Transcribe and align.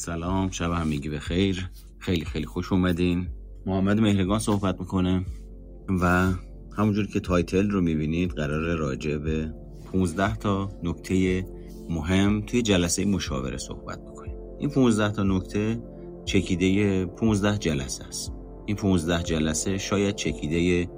سلام 0.00 0.50
شب 0.50 0.70
همگی 0.72 1.08
به 1.08 1.18
خیر. 1.18 1.70
خیلی 1.98 2.24
خیلی 2.24 2.46
خوش 2.46 2.72
اومدین. 2.72 3.26
محمد 3.66 4.00
مهرگان 4.00 4.38
صحبت 4.38 4.80
می‌کنه 4.80 5.24
و 6.00 6.32
همونجور 6.76 7.06
که 7.06 7.20
تایتل 7.20 7.70
رو 7.70 7.80
می‌بینید 7.80 8.30
قرار 8.30 8.76
راجع 8.76 9.16
به 9.16 9.54
15 9.92 10.36
تا 10.36 10.68
نکته 10.82 11.46
مهم 11.90 12.40
توی 12.40 12.62
جلسه 12.62 13.04
مشاوره 13.04 13.58
صحبت 13.58 13.98
بکنیم. 14.00 14.36
این 14.58 14.70
15 14.70 15.12
تا 15.12 15.22
نکته 15.22 15.82
چکیده 16.24 17.06
15 17.06 17.58
جلسه 17.58 18.04
است. 18.04 18.32
این 18.66 18.76
15 18.76 19.22
جلسه 19.22 19.78
شاید 19.78 20.14
چکیده 20.14 20.90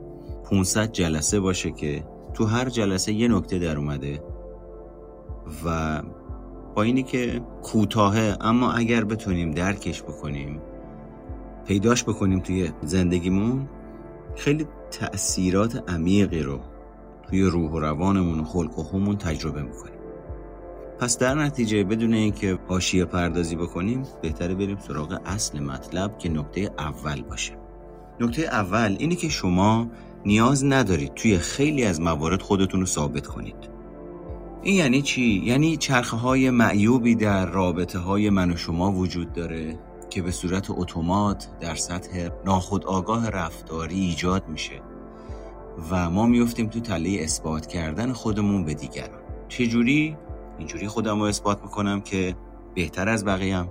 500 0.50 0.92
جلسه 0.92 1.40
باشه 1.40 1.70
که 1.70 2.04
تو 2.34 2.44
هر 2.44 2.68
جلسه 2.68 3.12
یه 3.12 3.28
نکته 3.28 3.58
در 3.58 3.76
اومده 3.76 4.22
و 5.64 6.02
با 6.74 6.82
اینی 6.82 7.02
که 7.02 7.40
کوتاهه 7.62 8.36
اما 8.40 8.72
اگر 8.72 9.04
بتونیم 9.04 9.50
درکش 9.50 10.02
بکنیم 10.02 10.60
پیداش 11.66 12.04
بکنیم 12.04 12.40
توی 12.40 12.70
زندگیمون 12.82 13.68
خیلی 14.36 14.66
تأثیرات 14.90 15.90
عمیقی 15.90 16.42
رو 16.42 16.60
توی 17.28 17.42
روح 17.42 17.70
و 17.70 17.78
روانمون 17.78 18.40
و 18.40 18.44
خلق 18.44 18.78
و 18.78 18.82
خومون 18.82 19.16
تجربه 19.16 19.62
می‌کنیم. 19.62 19.98
پس 20.98 21.18
در 21.18 21.34
نتیجه 21.34 21.84
بدون 21.84 22.14
اینکه 22.14 22.58
حاشیه 22.68 23.04
پردازی 23.04 23.56
بکنیم 23.56 24.02
بهتره 24.22 24.54
بریم 24.54 24.78
سراغ 24.78 25.20
اصل 25.24 25.60
مطلب 25.60 26.18
که 26.18 26.28
نکته 26.28 26.70
اول 26.78 27.22
باشه. 27.22 27.52
نکته 28.20 28.42
اول 28.42 28.96
اینه 28.98 29.14
که 29.14 29.28
شما 29.28 29.86
نیاز 30.26 30.64
ندارید 30.64 31.14
توی 31.14 31.38
خیلی 31.38 31.84
از 31.84 32.00
موارد 32.00 32.42
خودتون 32.42 32.80
رو 32.80 32.86
ثابت 32.86 33.26
کنید. 33.26 33.71
این 34.64 34.76
یعنی 34.76 35.02
چی؟ 35.02 35.42
یعنی 35.44 35.76
چرخه 35.76 36.16
های 36.16 36.50
معیوبی 36.50 37.14
در 37.14 37.46
رابطه 37.46 37.98
های 37.98 38.30
من 38.30 38.50
و 38.50 38.56
شما 38.56 38.92
وجود 38.92 39.32
داره 39.32 39.78
که 40.10 40.22
به 40.22 40.30
صورت 40.30 40.66
اتومات 40.70 41.48
در 41.60 41.74
سطح 41.74 42.28
ناخودآگاه 42.44 43.30
رفتاری 43.30 44.00
ایجاد 44.00 44.48
میشه 44.48 44.80
و 45.90 46.10
ما 46.10 46.26
میفتیم 46.26 46.66
تو 46.66 46.80
تله 46.80 47.18
اثبات 47.20 47.66
کردن 47.66 48.12
خودمون 48.12 48.64
به 48.64 48.74
دیگران 48.74 49.20
چجوری؟ 49.48 50.16
اینجوری 50.58 50.88
خودم 50.88 51.18
رو 51.18 51.24
اثبات 51.24 51.62
می‌کنم 51.62 52.00
که 52.00 52.34
بهتر 52.74 53.08
از 53.08 53.24
بقیم 53.24 53.68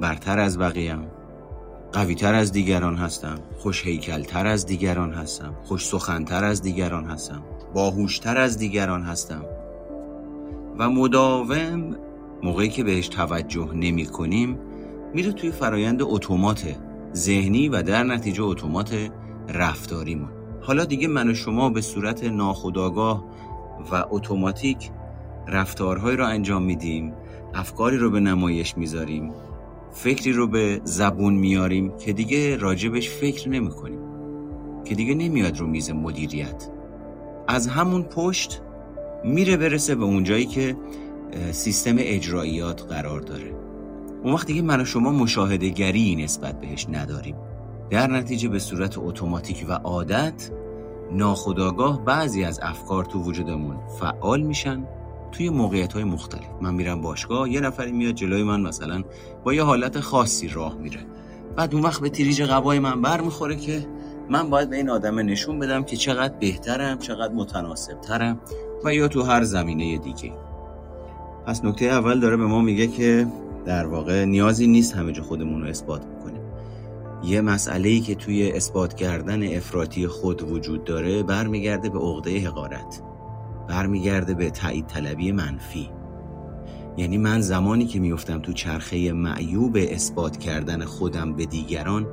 برتر 0.00 0.38
از 0.38 0.58
بقیم 0.58 1.06
قویتر 1.92 2.34
از 2.34 2.52
دیگران 2.52 2.96
هستم 2.96 3.38
خوش 3.58 3.86
هیکلتر 3.86 4.46
از 4.46 4.66
دیگران 4.66 5.12
هستم 5.12 5.54
خوش 5.64 5.86
سخنتر 5.86 6.44
از 6.44 6.62
دیگران 6.62 7.04
هستم 7.04 7.42
باهوشتر 7.74 8.38
از 8.38 8.58
دیگران 8.58 9.02
هستم 9.02 9.44
و 10.78 10.90
مداوم 10.90 11.96
موقعی 12.42 12.68
که 12.68 12.84
بهش 12.84 13.08
توجه 13.08 13.74
نمی 13.74 14.06
کنیم 14.06 14.58
میره 15.14 15.32
توی 15.32 15.50
فرایند 15.50 16.02
اتومات 16.02 16.76
ذهنی 17.14 17.68
و 17.68 17.82
در 17.82 18.02
نتیجه 18.02 18.42
اتومات 18.42 19.10
رفتاریمون. 19.48 20.28
حالا 20.60 20.84
دیگه 20.84 21.08
من 21.08 21.30
و 21.30 21.34
شما 21.34 21.70
به 21.70 21.80
صورت 21.80 22.24
ناخودآگاه 22.24 23.24
و 23.92 24.04
اتوماتیک 24.10 24.90
رفتارهایی 25.48 26.16
رو 26.16 26.26
انجام 26.26 26.62
میدیم 26.62 27.12
افکاری 27.54 27.96
رو 27.96 28.10
به 28.10 28.20
نمایش 28.20 28.76
می‌ذاریم 28.76 29.32
فکری 29.92 30.32
رو 30.32 30.46
به 30.46 30.80
زبون 30.84 31.34
میاریم 31.34 31.96
که 31.96 32.12
دیگه 32.12 32.56
راجبش 32.56 33.10
فکر 33.10 33.48
نمی 33.48 33.70
کنیم 33.70 34.00
که 34.84 34.94
دیگه 34.94 35.14
نمیاد 35.14 35.58
رو 35.58 35.66
میز 35.66 35.90
مدیریت. 35.90 36.68
از 37.48 37.66
همون 37.68 38.02
پشت 38.02 38.60
میره 39.24 39.56
برسه 39.56 39.94
به 39.94 40.04
اونجایی 40.04 40.46
که 40.46 40.76
سیستم 41.52 41.94
اجراییات 41.98 42.82
قرار 42.82 43.20
داره. 43.20 43.54
اون 44.22 44.34
وقت 44.34 44.46
دیگه 44.46 44.62
من 44.62 44.80
و 44.80 44.84
شما 44.84 45.10
مشاهده 45.10 45.68
گری 45.68 46.16
نسبت 46.16 46.60
بهش 46.60 46.86
نداریم. 46.88 47.36
در 47.90 48.10
نتیجه 48.10 48.48
به 48.48 48.58
صورت 48.58 48.98
اتوماتیک 48.98 49.64
و 49.68 49.72
عادت 49.72 50.50
ناخداگاه 51.12 52.04
بعضی 52.04 52.44
از 52.44 52.60
افکار 52.62 53.04
تو 53.04 53.22
وجودمون 53.22 53.76
فعال 54.00 54.42
میشن 54.42 54.84
توی 55.32 55.50
موقعیت 55.50 55.92
های 55.92 56.04
مختلف. 56.04 56.48
من 56.60 56.74
میرم 56.74 57.00
باشگاه 57.00 57.50
یه 57.50 57.60
نفری 57.60 57.92
میاد 57.92 58.14
جلوی 58.14 58.42
من 58.42 58.60
مثلا 58.60 59.02
با 59.44 59.54
یه 59.54 59.62
حالت 59.62 60.00
خاصی 60.00 60.48
راه 60.48 60.74
میره. 60.74 61.00
بعد 61.56 61.74
اون 61.74 61.82
وقت 61.82 62.00
به 62.00 62.08
تریج 62.08 62.42
قبای 62.42 62.78
من 62.78 63.02
بر 63.02 63.20
می‌خوره 63.20 63.56
که 63.56 63.86
من 64.30 64.50
باید 64.50 64.70
به 64.70 64.76
این 64.76 64.90
آدم 64.90 65.18
نشون 65.18 65.58
بدم 65.58 65.84
که 65.84 65.96
چقدر 65.96 66.34
بهترم 66.40 66.98
چقدر 66.98 67.32
متناسبترم 67.32 68.40
و 68.84 68.94
یا 68.94 69.08
تو 69.08 69.22
هر 69.22 69.44
زمینه 69.44 69.98
دیگه. 69.98 70.32
پس 71.46 71.64
نکته 71.64 71.84
اول 71.84 72.20
داره 72.20 72.36
به 72.36 72.46
ما 72.46 72.60
میگه 72.60 72.86
که 72.86 73.26
در 73.64 73.86
واقع 73.86 74.24
نیازی 74.24 74.66
نیست 74.66 74.94
همه 74.94 75.12
جا 75.12 75.22
خودمون 75.22 75.62
رو 75.62 75.68
اثبات 75.68 76.06
بکنیم. 76.06 76.42
یه 77.24 77.40
مسئله 77.40 77.88
ای 77.88 78.00
که 78.00 78.14
توی 78.14 78.52
اثبات 78.52 78.94
کردن 78.94 79.56
افراطی 79.56 80.06
خود 80.06 80.42
وجود 80.42 80.84
داره 80.84 81.22
برمیگرده 81.22 81.88
به 81.88 81.98
عقده 81.98 82.38
حقارت. 82.38 83.02
برمیگرده 83.68 84.34
به 84.34 84.50
تایید 84.50 84.86
طلبی 84.86 85.32
منفی. 85.32 85.90
یعنی 86.96 87.18
من 87.18 87.40
زمانی 87.40 87.86
که 87.86 88.00
میفتم 88.00 88.38
تو 88.38 88.52
چرخه 88.52 89.12
معیوب 89.12 89.76
اثبات 89.80 90.36
کردن 90.36 90.84
خودم 90.84 91.32
به 91.32 91.46
دیگران 91.46 92.06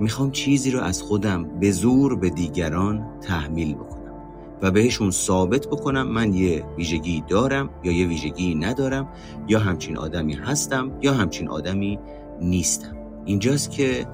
می‌خوام 0.00 0.30
چیزی 0.30 0.70
رو 0.70 0.80
از 0.80 1.02
خودم 1.02 1.58
به 1.60 1.70
زور 1.70 2.16
به 2.16 2.30
دیگران 2.30 3.06
تحمیل 3.20 3.74
بکنم 3.74 4.14
و 4.62 4.70
بهشون 4.70 5.10
ثابت 5.10 5.66
بکنم 5.66 6.08
من 6.08 6.34
یه 6.34 6.64
ویژگی 6.76 7.24
دارم 7.28 7.70
یا 7.84 7.92
یه 7.92 8.06
ویژگی 8.06 8.54
ندارم 8.54 9.08
یا 9.48 9.58
همچین 9.58 9.96
آدمی 9.96 10.34
هستم 10.34 10.90
یا 11.02 11.14
همچین 11.14 11.48
آدمی 11.48 11.98
نیستم. 12.40 12.96
اینجاست 13.24 13.70
که 13.70 14.06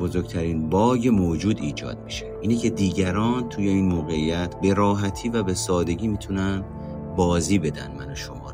بزرگترین 0.00 0.68
باگ 0.68 1.08
موجود 1.08 1.60
ایجاد 1.60 2.04
میشه. 2.04 2.26
اینه 2.40 2.56
که 2.56 2.70
دیگران 2.70 3.48
توی 3.48 3.68
این 3.68 3.84
موقعیت 3.84 4.60
به 4.60 4.74
راحتی 4.74 5.28
و 5.28 5.42
به 5.42 5.54
سادگی 5.54 6.08
می‌تونن 6.08 6.64
بازی 7.16 7.58
بدن 7.58 7.92
من 7.98 8.12
و 8.12 8.14
شما. 8.14 8.45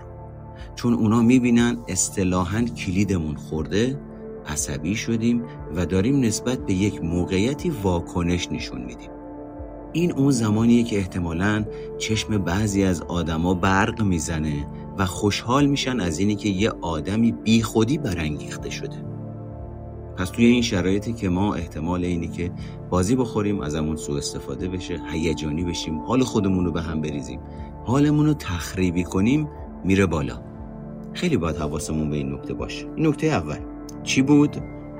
چون 0.75 0.95
اونا 0.95 1.23
می‌بینن 1.23 1.77
اصطلاحا 1.89 2.63
کلیدمون 2.63 3.35
خورده 3.35 4.01
عصبی 4.47 4.95
شدیم 4.97 5.43
و 5.77 5.87
داریم 5.87 6.21
نسبت 6.21 6.67
به 6.67 6.73
یک 6.73 7.05
موقعیتی 7.05 7.71
واکنش 7.71 8.49
نشون 8.53 8.81
میدیم. 8.85 9.11
این 9.93 10.13
اون 10.13 10.31
زمانیه 10.31 10.83
که 10.83 10.99
احتمالا 10.99 11.65
چشم 11.99 12.39
بعضی 12.39 12.85
از 12.85 13.03
آدما 13.03 13.55
برق 13.55 14.03
می‌زنه 14.03 14.67
و 14.99 15.07
خوشحال 15.07 15.67
میشن 15.67 16.01
از 16.01 16.19
اینی 16.19 16.35
که 16.35 16.49
یه 16.49 16.71
آدمی 16.81 17.33
بی 17.33 17.63
خودی 17.63 17.99
برانگیخته 17.99 18.71
شده. 18.71 18.97
پس 20.17 20.31
توی 20.31 20.45
این 20.45 20.63
شرایطی 20.63 21.13
که 21.13 21.29
ما 21.29 21.55
احتمال 21.55 22.05
اینی 22.05 22.29
که 22.29 22.53
بازی 22.91 23.17
بخوریم 23.17 23.61
از 23.61 23.75
همون 23.75 23.97
سوء 23.97 24.17
استفاده 24.17 24.69
بشه 24.69 25.01
هیجانی 25.13 25.65
بشیم 25.65 25.99
حال 25.99 26.23
خودمون 26.23 26.65
رو 26.65 26.73
به 26.73 26.83
هم 26.83 27.01
بریزیم 27.01 27.41
حالمون 27.85 28.27
رو 28.27 28.35
تخریبی 28.35 29.05
کنیم 29.05 29.49
میره 29.85 30.07
بالا. 30.07 30.52
خیلی 31.13 31.37
باید 31.37 31.57
حواسمون 31.57 32.11
به 32.11 32.17
این 32.17 32.33
نکته 32.33 32.55
باشه. 32.55 32.87
این 32.97 33.07
نکته 33.07 33.27
اول 33.27 33.59
چی 34.03 34.23
بود؟ 34.23 34.57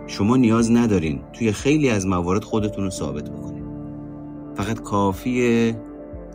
شما 0.07 0.37
نیاز 0.37 0.71
ندارین 0.71 1.21
توی 1.33 1.53
خیلی 1.53 1.89
از 1.89 2.07
موارد 2.07 2.45
خودتون 2.45 2.85
رو 2.85 2.91
ثابت 2.91 3.31
بکنید 3.31 3.65
فقط 4.55 4.81
کافیه 4.81 5.81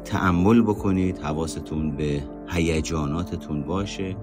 تعمل 0.05 0.61
بکنید 0.61 1.17
حواستون 1.17 1.91
به 1.91 2.23
هیجاناتتون 2.49 3.61
باشه 3.61 4.15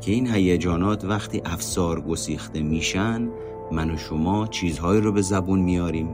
که 0.00 0.12
این 0.12 0.26
هیجانات 0.34 1.04
وقتی 1.04 1.42
افسار 1.44 2.00
گسیخته 2.00 2.62
میشن 2.62 3.28
من 3.72 3.90
و 3.90 3.96
شما 3.96 4.46
چیزهایی 4.46 5.00
رو 5.00 5.12
به 5.12 5.22
زبون 5.22 5.60
میاریم. 5.60 6.08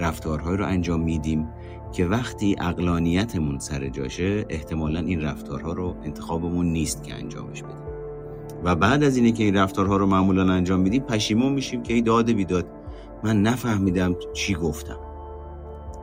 رفتارهایی 0.00 0.56
رو 0.56 0.66
انجام 0.66 1.00
میدیم 1.00 1.48
که 1.92 2.06
وقتی 2.06 2.56
اقلانیتمون 2.60 3.58
سر 3.58 3.88
جاشه 3.88 4.46
احتمالا 4.48 5.00
این 5.00 5.22
رفتارها 5.22 5.72
رو 5.72 5.94
انتخابمون 6.04 6.66
نیست 6.66 7.04
که 7.04 7.14
انجامش 7.14 7.62
بدیم. 7.62 7.76
و 8.64 8.74
بعد 8.74 9.04
از 9.04 9.16
اینه 9.16 9.32
که 9.32 9.44
این 9.44 9.56
رفتارها 9.56 9.96
رو 9.96 10.06
معمولا 10.06 10.52
انجام 10.52 10.80
میدیم 10.80 11.02
پشیمون 11.02 11.52
میشیم 11.52 11.82
که 11.82 11.94
ای 11.94 12.02
داده 12.02 12.32
بیداد 12.32 12.66
من 13.24 13.42
نفهمیدم 13.42 14.16
چی 14.32 14.54
گفتم. 14.54 14.98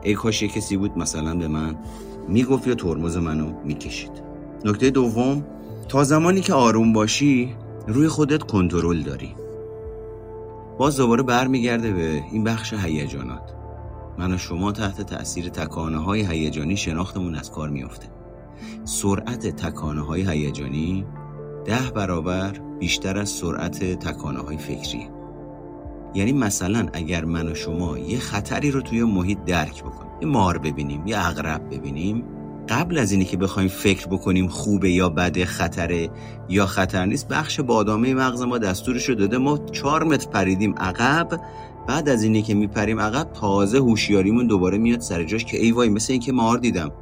ای 0.02 0.14
کاش 0.14 0.42
کسی 0.42 0.76
بود 0.76 0.98
مثلا 0.98 1.34
به 1.34 1.48
من 1.48 1.76
می‌گفت 2.28 2.66
یا 2.66 2.74
ترمز 2.74 3.16
منو 3.16 3.52
می‌کشید. 3.64 4.22
نکته 4.64 4.90
دوم 4.90 5.44
تا 5.88 6.04
زمانی 6.04 6.40
که 6.40 6.54
آروم 6.54 6.92
باشی 6.92 7.54
روی 7.88 8.08
خودت 8.08 8.42
کنترل 8.42 9.02
داری. 9.02 9.34
باز 10.78 10.96
دوباره 10.96 11.22
برمیگرده 11.22 11.92
به 11.92 12.22
این 12.32 12.44
بخش 12.44 12.74
هیجانات. 12.74 13.54
من 14.18 14.32
و 14.32 14.38
شما 14.38 14.72
تحت 14.72 15.02
تأثیر 15.02 15.48
تکانه 15.48 15.98
های 15.98 16.26
هیجانی 16.26 16.76
شناختمون 16.76 17.34
از 17.34 17.50
کار 17.50 17.70
میافته. 17.70 18.06
سرعت 18.84 19.46
تکانه 19.46 20.00
های 20.00 20.30
هیجانی 20.30 21.06
ده 21.64 21.90
برابر 21.94 22.52
بیشتر 22.80 23.18
از 23.18 23.28
سرعت 23.28 23.84
تکانه 23.84 24.38
های 24.38 24.58
فکری. 24.58 25.08
یعنی 26.14 26.32
مثلا 26.32 26.86
اگر 26.92 27.24
من 27.24 27.48
و 27.48 27.54
شما 27.54 27.98
یه 27.98 28.18
خطری 28.18 28.70
رو 28.70 28.80
توی 28.80 29.04
محیط 29.04 29.38
درک 29.46 29.84
بکنیم 29.84 30.12
یه 30.20 30.26
مار 30.28 30.58
ببینیم 30.58 31.06
یه 31.06 31.28
اغرب 31.28 31.74
ببینیم 31.74 32.24
قبل 32.68 32.98
از 32.98 33.12
اینی 33.12 33.24
که 33.24 33.36
بخوایم 33.36 33.68
فکر 33.68 34.06
بکنیم 34.06 34.48
خوبه 34.48 34.90
یا 34.90 35.08
بده 35.08 35.44
خطره 35.44 36.10
یا 36.48 36.66
خطر 36.66 37.06
نیست 37.06 37.28
بخش 37.28 37.60
بادامه 37.60 38.14
مغز 38.14 38.42
ما 38.42 38.58
دستورش 38.58 39.08
رو 39.08 39.14
داده 39.14 39.38
ما 39.38 39.58
چهار 39.58 40.04
متر 40.04 40.30
پریدیم 40.30 40.74
عقب 40.78 41.40
بعد 41.86 42.08
از 42.08 42.22
اینی 42.22 42.42
که 42.42 42.54
میپریم 42.54 43.00
عقب 43.00 43.32
تازه 43.32 43.78
هوشیاریمون 43.78 44.46
دوباره 44.46 44.78
میاد 44.78 45.00
سر 45.00 45.24
جاش 45.24 45.44
که 45.44 45.56
ای 45.56 45.72
وای 45.72 45.88
مثل 45.88 46.12
اینکه 46.12 46.32
مار 46.32 46.58
دیدم. 46.58 46.92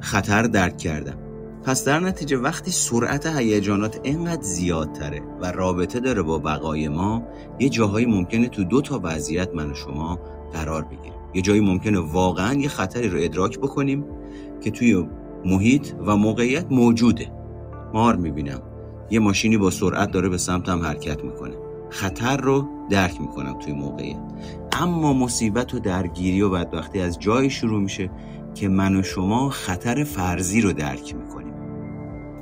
خطر 0.00 0.42
درک 0.42 0.76
کردم. 0.76 1.16
پس 1.62 1.84
در 1.84 2.00
نتیجه 2.00 2.36
وقتی 2.36 2.70
سرعت 2.70 3.26
هیجانات 3.26 4.00
اینقدر 4.02 4.42
زیادتره 4.42 5.22
و 5.40 5.52
رابطه 5.52 6.00
داره 6.00 6.22
با 6.22 6.38
بقای 6.38 6.88
ما 6.88 7.22
یه 7.58 7.68
جاهایی 7.68 8.06
ممکنه 8.06 8.48
تو 8.48 8.64
دو 8.64 8.80
تا 8.80 9.00
وضعیت 9.02 9.54
من 9.54 9.70
و 9.70 9.74
شما 9.74 10.18
قرار 10.52 10.84
بگیریم. 10.84 11.12
یه 11.34 11.42
جایی 11.42 11.60
ممکنه 11.60 11.98
واقعا 11.98 12.54
یه 12.54 12.68
خطری 12.68 13.08
رو 13.08 13.18
ادراک 13.20 13.58
بکنیم 13.58 14.04
که 14.60 14.70
توی 14.70 15.06
محیط 15.44 15.88
و 16.06 16.16
موقعیت 16.16 16.66
موجوده. 16.70 17.32
مار 17.94 18.16
می‌بینم. 18.16 18.62
یه 19.10 19.20
ماشینی 19.20 19.56
با 19.56 19.70
سرعت 19.70 20.10
داره 20.10 20.28
به 20.28 20.38
سمتم 20.38 20.82
حرکت 20.82 21.24
می‌کنه. 21.24 21.69
خطر 21.90 22.36
رو 22.36 22.68
درک 22.90 23.20
می‌کنم 23.20 23.58
توی 23.58 23.72
موقعیت. 23.72 24.20
اما 24.72 25.12
مصیبت 25.12 25.74
و 25.74 25.78
درگیری 25.78 26.42
و 26.42 26.50
بدبختی 26.50 27.00
از 27.00 27.18
جایی 27.18 27.50
شروع 27.50 27.80
میشه 27.80 28.10
که 28.54 28.68
من 28.68 28.96
و 28.96 29.02
شما 29.02 29.48
خطر 29.48 30.04
فرضی 30.04 30.60
رو 30.60 30.72
درک 30.72 31.14
می‌کنیم. 31.14 31.54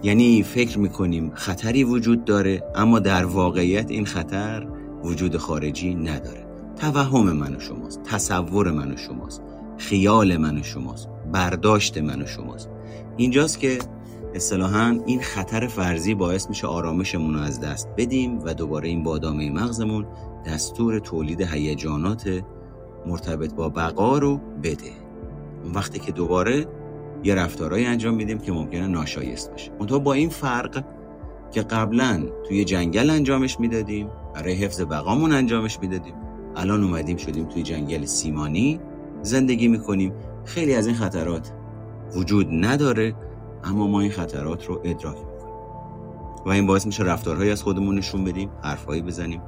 یعنی 0.02 0.42
فکر 0.42 0.78
می‌کنیم 0.78 1.30
خطری 1.34 1.84
وجود 1.84 2.24
داره 2.24 2.62
اما 2.74 2.98
در 2.98 3.24
واقعیت 3.24 3.90
این 3.90 4.06
خطر 4.06 4.66
وجود 5.04 5.36
خارجی 5.36 5.94
نداره. 5.94 6.46
توهم 6.76 7.32
من 7.32 7.56
و 7.56 7.60
شماست 7.60 8.02
تصور 8.02 8.70
من 8.70 8.92
و 8.92 8.96
شماست 8.96 9.42
خیال 9.76 10.36
من 10.36 10.58
و 10.58 10.62
شماست 10.62 11.08
برداشت 11.32 11.98
من 11.98 12.22
و 12.22 12.26
شماست. 12.26 12.68
اینجاست 13.16 13.60
که 13.60 13.78
اصطلاحا 14.34 14.98
این 15.06 15.20
خطر 15.20 15.66
فرضی 15.66 16.14
باعث 16.14 16.48
میشه 16.48 16.66
آرامشمون 16.66 17.34
رو 17.34 17.40
از 17.40 17.60
دست 17.60 17.88
بدیم 17.96 18.38
و 18.44 18.54
دوباره 18.54 18.88
این 18.88 19.02
بادامه 19.02 19.50
مغزمون 19.50 20.06
دستور 20.46 20.98
تولید 20.98 21.40
هیجانات 21.40 22.42
مرتبط 23.06 23.54
با 23.54 23.68
بقا 23.68 24.18
رو 24.18 24.40
بده. 24.62 24.90
اون 25.64 25.72
وقتی 25.72 25.98
که 25.98 26.12
دوباره 26.12 26.66
یه 27.24 27.34
رفتارهایی 27.34 27.86
انجام 27.86 28.14
میدیم 28.14 28.38
که 28.38 28.52
ممکنه 28.52 28.86
ناشایست 28.86 29.50
باشه 29.50 29.72
اونطور 29.78 29.98
با 29.98 30.12
این 30.12 30.28
فرق 30.28 30.84
که 31.50 31.62
قبلا 31.62 32.22
توی 32.48 32.64
جنگل 32.64 33.10
انجامش 33.10 33.60
می‌دادیم 33.60 34.08
برای 34.34 34.54
حفظ 34.54 34.80
بقامون 34.80 35.32
انجامش 35.32 35.80
می‌دادیم. 35.80 36.14
الان 36.56 36.84
اومدیم 36.84 37.16
شدیم 37.16 37.44
توی 37.44 37.62
جنگل 37.62 38.04
سیمانی 38.04 38.80
زندگی 39.22 39.68
می‌کنیم. 39.68 40.12
خیلی 40.44 40.74
از 40.74 40.86
این 40.86 40.96
خطرات 40.96 41.52
وجود 42.16 42.46
نداره. 42.50 43.14
اما 43.64 43.86
ما 43.86 44.00
این 44.00 44.10
خطرات 44.10 44.66
رو 44.66 44.80
ادراک 44.84 45.16
می‌کنیم. 45.16 45.38
و 46.46 46.50
این 46.50 46.66
باعث 46.66 46.86
میشه 46.86 47.02
رفتارهایی 47.02 47.50
از 47.50 47.62
خودمون 47.62 47.98
نشون 47.98 48.24
بدیم 48.24 48.50
حرفهایی 48.62 49.02
بزنیم 49.02 49.40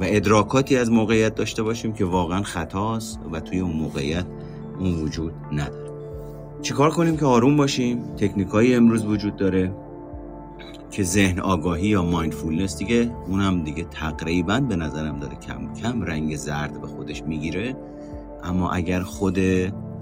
و 0.00 0.04
ادراکاتی 0.06 0.76
از 0.76 0.90
موقعیت 0.90 1.34
داشته 1.34 1.62
باشیم 1.62 1.92
که 1.92 2.04
واقعا 2.04 2.42
خطاست 2.42 3.20
و 3.32 3.40
توی 3.40 3.60
اون 3.60 3.76
موقعیت 3.76 4.26
اون 4.78 5.02
وجود 5.02 5.32
نداره. 5.52 5.88
چیکار 6.62 6.90
کنیم 6.90 7.16
که 7.16 7.26
آروم 7.26 7.56
باشیم؟ 7.56 8.02
تکنیکایی 8.16 8.74
امروز 8.74 9.04
وجود 9.04 9.36
داره 9.36 9.72
که 10.90 11.02
ذهن 11.02 11.40
آگاهی 11.40 11.88
یا 11.88 12.02
مایندفولنس 12.02 12.78
دیگه 12.78 13.10
اونم 13.26 13.64
دیگه 13.64 13.84
تقریبا 13.84 14.60
به 14.60 14.76
نظرم 14.76 15.18
داره 15.18 15.34
کم 15.36 15.74
کم 15.74 16.02
رنگ 16.02 16.36
زرد 16.36 16.80
به 16.80 16.86
خودش 16.86 17.22
می‌گیره. 17.22 17.76
اما 18.44 18.70
اگر 18.70 19.00
خود 19.00 19.38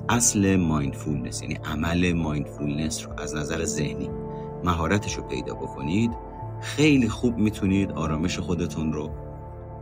اصل 0.09 0.57
mindfulness 0.57 1.43
یعنی 1.43 1.55
عمل 1.55 2.13
mindfulness 2.13 3.07
رو 3.07 3.21
از 3.21 3.35
نظر 3.35 3.65
ذهنی 3.65 4.11
مهارتش 4.65 5.15
رو 5.15 5.23
پیدا 5.23 5.55
بکنید. 5.55 6.11
خیلی 6.61 7.09
خوب 7.09 7.39
می‌تونید 7.39 7.93
آرامش 7.93 8.39
خودتون 8.39 8.93
رو 8.93 9.11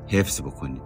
حفظ 0.07 0.41
بکنید 0.41 0.83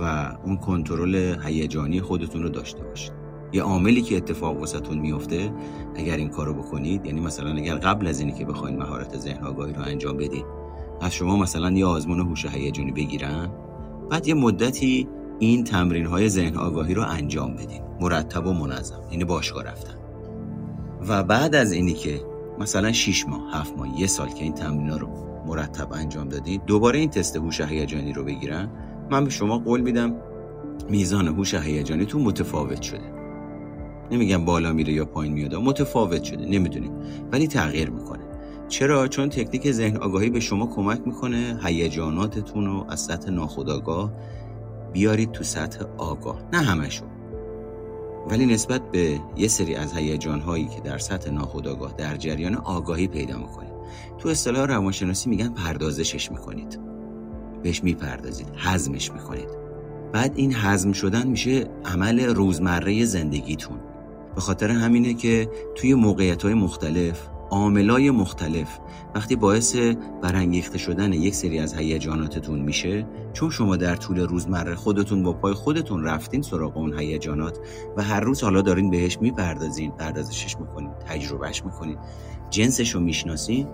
و 0.00 0.32
اون 0.44 0.56
کنترل 0.56 1.36
هیجانی 1.44 2.00
خودتون 2.00 2.42
رو 2.42 2.48
داشته 2.48 2.84
باشید. 2.84 3.24
یه 3.52 3.62
عاملی 3.62 4.02
که 4.02 4.16
اتفاق 4.16 4.58
واسهتون 4.58 4.98
میفته 4.98 5.52
اگر 5.94 6.16
این 6.16 6.28
کارو 6.28 6.54
بکنید 6.54 7.06
یعنی 7.06 7.20
مثلا 7.20 7.50
اگر 7.50 7.74
قبل 7.74 8.06
از 8.06 8.20
اینی 8.20 8.32
که 8.32 8.44
بخواید 8.44 8.78
مهارت 8.78 9.18
ذهن 9.18 9.44
آگاهی 9.44 9.72
رو 9.72 9.82
انجام 9.82 10.16
بدید 10.16 10.44
از 11.00 11.14
شما 11.14 11.36
مثلا 11.36 11.70
یه 11.70 11.86
آزمون 11.86 12.20
هوش 12.20 12.46
هیجانی 12.46 12.92
بگیرن 12.92 13.50
بعد 14.10 14.28
یه 14.28 14.34
مدتی 14.34 15.08
این 15.38 15.64
تمرین 15.64 16.06
های 16.06 16.28
ذهن 16.28 16.56
آگاهی 16.56 16.94
رو 16.94 17.02
انجام 17.02 17.54
بدین. 17.54 17.82
مرتب 18.00 18.46
و 18.46 18.52
منظم. 18.52 19.02
یعنی 19.10 19.24
باشگاه 19.24 19.64
رفتن. 19.64 19.94
و 21.08 21.22
بعد 21.22 21.54
از 21.54 21.72
اینی 21.72 21.94
که 21.94 22.20
مثلا 22.58 22.92
6 22.92 23.26
ماه 23.28 23.40
7 23.52 23.76
ماه 23.76 24.00
یه 24.00 24.06
سال 24.06 24.28
که 24.28 24.44
این 24.44 24.54
تمرین 24.54 24.90
ها 24.90 24.96
رو 24.96 25.08
مرتب 25.46 25.92
انجام 25.92 26.28
دادید 26.28 26.64
دوباره 26.64 26.98
این 26.98 27.10
تست 27.10 27.36
هوش 27.36 27.60
هیجانی 27.60 28.12
رو 28.12 28.24
بگیرن 28.24 28.70
من 29.10 29.24
به 29.24 29.30
شما 29.30 29.58
قول 29.58 29.80
میدم 29.80 30.14
میزان 30.88 31.28
هوش 31.28 31.50
تو 32.08 32.18
متفاوت 32.18 32.82
شده. 32.82 33.14
نمیگم 34.10 34.44
بالا 34.44 34.72
میره 34.72 34.92
یا 34.92 35.04
پایین 35.04 35.32
میاد 35.32 35.54
متفاوت 35.54 36.22
شده. 36.22 36.46
نمی‌دونیم. 36.46 36.92
ولی 37.32 37.46
تغییر 37.46 37.90
می‌کنه. 37.90 38.24
چرا؟ 38.68 39.08
چون 39.08 39.28
تکنیک 39.28 39.72
ذهن 39.72 39.96
آگاهی 39.96 40.30
به 40.30 40.40
شما 40.40 40.66
کمک 40.66 41.00
می‌کنه 41.06 41.60
هیجاناتتون 41.64 42.66
رو 42.66 42.86
از 42.88 43.00
سطح 43.00 43.30
ناخودآگاه 43.30 44.12
بیارید 44.94 45.32
تو 45.32 45.44
سطح 45.44 45.84
آگاه. 45.98 46.38
نه 46.52 46.58
همشون 46.58 47.08
ولی 48.30 48.46
نسبت 48.46 48.90
به 48.90 49.20
یه 49.36 49.48
سری 49.48 49.74
از 49.74 49.92
هیجان 49.92 50.40
هایی 50.40 50.64
که 50.64 50.80
در 50.80 50.98
سطح 50.98 51.30
ناخودآگاه 51.30 51.92
در 51.92 52.16
جریان 52.16 52.54
آگاهی 52.54 53.08
پیدا 53.08 53.38
می‌کنید 53.38 53.74
تو 54.18 54.28
اصطلاح 54.28 54.66
روانشناسی 54.66 55.30
میگن 55.30 55.48
پردازشش 55.48 56.30
می‌کنید. 56.30 56.80
بهش 57.62 57.84
می‌پردازید. 57.84 58.48
حزمش 58.56 59.12
می‌کنید. 59.12 59.48
بعد 60.12 60.32
این 60.36 60.54
حزم 60.54 60.92
شدن 60.92 61.26
میشه 61.26 61.66
عمل 61.84 62.20
روزمره 62.20 63.04
زندگیتون. 63.04 63.80
به 64.34 64.40
خاطر 64.40 64.70
همینه 64.70 65.14
که 65.14 65.50
توی 65.74 65.94
موقعیت 65.94 66.42
های 66.42 66.54
مختلف 66.54 67.28
عاملای 67.54 68.10
مختلف 68.10 68.78
وقتی 69.14 69.36
باعث 69.36 69.76
برانگیخته 70.22 70.78
شدن 70.78 71.12
یک 71.12 71.34
سری 71.34 71.58
از 71.58 71.74
هیجاناتتون 71.74 72.60
میشه 72.60 73.06
چون 73.32 73.50
شما 73.50 73.76
در 73.76 73.96
طول 73.96 74.20
روزمره 74.20 74.74
خودتون 74.74 75.22
با 75.22 75.32
پای 75.32 75.54
خودتون 75.54 76.04
رفتین 76.04 76.42
سراغ 76.42 76.76
اون 76.76 76.98
هیجانات 76.98 77.58
و 77.96 78.02
هر 78.02 78.20
روز 78.20 78.42
حالا 78.42 78.62
دارین 78.62 78.90
بهش 78.90 79.18
می‌پردازین 79.20 79.90
پردازشش 79.90 80.56
می‌کنین 80.60 80.90
تجربهش 81.08 81.64
می‌کنین 81.64 81.98
جنسش 82.50 82.90
رو 82.90 83.00
می‌شناسین 83.00 83.68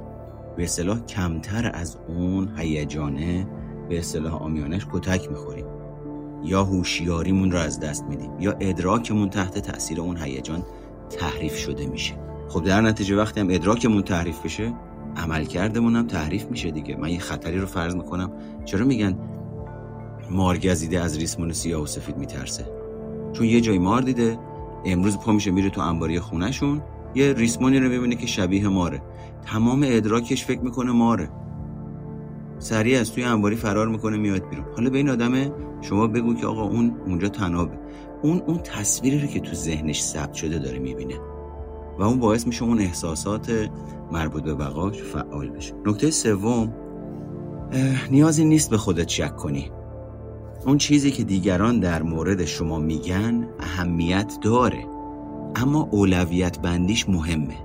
به 0.57 0.65
اصطلاح 0.65 1.01
کمتر 1.01 1.71
از 1.75 1.97
اون 2.09 2.59
هیجانه 2.59 3.47
به 3.89 3.99
اصطلاح 3.99 4.43
آمیانش 4.43 4.87
کتک 4.93 5.31
می‌خوریم 5.31 5.67
یا 6.45 6.65
هوشیاریمون 6.65 7.51
رو 7.51 7.59
از 7.59 7.81
دست 7.81 8.05
میدیم 8.05 8.31
یا 8.41 8.53
ادراکمون 8.61 9.31
تحت 9.31 9.59
تاثیر 9.59 10.01
اون 10.01 10.17
هیجان 10.17 10.63
تحریف 11.11 11.57
شده 11.57 11.87
میشه. 11.87 12.30
خب 12.51 12.65
در 12.65 12.81
نتیجه 12.81 13.17
وقتی 13.17 13.41
هم 13.41 13.47
ادراکمون 13.51 14.03
تحریف 14.03 14.45
بشه 14.45 14.75
عملکردمون 15.17 15.97
هم 15.97 16.07
تحریف 16.07 16.47
میشه 16.47 16.71
دیگه. 16.71 16.97
من 16.97 17.11
یه 17.11 17.19
خطری 17.19 17.59
رو 17.59 17.67
فرض 17.67 17.97
می‌کنم. 17.97 18.33
چرا 18.65 18.85
میگن 18.85 19.19
مار 20.31 20.59
گزیده 20.59 21.01
از 21.01 21.19
ریسمون 21.19 21.53
سیاه 21.53 21.83
و 21.83 21.87
سفید 21.87 22.17
میترسه؟ 22.17 22.67
چون 23.33 23.47
یه 23.47 23.61
جای 23.61 23.79
مار 23.79 24.03
دیده 24.03 24.39
امروز 24.85 25.19
پا 25.19 25.33
میشه 25.33 25.51
میره 25.51 25.71
تو 25.71 25.81
انباری 25.81 26.21
خونهشون 26.21 26.83
یه 27.15 27.33
ریسمانی 27.33 27.79
رو 27.81 27.89
ببینه 27.89 28.15
که 28.15 28.27
شبیه 28.27 28.69
ماره. 28.69 29.03
تمام 29.47 29.83
ادراکش 29.87 30.45
فکر 30.45 30.61
می‌کنه 30.61 30.93
ماره. 30.93 31.31
سریع 32.59 33.01
از 33.01 33.13
توی 33.13 33.25
انباری 33.25 33.57
فرار 33.57 33.89
می‌کنه 33.89 34.17
میاد 34.17 34.49
بیرون. 34.49 34.65
حالا 34.77 34.91
به 34.91 34.99
این 34.99 35.09
آدمه 35.09 35.53
شما 35.81 36.07
بگو 36.07 36.35
که 36.35 36.47
آقا 36.47 36.63
اون 36.63 36.97
اونجا 37.07 37.29
تنابه. 37.29 37.79
اون 38.23 38.43
اون 38.47 38.59
تصویری 38.59 39.21
رو 39.21 39.27
که 39.27 39.41
تو 39.41 39.55
ذهنش 39.55 40.03
ثبت 40.03 40.35
شده 40.35 40.59
داره 40.59 40.79
می‌بینه. 40.79 41.30
و 42.01 42.03
اون 42.03 42.19
باعث 42.19 42.47
میشه 42.47 42.63
اون 42.63 42.81
احساسات 42.81 43.71
مربوط 44.13 44.43
به 44.43 44.55
بقاش 44.55 45.03
فعال 45.03 45.51
بشه. 45.51 45.75
نکته 45.87 46.11
سوم 46.11 46.75
نیازی 48.11 48.45
نیست 48.45 48.71
به 48.71 48.77
خودت 48.77 49.09
شک 49.09 49.37
کنی. 49.37 49.71
اون 50.67 50.79
چیزی 50.79 51.11
که 51.11 51.25
دیگران 51.25 51.81
در 51.81 52.03
مورد 52.03 52.45
شما 52.45 52.79
میگن 52.79 53.49
اهمیت 53.61 54.39
داره 54.43 54.87
اما 55.57 55.89
اولویت 55.91 56.59
بندیش 56.59 57.09
مهمه. 57.09 57.57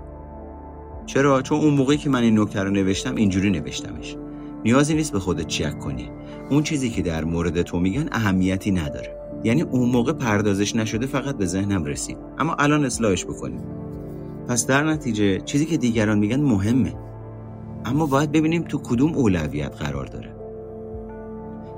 چرا؟ 1.06 1.42
چون 1.42 1.60
اون 1.60 1.74
موقعی 1.74 1.98
که 1.98 2.10
من 2.10 2.24
این 2.24 2.40
نکته 2.40 2.64
رو 2.64 2.70
نوشتم 2.70 3.16
اینجوری 3.16 3.50
نوشتمش. 3.50 4.16
نیازی 4.66 4.96
نیست 4.96 5.12
به 5.12 5.20
خودت 5.20 5.48
چک 5.48 5.80
کنی. 5.80 6.10
اون 6.50 6.64
چیزی 6.64 6.90
که 6.90 7.02
در 7.02 7.24
مورد 7.24 7.62
تو 7.62 7.80
میگن 7.80 8.10
اهمیتی 8.12 8.72
نداره. 8.72 9.18
یعنی 9.44 9.62
اون 9.62 9.90
موقع 9.90 10.14
پردازش 10.14 10.76
نشده 10.76 11.06
فقط 11.06 11.38
به 11.38 11.46
ذهنم 11.46 11.86
رسید. 11.86 12.18
اما 12.38 12.54
الان 12.54 12.86
اصلاحش 12.86 13.26
بکنیم. 13.26 13.85
پس 14.48 14.68
در 14.68 14.84
نتیجه 14.84 15.40
چیزی 15.40 15.66
که 15.66 15.78
دیگران 15.78 16.20
میگن 16.20 16.42
مهمه. 16.42 16.94
اما 17.86 18.06
باید 18.06 18.32
ببینیم 18.32 18.64
تو 18.64 18.78
کدوم 18.78 19.14
اولویت 19.14 19.76
قرار 19.76 20.06
داره. 20.06 20.36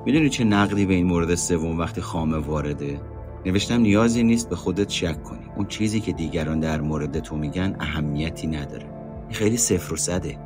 می‌دونی 0.06 0.30
چه 0.30 0.44
نقدی 0.44 0.86
به 0.86 0.94
این 0.94 1.08
مورد 1.08 1.36
سوم 1.36 1.80
وقتی 1.80 2.02
خامه 2.02 2.38
وارده؟ 2.38 3.02
نوشتم 3.46 3.82
نیازی 3.82 4.24
نیست 4.24 4.50
به 4.50 4.56
خودت 4.56 4.90
شک 4.90 5.24
کنی. 5.24 5.46
اون 5.56 5.66
چیزی 5.68 6.00
که 6.00 6.12
دیگران 6.12 6.60
در 6.60 6.82
مورد 6.82 7.20
تو 7.20 7.36
میگن 7.36 7.76
اهمیتی 7.80 8.48
نداره. 8.48 8.86
خیلی 9.30 9.58
صفر 9.58 9.94
و 9.94 9.98
صده. 9.98 10.38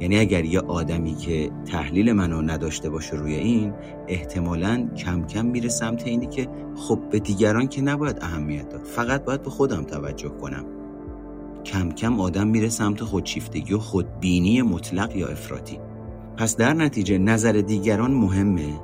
یعنی 0.00 0.18
اگر 0.18 0.44
یه 0.44 0.60
آدمی 0.60 1.14
که 1.14 1.50
تحلیل 1.66 2.12
منو 2.12 2.42
نداشته 2.42 2.90
باشه 2.90 3.16
روی 3.16 3.34
این 3.34 3.72
احتمالا 4.08 4.88
کم 4.96 5.26
کم 5.26 5.46
میره 5.46 5.68
سمت 5.68 6.06
اینی 6.06 6.26
که 6.26 6.48
خب 6.76 7.00
به 7.10 7.18
دیگران 7.18 7.68
که 7.68 7.82
نباید 7.82 8.18
اهمیت 8.20 8.68
داد. 8.68 8.84
فقط 8.84 9.24
باید 9.24 9.42
به 9.42 9.50
خودم 9.50 9.82
توجه 9.82 10.28
کنم. 10.28 10.64
کم 11.64 11.90
کم 11.90 12.20
آدم 12.20 12.48
میره 12.48 12.68
سمت 12.68 13.02
خودشیفتگی 13.04 13.74
و 13.74 13.78
خودبینی 13.78 14.62
مطلق 14.62 15.16
یا 15.16 15.28
افراطی. 15.28 15.78
پس 16.36 16.56
در 16.56 16.74
نتیجه 16.74 17.18
نظر 17.18 17.52
دیگران 17.52 18.14
مهمه؟ 18.14 18.80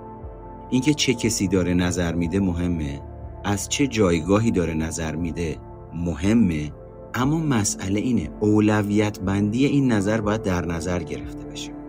اینکه 0.70 0.94
چه 0.94 1.14
کسی 1.14 1.48
داره 1.48 1.74
نظر 1.74 2.14
میده 2.14 2.40
مهمه. 2.40 3.00
از 3.44 3.68
چه 3.68 3.86
جایگاهی 3.86 4.50
داره 4.50 4.74
نظر 4.74 5.16
میده 5.16 5.56
مهمه. 5.94 6.72
اما 7.14 7.38
مسئله 7.38 8.00
اینه 8.00 8.30
اولویت 8.40 9.20
بندی 9.20 9.66
این 9.66 9.92
نظر 9.92 10.20
باید 10.20 10.42
در 10.42 10.66
نظر 10.66 11.02
گرفته 11.02 11.44
بشه. 11.44 11.79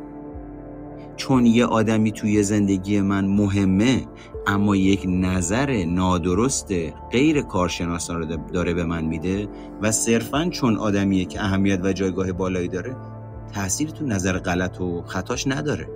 چون 1.22 1.46
یه 1.46 1.66
آدمی 1.66 2.12
توی 2.12 2.44
زندگی 2.44 3.01
من 3.01 3.25
مهمه 3.25 4.08
اما 4.48 4.75
یک 4.75 5.06
نظر 5.08 5.86
نادرست 5.86 6.74
غیر 7.12 7.42
کارشناسانه 7.42 8.38
داره 8.54 8.74
به 8.74 8.84
من 8.84 9.06
میده 9.06 9.48
و 9.82 9.92
صرفا 9.92 10.50
چون 10.51 10.78
آدمیه 10.78 11.25
که 11.25 11.44
اهمیت 11.44 11.80
و 11.84 11.94
جایگاه 11.94 12.32
بالایی 12.32 12.68
داره 12.68 12.96
تأثیر 13.54 13.90
تو 13.90 14.06
نظر 14.06 14.38
غلط 14.38 14.82
و 14.82 15.01
خطاش 15.01 15.48
نداره. 15.48 15.90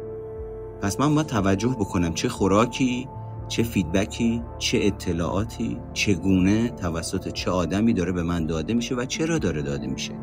پس 0.82 1.00
من 1.00 1.16
باید 1.16 1.28
توجه 1.28 1.76
بکنم 1.80 2.14
چه 2.14 2.30
خوراکی 2.30 3.08
چه 3.48 3.64
فیدبکی 3.64 4.42
چه 4.60 4.80
اطلاعاتی 4.82 5.78
چگونه 5.94 6.70
توسط 6.70 7.28
چه 7.28 7.52
آدمی 7.52 7.94
داره 7.94 8.12
به 8.12 8.24
من 8.24 8.46
داده 8.46 8.74
میشه 8.74 8.96
و 8.96 9.06
چرا 9.06 9.38
داره 9.38 9.62
داده 9.62 9.88
میشه. 9.88 10.14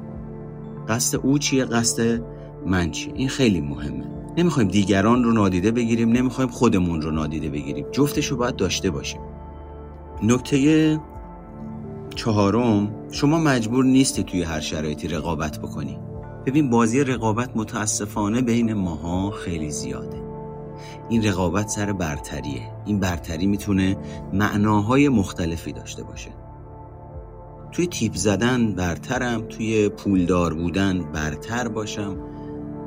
قصد 0.88 1.18
او 1.23 1.38
چیه؟ 1.38 1.64
قصد 1.64 2.23
من 2.66 2.90
چیه؟ 2.90 3.12
این 3.14 3.28
خیلی 3.28 3.61
مهمه. 3.61 4.22
نمی‌خوایم 4.36 4.68
دیگران 4.68 5.24
رو 5.24 5.32
نادیده 5.32 5.70
بگیریم 5.70 6.08
نمی‌خوایم 6.08 6.50
خودمون 6.50 7.02
رو 7.02 7.10
نادیده 7.10 7.50
بگیریم. 7.50 7.86
جفتش 7.92 8.26
رو 8.26 8.36
باید 8.36 8.56
داشته 8.56 8.90
باشیم. 8.90 9.20
نکته 10.22 11.00
چهارم 12.14 12.94
شما 13.10 13.38
مجبور 13.38 13.84
نیستی 13.84 14.22
توی 14.22 14.42
هر 14.42 14.60
شرایطی 14.60 15.08
رقابت 15.08 15.58
بکنی. 15.58 15.98
ببین 16.46 16.70
بازی 16.70 17.04
رقابت 17.04 17.56
متاسفانه 17.56 18.42
بین 18.42 18.74
ماها 18.74 19.30
خیلی 19.30 19.70
زیاده. 19.70 20.22
این 21.08 21.24
رقابت 21.24 21.68
سر 21.68 21.92
برتریه. 21.92 22.62
این 22.86 23.00
برتری 23.00 23.46
می‌تونه 23.46 23.96
معناهای 24.32 25.08
مختلفی 25.08 25.72
داشته 25.72 26.02
باشه. 26.02 26.30
توی 27.72 27.86
تیپ 27.86 28.14
زدن 28.14 28.72
برترم 28.72 29.40
توی 29.40 29.88
پولدار 29.88 30.54
بودن 30.54 31.12
برتر 31.12 31.68
باشم. 31.68 32.16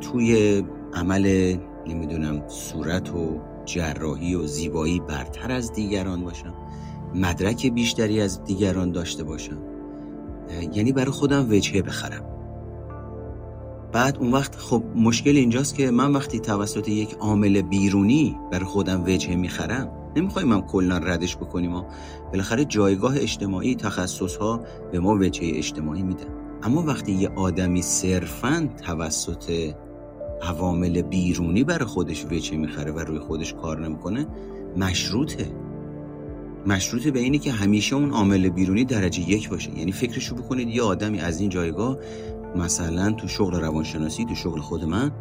توی 0.01 0.63
عمل 0.95 1.55
نمی‌دونم 1.87 2.47
صورت 2.47 3.13
و 3.13 3.39
جراحی 3.65 4.35
و 4.35 4.47
زیبایی 4.47 4.99
برتر 4.99 5.51
از 5.51 5.73
دیگران 5.73 6.23
باشم. 6.23 6.53
مدرک 7.15 7.67
بیشتری 7.67 8.21
از 8.21 8.43
دیگران 8.43 8.91
داشته 8.91 9.23
باشم. 9.23 9.57
یعنی 10.73 10.91
برای 10.91 11.11
خودم 11.11 11.47
وجهه 11.49 11.81
بخرم. 11.81 12.25
بعد 13.91 14.17
اون 14.17 14.31
وقت 14.31 14.55
خب 14.55 14.83
مشکل 14.95 15.35
اینجاست 15.35 15.75
که 15.75 15.91
من 15.91 16.11
وقتی 16.11 16.39
توسط 16.39 16.87
یک 16.87 17.13
عامل 17.13 17.61
بیرونی 17.61 18.37
برای 18.51 18.65
خودم 18.65 19.03
وجهه 19.03 19.35
می‌خرم 19.35 19.91
نمی‌خوایم 20.15 20.51
هم 20.51 20.61
کلا 20.61 20.97
ردش 20.97 21.37
بکنیم 21.37 21.75
و 21.75 21.83
بالاخره 22.31 22.65
جایگاه 22.65 23.17
اجتماعی 23.17 23.75
تخصص 23.75 24.35
ها 24.35 24.59
به 24.91 24.99
ما 24.99 25.15
وجهه 25.15 25.57
اجتماعی 25.57 26.03
میدن. 26.03 26.27
اما 26.63 26.81
وقتی 26.81 27.11
یه 27.11 27.29
آدمی 27.35 27.81
صرفا 27.81 28.69
توسط 28.85 29.73
عوامل 30.41 31.01
بیرونی 31.01 31.63
برای 31.63 31.85
خودش 31.85 32.25
وجهه 32.25 32.57
می‌خره 32.57 32.91
و 32.91 32.99
روی 32.99 33.19
خودش 33.19 33.53
کار 33.53 33.87
نمی‌کنه 33.87 34.27
مشروطه. 34.77 35.47
مشروطه 36.67 37.11
به 37.11 37.19
اینی 37.19 37.39
که 37.39 37.51
همیشه 37.51 37.95
اون 37.95 38.11
عامل 38.11 38.49
بیرونی 38.49 38.85
درجه 38.85 39.29
یک 39.29 39.49
باشه. 39.49 39.77
یعنی 39.77 39.91
فکرشو 39.91 40.35
بکنید 40.35 40.67
یه 40.67 40.81
آدمی 40.81 41.19
از 41.19 41.39
این 41.39 41.49
جایگاه 41.49 41.97
مثلا 42.55 43.11
تو 43.11 43.27
شغل 43.27 43.61
روانشناسی 43.61 44.25
تو 44.25 44.35
شغل 44.35 44.59
خود 44.59 44.83
من 44.83 45.11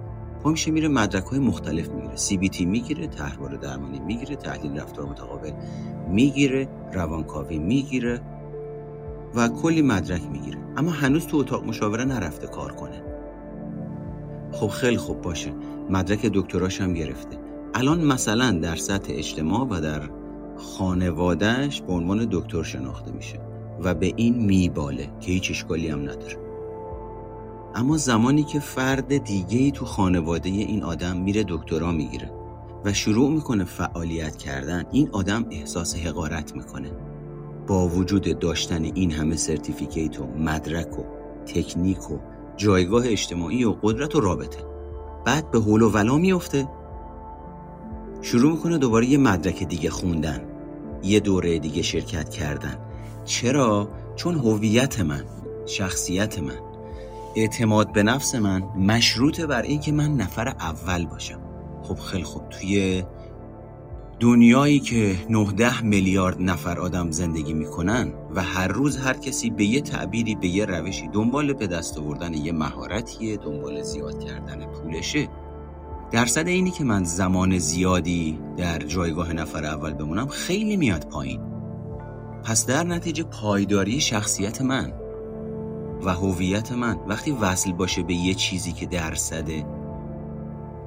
پا 0.42 0.50
میشه 0.50 0.70
میره 0.70 0.88
مدرک 0.88 1.24
های 1.24 1.38
مختلف 1.38 1.88
می‌گیره. 1.88 2.16
سی 2.16 2.36
بی 2.36 2.48
تی 2.48 2.64
می‌گیره 2.64 3.06
تحول 3.06 3.56
درمانی 3.56 3.98
می‌گیره 3.98 4.36
تحلیل 4.36 4.80
رفتار 4.80 5.06
متقابل 5.06 5.52
می‌گیره 6.08 6.68
روانکاوی 6.92 7.58
می‌گیره 7.58 8.20
و 9.34 9.48
کلی 9.48 9.82
مدرک 9.82 10.22
می‌گیره. 10.32 10.58
اما 10.76 10.90
هنوز 10.90 11.26
تو 11.26 11.36
اتاق 11.36 11.64
مشاوره 11.64 12.04
نرفته 12.04 12.46
کار 12.46 12.72
کنه. 12.72 13.13
خب 14.54 14.68
خیلی 14.68 14.96
خوب 14.96 15.20
باشه. 15.20 15.52
مدرک 15.90 16.26
دکتراش 16.26 16.80
هم 16.80 16.94
گرفته. 16.94 17.38
الان 17.74 18.04
مثلا 18.04 18.50
در 18.50 18.76
سطح 18.76 19.12
اجتماع 19.16 19.66
و 19.70 19.80
در 19.80 20.02
خانوادهش 20.56 21.80
به 21.80 21.92
عنوان 21.92 22.28
دکتر 22.30 22.62
شناخته 22.62 23.12
میشه 23.12 23.40
و 23.82 23.94
به 23.94 24.12
این 24.16 24.34
میباله 24.34 25.08
که 25.20 25.32
هیچ 25.32 25.50
اشکالی 25.50 25.88
هم 25.88 26.00
نداره. 26.00 26.36
اما 27.74 27.96
زمانی 27.96 28.44
که 28.44 28.60
فرد 28.60 29.16
دیگه 29.24 29.58
ای 29.58 29.70
تو 29.70 29.84
خانواده 29.84 30.48
این 30.48 30.82
آدم 30.82 31.16
میره 31.16 31.44
دکترا 31.48 31.92
می‌گیره 31.92 32.30
و 32.84 32.92
شروع 32.92 33.30
می‌کنه 33.30 33.64
فعالیت 33.64 34.36
کردن 34.36 34.84
این 34.92 35.08
آدم 35.12 35.46
احساس 35.50 35.96
حقارت 35.96 36.56
می‌کنه. 36.56 36.90
با 37.66 37.88
وجود 37.88 38.38
داشتن 38.38 38.84
این 38.84 39.10
همه 39.10 39.36
سرتیفیکیت 39.36 40.20
و 40.20 40.26
مدرک 40.26 40.98
و 40.98 41.02
تکنیک 41.46 42.10
و 42.10 42.18
جایگاه 42.56 43.04
اجتماعی 43.06 43.64
و 43.64 43.74
قدرت 43.82 44.16
و 44.16 44.20
رابطه. 44.20 44.58
بعد 45.24 45.50
به 45.50 45.60
حول 45.60 45.82
و 45.82 45.90
ولا 45.90 46.18
میفته 46.18 46.68
شروع 48.22 48.52
می‌کنه 48.52 48.78
دوباره 48.78 49.06
یه 49.06 49.18
مدرک 49.18 49.62
دیگه 49.62 49.90
خوندن. 49.90 50.42
یه 51.02 51.20
دوره 51.20 51.58
دیگه 51.58 51.82
شرکت 51.82 52.30
کردن. 52.30 52.78
چرا؟ 53.24 53.88
چون 54.16 54.34
هویت 54.34 55.00
من 55.00 55.24
شخصیت 55.66 56.38
من 56.38 56.58
اعتماد 57.36 57.92
به 57.92 58.02
نفس 58.02 58.34
من 58.34 58.62
مشروطه 58.62 59.46
بر 59.46 59.62
اینکه 59.62 59.92
من 59.92 60.16
نفر 60.16 60.48
اول 60.48 61.06
باشم. 61.06 61.40
خب 61.82 61.98
خیلی 61.98 62.24
خوب. 62.24 62.48
توی 62.48 63.04
دنیایی 64.24 64.80
که 64.80 65.16
19 65.30 65.82
میلیارد 65.82 66.42
نفر 66.42 66.78
آدم 66.78 67.10
زندگی 67.10 67.54
می‌کنن 67.54 68.12
و 68.34 68.42
هر 68.42 68.68
روز 68.68 68.96
هر 68.96 69.12
کسی 69.12 69.50
به 69.50 69.64
یه 69.64 69.80
تعبیری 69.80 70.34
به 70.34 70.46
یه 70.46 70.64
روشی 70.64 71.08
دنبال 71.08 71.52
به 71.52 71.66
دست 71.66 71.98
آوردن 71.98 72.34
یه 72.34 72.52
مهارتیه 72.52 73.36
دنبال 73.36 73.82
زیاد 73.82 74.24
کردن 74.24 74.66
پولشه. 74.66 75.28
درصد 76.10 76.48
اینی 76.48 76.70
که 76.70 76.84
من 76.84 77.04
زمان 77.04 77.58
زیادی 77.58 78.38
در 78.56 78.78
جایگاه 78.78 79.32
نفر 79.32 79.64
اول 79.64 79.92
بمونم 79.92 80.28
خیلی 80.28 80.76
میاد 80.76 81.08
پایین. 81.08 81.40
پس 82.44 82.66
در 82.66 82.84
نتیجه 82.84 83.22
پایداری 83.22 84.00
شخصیت 84.00 84.62
من 84.62 84.92
و 86.04 86.10
هویت 86.10 86.72
من 86.72 86.96
وقتی 87.08 87.30
وصل 87.30 87.72
باشه 87.72 88.02
به 88.02 88.14
یه 88.14 88.34
چیزی 88.34 88.72
که 88.72 88.86
درصد 88.86 89.48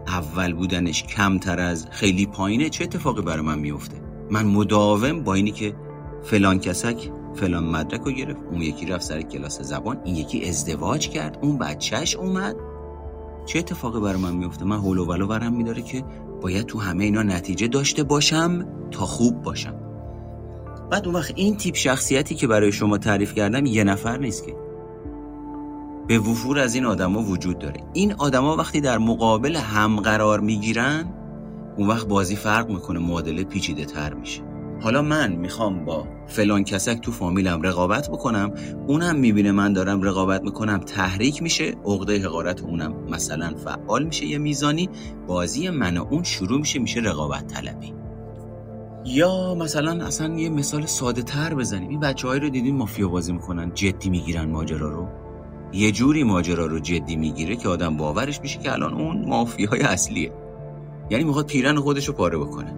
اول 0.07 0.53
بودنش 0.53 1.03
کمتر 1.03 1.59
از 1.59 1.87
خیلی 1.91 2.25
پایینه 2.25 2.69
چه 2.69 2.83
اتفاقی 2.83 3.21
برای 3.21 3.41
من 3.41 3.59
میفته 3.59 4.01
من 4.31 4.45
مداوم 4.45 5.23
با 5.23 5.33
اینی 5.33 5.51
که 5.51 5.75
فلان 6.23 6.59
کسک 6.59 7.11
فلان 7.35 7.63
مدرک 7.63 8.01
رو 8.01 8.11
گرفت 8.11 8.39
اون 8.51 8.61
یکی 8.61 8.85
رفت 8.85 9.03
سر 9.03 9.21
کلاس 9.21 9.61
زبان 9.61 10.01
این 10.05 10.15
یکی 10.15 10.49
ازدواج 10.49 11.09
کرد 11.09 11.39
اون 11.41 11.57
بچهش 11.57 12.15
اومد. 12.15 12.55
چه 13.45 13.59
اتفاقی 13.59 13.99
برای 13.99 14.21
من 14.21 14.35
میفته 14.35 14.65
من 14.65 14.77
هولو 14.77 15.05
ولو 15.05 15.27
برم 15.27 15.53
میداره 15.53 15.81
که 15.81 16.03
باید 16.41 16.65
تو 16.65 16.79
همه 16.79 17.03
اینا 17.03 17.23
نتیجه 17.23 17.67
داشته 17.67 18.03
باشم 18.03 18.67
تا 18.91 19.05
خوب 19.05 19.41
باشم. 19.41 19.75
بعد 20.91 21.05
اون 21.05 21.15
وقت 21.15 21.33
این 21.35 21.57
تیپ 21.57 21.75
شخصیتی 21.75 22.35
که 22.35 22.47
برای 22.47 22.71
شما 22.71 22.97
تعریف 22.97 23.33
کردم 23.33 23.65
یه 23.65 23.83
نفر 23.83 24.17
نیست 24.17 24.45
که. 24.45 24.66
به 26.07 26.19
وفور 26.19 26.59
از 26.59 26.75
این 26.75 26.85
آدما 26.85 27.21
وجود 27.21 27.59
داره. 27.59 27.83
این 27.93 28.13
آدما 28.13 28.55
وقتی 28.55 28.81
در 28.81 28.97
مقابل 28.97 29.55
هم 29.55 29.99
قرار 29.99 30.39
می‌گیرن 30.39 31.13
اون 31.77 31.87
وقت 31.87 32.07
بازی 32.07 32.35
فرق 32.35 32.69
می‌کنه 32.69 32.99
معادله 32.99 33.43
پیچیده 33.43 33.85
تر 33.85 34.13
میشه. 34.13 34.41
حالا 34.81 35.01
من 35.01 35.35
می‌خوام 35.35 35.85
با 35.85 36.07
فلان 36.27 36.63
کسک 36.63 37.01
تو 37.01 37.11
فامیلم 37.11 37.61
رقابت 37.61 38.09
بکنم 38.09 38.53
اونم 38.87 39.15
می‌بینه 39.15 39.51
من 39.51 39.73
دارم 39.73 40.01
رقابت 40.01 40.43
می‌کنم 40.43 40.77
تحریک 40.77 41.43
میشه 41.43 41.75
عقده 41.85 42.25
حقارت 42.25 42.61
اونم 42.61 42.93
مثلا 43.09 43.55
فعال 43.55 44.03
میشه 44.03 44.25
یه 44.25 44.37
میزانی 44.37 44.89
بازی 45.27 45.69
من 45.69 45.97
و 45.97 46.05
اون 46.09 46.23
شروع 46.23 46.59
میشه 46.59 46.79
میشه 46.79 46.99
رقابت 46.99 47.47
طلبی. 47.47 47.93
یا 49.05 49.55
مثلا 49.55 50.05
اصلا 50.05 50.39
یه 50.39 50.49
مثال 50.49 50.85
ساده 50.85 51.21
تر 51.21 51.53
بزنیم. 51.53 51.89
این 51.89 51.99
بچه 51.99 52.27
رو 52.27 52.49
دیدین 52.49 52.77
مافیا 52.77 53.07
بازی 53.07 53.33
می‌کنن 53.33 53.71
جدی 53.73 54.09
می‌گیرن 54.09 54.49
ماجرا 54.49 54.89
رو؟ 54.89 55.07
یه 55.73 55.91
جوری 55.91 56.23
ماجرا 56.23 56.65
رو 56.65 56.79
جدی 56.79 57.15
می‌گیره 57.15 57.55
که 57.55 57.69
آدم 57.69 57.97
باورش 57.97 58.41
میشه 58.41 58.59
که 58.59 58.73
الان 58.73 58.93
اون 58.93 59.25
مافیای 59.25 59.81
اصلیه. 59.81 60.31
یعنی 61.09 61.23
می‌خواد 61.23 61.47
پیرن 61.47 61.79
خودش 61.79 62.07
رو 62.07 62.13
پاره 62.13 62.37
بکنه. 62.37 62.75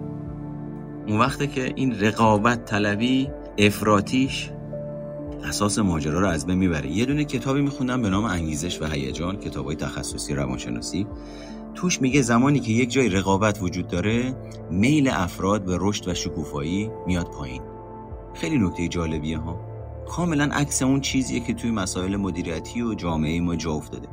اون 1.08 1.19
وقته 1.19 1.48
که 1.48 1.74
این 1.75 2.00
رقابت 2.00 2.65
طلبی 2.65 3.29
افراتیش 3.58 4.50
اساس 5.43 5.79
ماجرا 5.79 6.19
رو 6.19 6.27
از 6.27 6.46
بین 6.46 6.58
می‌بره. 6.58 6.91
یه 6.91 7.05
دونه 7.05 7.25
کتابی 7.25 7.62
میخوندم 7.62 8.01
به 8.01 8.10
نام 8.10 8.25
انگیزش 8.25 8.81
و 8.81 8.86
هیجان 8.86 9.38
کتابای 9.38 9.75
تخصصی 9.75 10.34
روانشناسی. 10.34 11.08
توش 11.75 12.01
میگه 12.01 12.22
زمانی 12.22 12.60
که 12.60 12.72
یک 12.72 12.91
جای 12.91 13.10
رقابت 13.10 13.62
وجود 13.62 13.88
داره 13.88 14.36
میل 14.72 15.08
افراد 15.08 15.65
به 15.65 15.77
رشد 15.79 16.08
و 16.08 16.13
شکوفایی 16.13 16.89
میاد 17.08 17.27
پایین. 17.27 17.62
خیلی 18.34 18.58
نکته 18.58 18.88
جالبیه 18.88 19.38
ها. 19.38 19.68
کاملا 20.09 20.49
عکس 20.53 20.81
اون 20.81 21.01
چیزیه 21.01 21.39
که 21.39 21.53
توی 21.53 21.71
مسائل 21.71 22.15
مدیریتی 22.15 22.81
و 22.81 22.93
جامعه 22.93 23.41
ما 23.41 23.55
جا 23.55 23.71
افتاده 23.71 24.07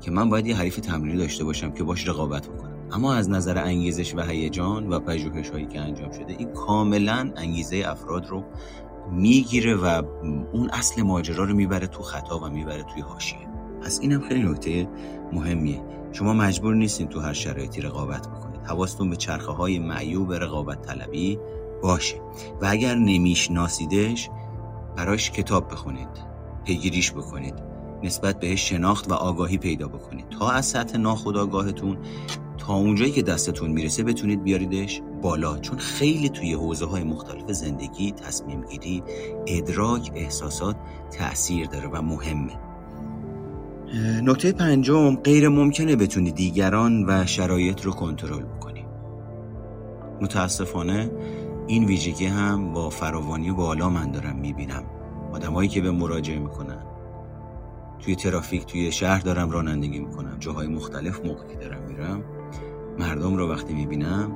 که 0.00 0.10
من 0.10 0.28
باید 0.28 0.46
یه 0.46 0.56
حریف 0.56 0.76
تمرینی 0.76 1.18
داشته 1.18 1.44
باشم 1.44 1.70
که 1.70 1.84
باش 1.84 2.08
رقابت 2.08 2.48
بکنم. 2.48 2.72
اما 2.92 3.14
از 3.14 3.30
نظر 3.30 3.58
انگیزش 3.58 4.14
و 4.14 4.22
هیجان 4.22 4.88
و 4.88 5.00
پژوهش 5.00 5.50
هایی 5.50 5.66
که 5.66 5.80
انجام 5.80 6.12
شده 6.12 6.34
این 6.38 6.52
کاملا 6.52 7.32
انگیزه 7.36 7.84
افراد 7.86 8.26
رو 8.26 8.44
می‌گیره 9.10 9.74
و 9.74 10.02
اون 10.52 10.70
اصل 10.70 11.02
ماجرا 11.02 11.44
رو 11.44 11.54
می‌بره 11.54 11.86
تو 11.86 12.02
خطا 12.02 12.38
و 12.38 12.48
می‌بره 12.48 12.82
توی 12.82 13.02
حاشیه. 13.02 13.48
پس 13.82 14.00
اینم 14.00 14.20
خیلی 14.20 14.42
نکته 14.42 14.88
مهمیه. 15.32 15.82
شما 16.12 16.32
مجبور 16.32 16.74
نیستین 16.74 17.08
تو 17.08 17.20
هر 17.20 17.32
شرایطی 17.32 17.80
رقابت 17.80 18.28
بکنید. 18.28 18.60
حواستون 18.64 19.10
به 19.10 19.16
چرخه 19.16 19.52
های 19.52 19.78
معیوب 19.78 20.32
رقابت 20.32 20.82
طلبی 20.82 21.38
باشه. 21.82 22.16
و 22.60 22.66
اگر 22.70 22.94
نمیشناسیدش 22.94 24.30
براش 24.96 25.30
کتاب 25.30 25.72
بخونید 25.72 26.08
پیگیریش 26.64 27.12
بکنید 27.12 27.54
نسبت 28.02 28.40
بهش 28.40 28.68
شناخت 28.68 29.10
و 29.10 29.14
آگاهی 29.14 29.58
پیدا 29.58 29.88
بکنید. 29.88 30.28
تا 30.28 30.50
از 30.50 30.66
سطح 30.66 30.98
ناخودآگاهتون 30.98 31.98
تا 32.58 32.74
اونجایی 32.74 33.12
که 33.12 33.22
دستتون 33.22 33.70
می‌رسه 33.70 34.02
بتونید 34.02 34.42
بیاریدش 34.42 35.02
بالا. 35.22 35.58
چون 35.58 35.78
خیلی 35.78 36.28
توی 36.28 36.52
حوزه 36.52 36.86
های 36.86 37.04
مختلف 37.04 37.52
زندگی 37.52 38.12
تصمیم 38.12 38.60
گیری 38.60 39.02
ادراک 39.46 40.10
احساسات 40.14 40.76
تاثیر 41.18 41.66
داره 41.66 41.88
و 41.88 42.02
مهمه. 42.02 42.52
نکته 44.22 44.52
پنجم 44.52 45.16
غیر 45.16 45.48
ممکنه 45.48 45.96
بتونی 45.96 46.32
دیگران 46.32 47.04
و 47.08 47.26
شرایط 47.26 47.80
رو 47.80 47.92
کنترل 47.92 48.42
بکنی. 48.42 48.84
متاسفانه 50.20 51.10
این 51.72 51.84
ویژگی 51.84 52.26
هم 52.26 52.72
با 52.72 52.90
فراوانی 52.90 53.52
بالا 53.52 53.90
من 53.90 54.10
دارم 54.10 54.36
می‌بینم. 54.36 54.84
آدمایی 55.32 55.68
که 55.68 55.80
به 55.80 55.90
مراجعه 55.90 56.38
می‌کنن. 56.38 56.82
توی 58.00 58.16
ترافیک 58.16 58.66
توی 58.66 58.92
شهر 58.92 59.20
دارم 59.20 59.50
رانندگی 59.50 59.98
می‌کنم. 59.98 60.36
جاهای 60.40 60.66
مختلف 60.66 61.26
موقعی 61.26 61.56
دارم 61.56 61.82
میرم. 61.82 62.24
مردم 62.98 63.36
رو 63.36 63.52
وقتی 63.52 63.74
می‌بینم 63.74 64.32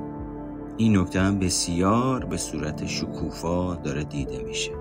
این 0.77 0.97
نکته 0.97 1.21
هم 1.21 1.39
بسیار 1.39 2.25
به 2.25 2.37
صورت 2.37 2.85
شکوفا 2.85 3.75
داره 3.75 4.03
دیده 4.03 4.43
میشه. 4.43 4.71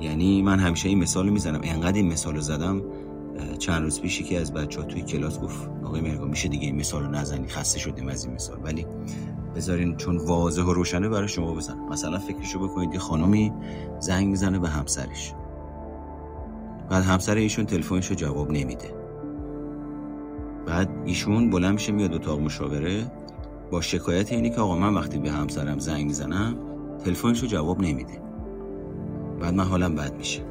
یعنی 0.00 0.42
من 0.42 0.58
همیشه 0.58 0.88
این 0.88 0.98
مثال 0.98 1.28
می‌زنم. 1.28 1.60
انقدر 1.62 1.96
این 1.96 2.12
مثال 2.12 2.40
زدم 2.40 2.82
چند 3.58 3.82
روز 3.82 4.00
پیشی 4.00 4.24
که 4.24 4.40
از 4.40 4.52
بچه 4.52 4.80
ها 4.80 4.86
توی 4.86 5.02
کلاس 5.02 5.40
گفت 5.40 5.70
آقای 5.84 6.00
مرگا 6.00 6.24
میشه 6.24 6.48
دیگه 6.48 6.66
این 6.66 6.76
مثال 6.76 7.02
رو 7.02 7.10
نزنی؟ 7.10 7.48
خسته 7.48 7.78
شدیم 7.78 8.08
از 8.08 8.24
این 8.24 8.34
مثال. 8.34 8.58
ولی 8.62 8.86
بذارین 9.56 9.96
چون 9.96 10.16
واضح 10.16 10.62
و 10.62 10.72
روشنه 10.72 11.08
برای 11.08 11.28
شما 11.28 11.54
بزن 11.54 11.78
مثلا 11.90 12.18
فکرشو 12.18 12.58
بکنید 12.58 12.92
یه 12.92 12.98
خانمی 12.98 13.52
زنگ 14.00 14.28
می‌زنه 14.28 14.58
به 14.58 14.68
همسرش. 14.68 15.34
بعد 16.90 17.04
همسر 17.04 17.34
ایشون 17.34 17.66
تلفنش 17.66 18.06
رو 18.06 18.16
جواب 18.16 18.50
نمیده. 18.50 18.94
بعد 20.66 20.90
ایشون 21.04 21.50
بلند 21.50 21.72
میشه 21.72 21.92
میاد 21.92 22.14
اتاق 22.14 22.40
مشاوره. 22.40 23.12
با 23.70 23.80
شکایت 23.80 24.32
اینی 24.32 24.50
که 24.50 24.60
آقا 24.60 24.76
من 24.76 24.94
وقتی 24.94 25.18
به 25.18 25.30
همسرم 25.30 25.78
زنگ 25.78 26.06
می‌زنم 26.06 26.56
تلفنش 27.04 27.40
رو 27.40 27.48
جواب 27.48 27.80
نمیده. 27.80 28.22
بعد 29.40 29.54
من 29.54 29.64
حالم 29.64 29.94
بد 29.94 30.16
میشه. 30.16 30.42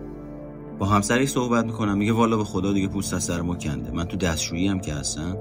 با 0.79 0.85
همسرش 0.85 1.29
صحبت 1.29 1.65
می‌کنم 1.65 1.97
میگه 1.97 2.13
والا 2.13 2.37
به 2.37 2.43
خدا 2.43 2.73
دیگه 2.73 2.87
پوست 2.87 3.13
از 3.13 3.23
سر 3.23 3.41
ما 3.41 3.55
کنده. 3.55 3.91
من 3.91 4.05
تو 4.05 4.17
دستشویی 4.17 4.67
هم 4.67 4.79
که 4.79 4.93
هستم 4.93 5.37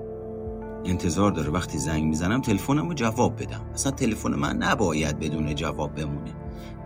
انتظار 0.85 1.31
داره. 1.31 1.50
وقتی 1.50 1.79
زنگ 1.79 2.05
می‌زنم 2.05 2.41
تلفنم 2.41 2.88
رو 2.88 2.95
جواب 2.95 3.43
بدم. 3.43 3.61
اصلا 3.75 3.93
تلفن 3.93 4.35
من 4.35 4.57
نباید 4.57 5.18
بدون 5.18 5.55
جواب 5.55 5.94
بمونه. 5.94 6.33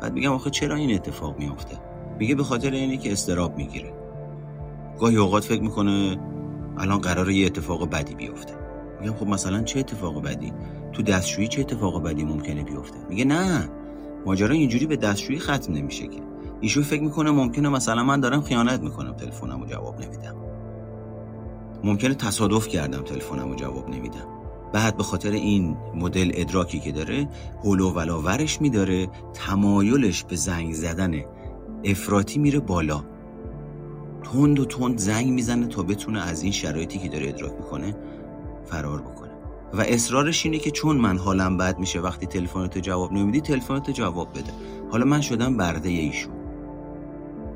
بعد 0.01 0.13
میگم 0.13 0.33
آخه 0.33 0.51
چرا 0.51 0.75
این 0.75 0.95
اتفاق 0.95 1.39
میافته؟ 1.39 1.79
میگه 2.19 2.35
به 2.35 2.43
خاطر 2.45 2.71
اینی 2.71 2.99
که 2.99 3.13
استراب 3.13 3.57
می‌گیره. 3.57 3.93
گاهی 5.01 5.17
اوقات 5.17 5.45
فکر 5.45 5.63
می‌کنه 5.63 6.19
الان 6.79 6.99
قراره 6.99 7.35
یه 7.35 7.47
اتفاق 7.47 7.91
بدی 7.91 8.15
بیفته. 8.15 8.55
میگم 9.01 9.15
خب 9.15 9.27
مثلا 9.27 9.63
چه 9.63 9.79
اتفاق 9.79 10.23
بدی؟ 10.23 10.53
تو 10.93 11.03
دستشویی 11.03 11.49
چه 11.49 11.61
اتفاق 11.61 12.03
بدی 12.03 12.25
ممکنه 12.25 12.63
بیفته؟ 12.63 12.97
میگه 13.09 13.25
نه. 13.25 13.69
ماجرا 14.27 14.55
اینجوری 14.55 14.87
به 14.87 14.97
دستشویی 14.97 15.39
ختم 15.39 15.73
نمیشه 15.73 16.07
که. 16.07 16.21
ایشون 16.61 16.83
فکر 16.83 17.03
می‌کنه 17.03 17.31
ممکنه 17.31 17.69
مثلا 17.69 18.03
من 18.05 18.21
دارم 18.21 18.41
خیانت 18.41 18.81
می‌کنم. 18.81 19.13
تلفنمو 19.13 19.67
جواب 19.67 20.01
نمیدم. 20.01 20.48
ممکنه 21.85 22.14
تصادف 22.14 22.69
کردم 22.69 23.03
تلفنمو 23.03 23.55
جواب 23.55 23.88
نمیدم. 23.91 24.27
بعد 24.73 24.97
به 24.97 25.03
خاطر 25.03 25.31
این 25.31 25.77
مدل 25.95 26.31
ادراکی 26.35 26.81
که 26.81 26.93
داره 26.93 27.29
هول 27.64 27.81
و 27.81 27.91
ولاورش 27.91 28.61
میداره 28.61 29.09
تمایلش 29.35 30.25
به 30.25 30.37
زنگ 30.37 30.73
زدن 30.73 31.23
افراطی 31.85 32.38
میره 32.38 32.61
بالا. 32.61 33.05
تند 34.25 34.59
و 34.59 34.64
تند 34.64 34.99
زنگ 34.99 35.29
می‌زنه 35.29 35.67
تا 35.67 35.83
بتونه 35.83 36.29
از 36.29 36.43
این 36.43 36.53
شرایطی 36.53 36.99
که 36.99 37.09
داره 37.09 37.29
ادراک 37.29 37.53
می‌کنه 37.53 37.97
فرار 38.64 39.01
بکنه. 39.01 39.31
و 39.75 39.81
اصرارش 39.81 40.47
اینه 40.47 40.59
که 40.59 40.71
چون 40.71 40.97
من 40.97 41.19
حالم 41.19 41.57
بد 41.57 41.79
میشه 41.79 42.01
وقتی 42.01 42.27
تلفنت 42.27 42.79
جواب 42.79 43.12
نمیدی 43.12 43.41
تلفنت 43.41 43.91
جواب 43.91 44.31
بده. 44.31 44.53
حالا 44.91 45.05
من 45.05 45.21
شدم 45.21 45.57
برده 45.57 45.88
ایشون. 45.88 46.33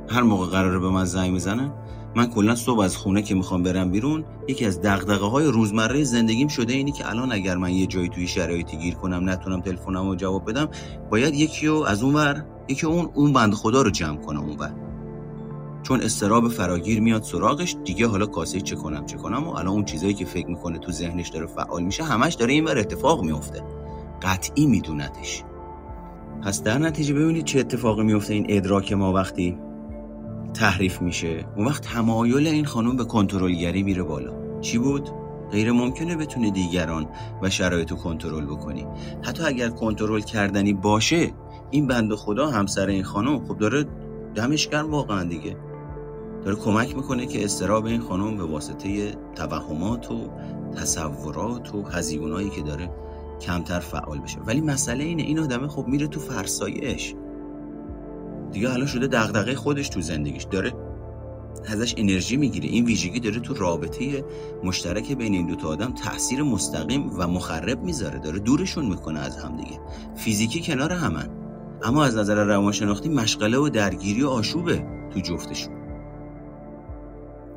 هر 0.08 0.22
موقع 0.22 0.46
قراره 0.46 0.78
به 0.78 0.88
من 0.88 1.04
زنگ 1.04 1.32
می‌زنن 1.32 1.72
من 2.16 2.26
کلا 2.26 2.54
صبح 2.54 2.80
از 2.80 2.96
خونه 2.96 3.22
که 3.22 3.34
می‌خوام 3.34 3.62
برم 3.62 3.90
بیرون 3.90 4.24
یکی 4.48 4.66
از 4.66 4.80
دغدغه 4.80 5.26
های 5.26 5.46
روزمره 5.46 6.04
زندگیم 6.04 6.48
شده 6.48 6.72
اینی 6.72 6.92
که 6.92 7.10
الان 7.10 7.32
اگر 7.32 7.56
من 7.56 7.70
یه 7.70 7.86
جایی 7.86 8.08
توی 8.08 8.26
شرایطی 8.26 8.76
گیر 8.76 8.94
کنم 8.94 9.30
نتونم 9.30 9.60
تلفنم 9.60 10.08
رو 10.08 10.16
جواب 10.16 10.50
بدم 10.50 10.68
باید 11.10 11.34
یکی 11.34 11.66
رو 11.66 11.82
از 11.82 12.02
اون 12.02 12.14
ور 12.14 12.44
یکی 12.68 12.86
اون 12.86 13.10
اون 13.14 13.32
بند 13.32 13.54
خدا 13.54 13.82
رو 13.82 13.90
جمع 13.90 14.16
کنم 14.16 14.40
اون 14.40 14.58
ور. 14.58 14.74
چون 15.82 16.00
استراب 16.00 16.48
فراگیر 16.48 17.00
میاد 17.00 17.22
سراغش 17.22 17.76
دیگه 17.84 18.06
حالا 18.06 18.26
کاسه 18.26 18.60
چه 18.60 18.76
کنم 18.76 19.06
چه 19.06 19.16
کنم؟ 19.16 19.48
و 19.48 19.50
الان 19.50 19.68
اون 19.68 19.84
چیزایی 19.84 20.14
که 20.14 20.24
فکر 20.24 20.46
می‌کنه 20.46 20.78
تو 20.78 20.92
ذهنش 20.92 21.28
داره 21.28 21.46
فعال 21.46 21.82
میشه 21.82 22.04
همش 22.04 22.34
داره 22.34 22.52
این 22.52 22.64
ور 22.64 22.78
اتفاق 22.78 23.24
میفته 23.24 23.62
قطعی 24.22 24.66
میدوندش 24.66 25.42
پس 26.42 26.62
در 26.62 26.78
نتیجه 26.78 27.14
ببینید 27.14 27.44
چه 27.44 27.60
اتفاقی 27.60 28.02
میفته 28.02 28.34
این 28.34 28.46
ادراک 28.48 28.92
ما 28.92 29.12
وقتی 29.12 29.58
تحریف 30.54 31.02
میشه. 31.02 31.44
اون 31.56 31.66
وقت 31.66 31.82
تمایل 31.82 32.46
این 32.46 32.64
خانم 32.64 32.96
به 32.96 33.04
کنترلگری 33.04 33.82
میره 33.82 34.02
بالا. 34.02 34.60
چی 34.60 34.78
بود؟ 34.78 35.10
غیر 35.50 35.72
ممکنه 35.72 36.16
بتونه 36.16 36.50
دیگران 36.50 37.08
و 37.42 37.50
شرایط 37.50 37.90
رو 37.90 37.96
کنترل 37.96 38.44
بکنی. 38.44 38.86
حتی 39.22 39.42
اگر 39.42 39.68
کنترل 39.68 40.20
کردنی 40.20 40.72
باشه 40.72 41.32
این 41.70 41.86
بند 41.86 42.14
خدا 42.14 42.50
همسر 42.50 42.86
این 42.86 43.04
خانم 43.04 43.44
خب 43.44 43.58
داره 43.58 43.84
دمش 44.34 44.68
گرم 44.68 44.90
واقعا 44.90 45.24
دیگه. 45.24 45.56
داره 46.44 46.56
کمک 46.56 46.96
می‌کنه 46.96 47.26
که 47.26 47.44
استراب 47.44 47.86
این 47.86 48.00
خانم 48.00 48.36
به 48.36 48.44
واسطه 48.44 49.14
توهمات 49.34 50.10
و 50.10 50.30
تصورات 50.76 51.74
و 51.74 51.82
هزیونایی 51.82 52.50
که 52.50 52.62
داره 52.62 52.90
کمتر 53.40 53.80
فعال 53.80 54.18
بشه. 54.18 54.38
ولی 54.46 54.60
مسئله 54.60 55.04
اینه 55.04 55.22
این 55.22 55.38
آدمه 55.38 55.68
خب 55.68 55.86
میره 55.86 56.06
تو 56.06 56.20
فرسایش. 56.20 57.14
دیگه 58.52 58.68
حالا 58.68 58.86
شده 58.86 59.06
دغدغه 59.06 59.54
خودش 59.54 59.88
تو 59.88 60.00
زندگیش. 60.00 60.44
داره 60.44 60.72
ازش 61.68 61.94
انرژی 61.96 62.36
می‌گیره. 62.36 62.68
این 62.68 62.84
ویژگی 62.84 63.20
داره 63.20 63.40
تو 63.40 63.54
رابطه 63.54 64.24
مشترک 64.64 65.12
بین 65.12 65.34
این 65.34 65.46
دوتا 65.46 65.68
آدم 65.68 65.94
تاثیر 66.04 66.42
مستقیم 66.42 67.10
و 67.18 67.26
مخرب 67.26 67.82
می‌ذاره. 67.82 68.18
داره 68.18 68.38
دورشون 68.38 68.86
می‌کنه 68.86 69.20
از 69.20 69.36
هم 69.36 69.56
دیگه. 69.56 69.80
فیزیکی 70.14 70.60
کنار 70.60 70.92
همن. 70.92 71.28
اما 71.84 72.04
از 72.04 72.16
نظر 72.16 72.44
روانشناختی 72.44 73.08
مشغله 73.08 73.58
و 73.58 73.68
درگیری 73.68 74.22
و 74.22 74.28
آشوبه 74.28 74.86
تو 75.14 75.20
جفتشون. 75.20 75.74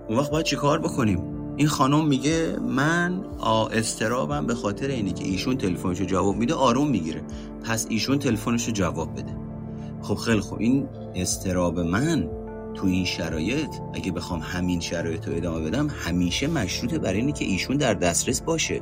اون 0.09 0.19
وقت 0.19 0.31
باید 0.31 0.45
چیکار 0.45 0.79
بکنیم؟ 0.79 1.23
این 1.57 1.67
خانم 1.67 2.07
میگه 2.07 2.57
من 2.59 3.25
استرابم 3.73 4.45
به 4.45 4.55
خاطر 4.55 4.87
اینی 4.87 5.11
که 5.11 5.23
ایشون 5.23 5.57
تلفنشو 5.57 6.05
جواب 6.05 6.35
میده 6.35 6.53
آروم 6.53 6.89
می‌گیره. 6.89 7.21
پس 7.63 7.87
ایشون 7.89 8.19
تلفنشو 8.19 8.71
جواب 8.71 9.13
بده. 9.13 9.44
خب 10.05 10.15
خیلی 10.15 10.39
خوب. 10.39 10.59
این 10.59 10.87
استراب 11.15 11.79
من 11.79 12.29
تو 12.75 12.87
این 12.87 13.05
شرایط 13.05 13.69
اگه 13.93 14.11
بخوام 14.11 14.39
همین 14.39 14.79
شرایط 14.79 15.27
رو 15.27 15.35
ادامه 15.35 15.69
بدم 15.69 15.87
همیشه 15.87 16.47
مشروطه 16.47 16.99
برای 16.99 17.19
اینه 17.19 17.31
که 17.31 17.45
ایشون 17.45 17.77
در 17.77 17.93
دسترس 17.93 18.41
باشه. 18.41 18.81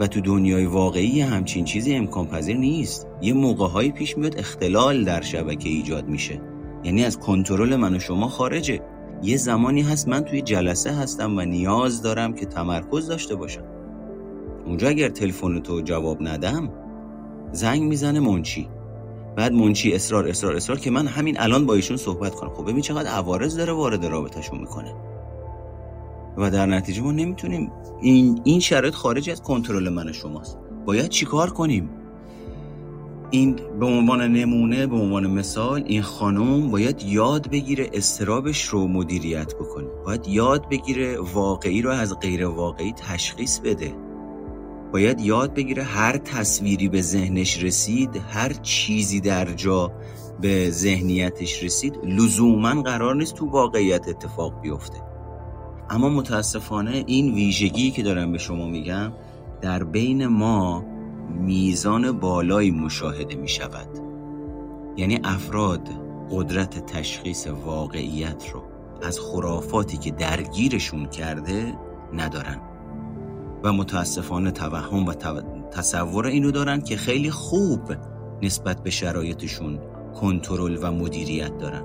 و 0.00 0.06
تو 0.06 0.20
دنیای 0.20 0.66
واقعی 0.66 1.20
همچین 1.20 1.64
چیزی 1.64 1.94
امکان 1.94 2.26
پذیر 2.26 2.56
نیست. 2.56 3.06
یه 3.22 3.32
موقع 3.32 3.88
پیش 3.90 4.18
میاد 4.18 4.38
اختلال 4.38 5.04
در 5.04 5.20
شبکه 5.20 5.68
ایجاد 5.68 6.08
میشه. 6.08 6.40
یعنی 6.84 7.04
از 7.04 7.18
کنترل 7.18 7.76
من 7.76 7.96
و 7.96 7.98
شما 7.98 8.28
خارجه. 8.28 8.80
یه 9.22 9.36
زمانی 9.36 9.82
هست 9.82 10.08
من 10.08 10.20
توی 10.20 10.42
جلسه 10.42 10.92
هستم 10.92 11.36
و 11.36 11.40
نیاز 11.40 12.02
دارم 12.02 12.34
که 12.34 12.46
تمرکز 12.46 13.08
داشته 13.08 13.34
باشم. 13.34 13.64
اونجا 14.66 14.88
اگر 14.88 15.08
تلفن 15.08 15.60
تو 15.60 15.80
جواب 15.80 16.18
ندم 16.20 16.72
زنگ 17.52 17.82
می‌زنه 17.82 18.20
منچی 18.20 18.68
بعد 19.36 19.52
منچی 19.52 19.94
اصرار 19.94 20.28
اصرار 20.28 20.56
اصرار 20.56 20.78
که 20.78 20.90
من 20.90 21.06
همین 21.06 21.40
الان 21.40 21.66
با 21.66 21.74
ایشون 21.74 21.96
صحبت 21.96 22.34
کنم. 22.34 22.50
خب 22.50 22.70
ببین 22.70 22.80
چقدر 22.80 23.10
عوارض 23.10 23.56
داره 23.56 23.72
وارد 23.72 24.04
رابطهشون 24.04 24.58
می‌کنه. 24.58 24.94
و 26.36 26.50
در 26.50 26.66
نتیجه 26.66 27.02
ما 27.02 27.12
نمی‌تونیم 27.12 27.72
این 28.00 28.40
این 28.44 28.60
شرایط 28.60 28.94
خارج 28.94 29.30
از 29.30 29.42
کنترل 29.42 29.88
من 29.88 30.12
شماست. 30.12 30.58
باید 30.86 31.08
چیکار 31.08 31.50
کنیم؟ 31.50 31.90
این 33.30 33.56
به 33.80 33.86
عنوان 33.86 34.32
نمونه 34.32 34.86
به 34.86 34.96
عنوان 34.96 35.26
مثال 35.26 35.84
این 35.86 36.02
خانم 36.02 36.70
باید 36.70 37.02
یاد 37.02 37.50
بگیره 37.50 37.90
استرابش 37.92 38.64
رو 38.64 38.88
مدیریت 38.88 39.54
بکنه. 39.54 39.86
باید 40.04 40.28
یاد 40.28 40.68
بگیره 40.68 41.18
واقعی 41.20 41.82
رو 41.82 41.90
از 41.90 42.18
غیر 42.18 42.46
واقعی 42.46 42.92
تشخیص 42.92 43.58
بده. 43.58 43.94
باید 44.96 45.20
یاد 45.20 45.54
بگیره 45.54 45.82
هر 45.82 46.16
تصویری 46.16 46.88
به 46.88 47.02
ذهنش 47.02 47.62
رسید 47.62 48.22
هر 48.28 48.52
چیزی 48.52 49.20
در 49.20 49.52
جا 49.52 49.92
به 50.40 50.70
ذهنیتش 50.70 51.62
رسید 51.62 51.98
لزوما 52.04 52.82
قرار 52.82 53.14
نیست 53.14 53.34
تو 53.34 53.46
واقعیت 53.46 54.08
اتفاق 54.08 54.60
بیفته. 54.60 55.02
اما 55.90 56.08
متاسفانه 56.08 57.04
این 57.06 57.34
ویژگی 57.34 57.90
که 57.90 58.02
دارم 58.02 58.32
به 58.32 58.38
شما 58.38 58.66
میگم 58.66 59.12
در 59.60 59.84
بین 59.84 60.26
ما 60.26 60.84
میزان 61.40 62.12
بالایی 62.12 62.70
مشاهده 62.70 63.34
می 63.34 63.48
شود 63.48 63.88
یعنی 64.96 65.20
افراد 65.24 65.88
قدرت 66.30 66.86
تشخیص 66.86 67.46
واقعیت 67.46 68.44
رو 68.52 68.62
از 69.02 69.20
خرافاتی 69.20 69.96
که 69.96 70.10
درگیرشون 70.10 71.06
کرده 71.06 71.74
ندارن. 72.12 72.75
و 73.66 73.72
متاسفانه 73.72 74.50
توهم 74.50 75.06
و 75.06 75.14
تصور 75.70 76.26
اینو 76.26 76.50
دارن 76.50 76.80
که 76.80 76.96
خیلی 76.96 77.30
خوب 77.30 77.80
نسبت 78.42 78.82
به 78.82 78.90
شرایطشون 78.90 79.78
کنترل 80.20 80.78
و 80.82 80.92
مدیریت 80.92 81.58
دارن. 81.58 81.82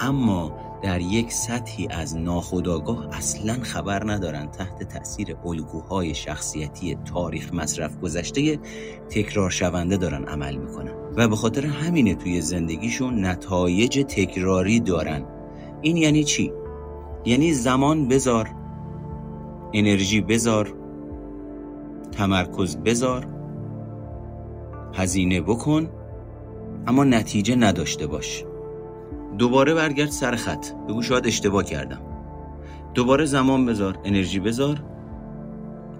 اما 0.00 0.58
در 0.82 1.00
یک 1.00 1.32
سطحی 1.32 1.88
از 1.90 2.16
ناخودآگاه 2.16 3.08
اصلا 3.12 3.56
خبر 3.62 4.12
ندارن 4.12 4.50
تحت 4.50 4.82
تاثیر 4.82 5.36
الگوهای 5.44 6.14
شخصیتی 6.14 6.94
تاریخ 6.94 7.54
مصرف 7.54 7.98
گذشته 7.98 8.58
تکرار 9.10 9.50
شونده 9.50 9.96
دارن 9.96 10.24
عمل 10.24 10.56
می‌کنن. 10.56 10.92
و 11.16 11.28
به 11.28 11.36
خاطر 11.36 11.66
همینه 11.66 12.14
توی 12.14 12.40
زندگیشون 12.40 13.24
نتایج 13.24 14.04
تکراری 14.08 14.80
دارن. 14.80 15.24
این 15.82 15.96
یعنی 15.96 16.24
چی؟ 16.24 16.52
یعنی 17.24 17.52
زمان 17.52 18.08
بذار 18.08 18.50
انرژی 19.72 20.20
بذار 20.20 20.79
تمرکز 22.12 22.76
بذار 22.76 23.26
هزینه 24.94 25.40
بکن 25.40 25.88
اما 26.86 27.04
نتیجه 27.04 27.56
نداشته 27.56 28.06
باش. 28.06 28.44
دوباره 29.38 29.74
برگرد 29.74 30.10
سر 30.10 30.36
خط. 30.36 30.66
بگو 30.88 31.02
شاید 31.02 31.26
اشتباه 31.26 31.64
کردم. 31.64 32.00
دوباره 32.94 33.24
زمان 33.24 33.66
بذار 33.66 33.98
انرژی 34.04 34.40
بذار 34.40 34.82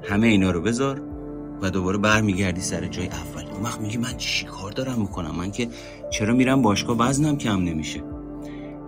همه 0.02 0.26
اینا 0.26 0.50
رو 0.50 0.60
بذار 0.60 1.02
و 1.62 1.70
دوباره 1.70 1.98
برمیگردی 1.98 2.60
سر 2.60 2.86
جای 2.86 3.06
اول. 3.06 3.44
اون 3.54 3.62
وقت 3.62 3.80
میگی 3.80 3.98
من 3.98 4.16
چی 4.16 4.46
کار 4.46 4.72
دارم 4.72 4.98
می‌کنم؟ 4.98 5.34
من 5.38 5.50
که 5.50 5.68
چرا 6.10 6.34
میرم 6.34 6.62
باشگاه؟ 6.62 6.96
وزنم 6.96 7.36
کم 7.36 7.60
نمیشه. 7.60 8.02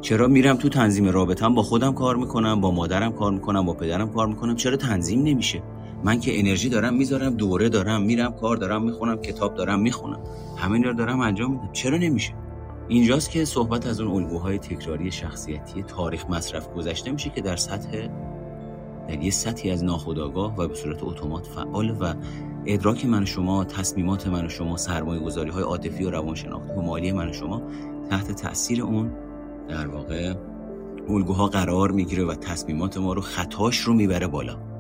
چرا 0.01 0.29
میرم 0.29 0.57
تو 0.57 0.69
تنظیم 0.69 1.09
رابطم 1.09 1.55
با 1.55 1.63
خودم 1.63 1.93
کار 1.93 2.17
می‌کنم 2.17 2.61
با 2.61 2.71
مادرم 2.71 3.13
کار 3.13 3.33
می‌کنم 3.33 3.67
با 3.67 3.75
پدرم 3.75 4.11
کار 4.11 4.27
می‌کنم؟ 4.27 4.57
چرا 4.57 4.77
تنظیم 4.77 5.23
نمیشه؟ 5.23 5.63
من 6.05 6.21
که 6.21 6.41
انرژی 6.41 6.69
دارم 6.69 6.95
می‌ذارم 6.95 7.35
دوره 7.35 7.69
دارم 7.69 8.03
میرم 8.03 8.33
کار 8.33 8.57
دارم 8.57 8.85
می‌خونم 8.85 9.17
کتاب 9.17 9.55
دارم 9.55 9.81
می‌خونم. 9.81 10.21
همین 10.57 10.85
رو 10.85 10.93
دارم 10.93 11.21
انجام 11.21 11.51
میدم. 11.51 11.73
چرا 11.73 11.99
نمیشه؟ 11.99 12.33
اینجاست 12.89 13.31
که 13.31 13.45
صحبت 13.45 13.87
از 13.87 14.01
اون 14.01 14.23
الگوهای 14.23 14.59
تکراری 14.59 15.11
شخصیتی 15.11 15.83
تاریخ 15.83 16.27
مصرف 16.31 16.69
گذشته 16.75 17.13
میشه 17.13 17.31
که 17.31 17.41
در 17.41 17.57
سطح 17.57 18.09
در 19.09 19.23
یه 19.23 19.31
سطحی 19.31 19.71
از 19.71 19.85
ناخودآگاه 19.85 20.57
و 20.57 20.69
به 20.69 20.75
صورت 20.75 21.03
اتومات 21.03 21.47
فعال 21.47 21.91
و 21.91 22.15
ادراک 22.67 23.07
من 23.07 23.23
و 23.23 23.27
شما 23.27 23.65
تصمیمات 23.65 24.27
من 24.27 24.47
و 24.47 24.49
شما 24.49 24.77
سرمایه 24.77 25.21
گذاری 25.21 25.51
های 25.51 25.63
عاطفی 25.63 26.05
و 26.05 26.11
روانشناختی 26.11 26.73
و 26.73 26.81
مالی 26.81 27.13
من 27.13 27.29
و 27.29 27.33
شما 27.33 27.63
تحت 28.11 28.33
تاثیر 28.33 28.83
اون 28.83 29.13
در 29.69 29.87
واقع 29.87 30.35
الگوها 31.09 31.47
قرار 31.47 31.91
می‌گیره 31.91 32.25
و 32.25 32.35
تصمیمات 32.35 32.99
ما 32.99 33.13
رو 33.13 33.21
خطاش 33.21 33.79
رو 33.79 33.95
می‌بره 33.95 34.27
بالا. 34.27 34.72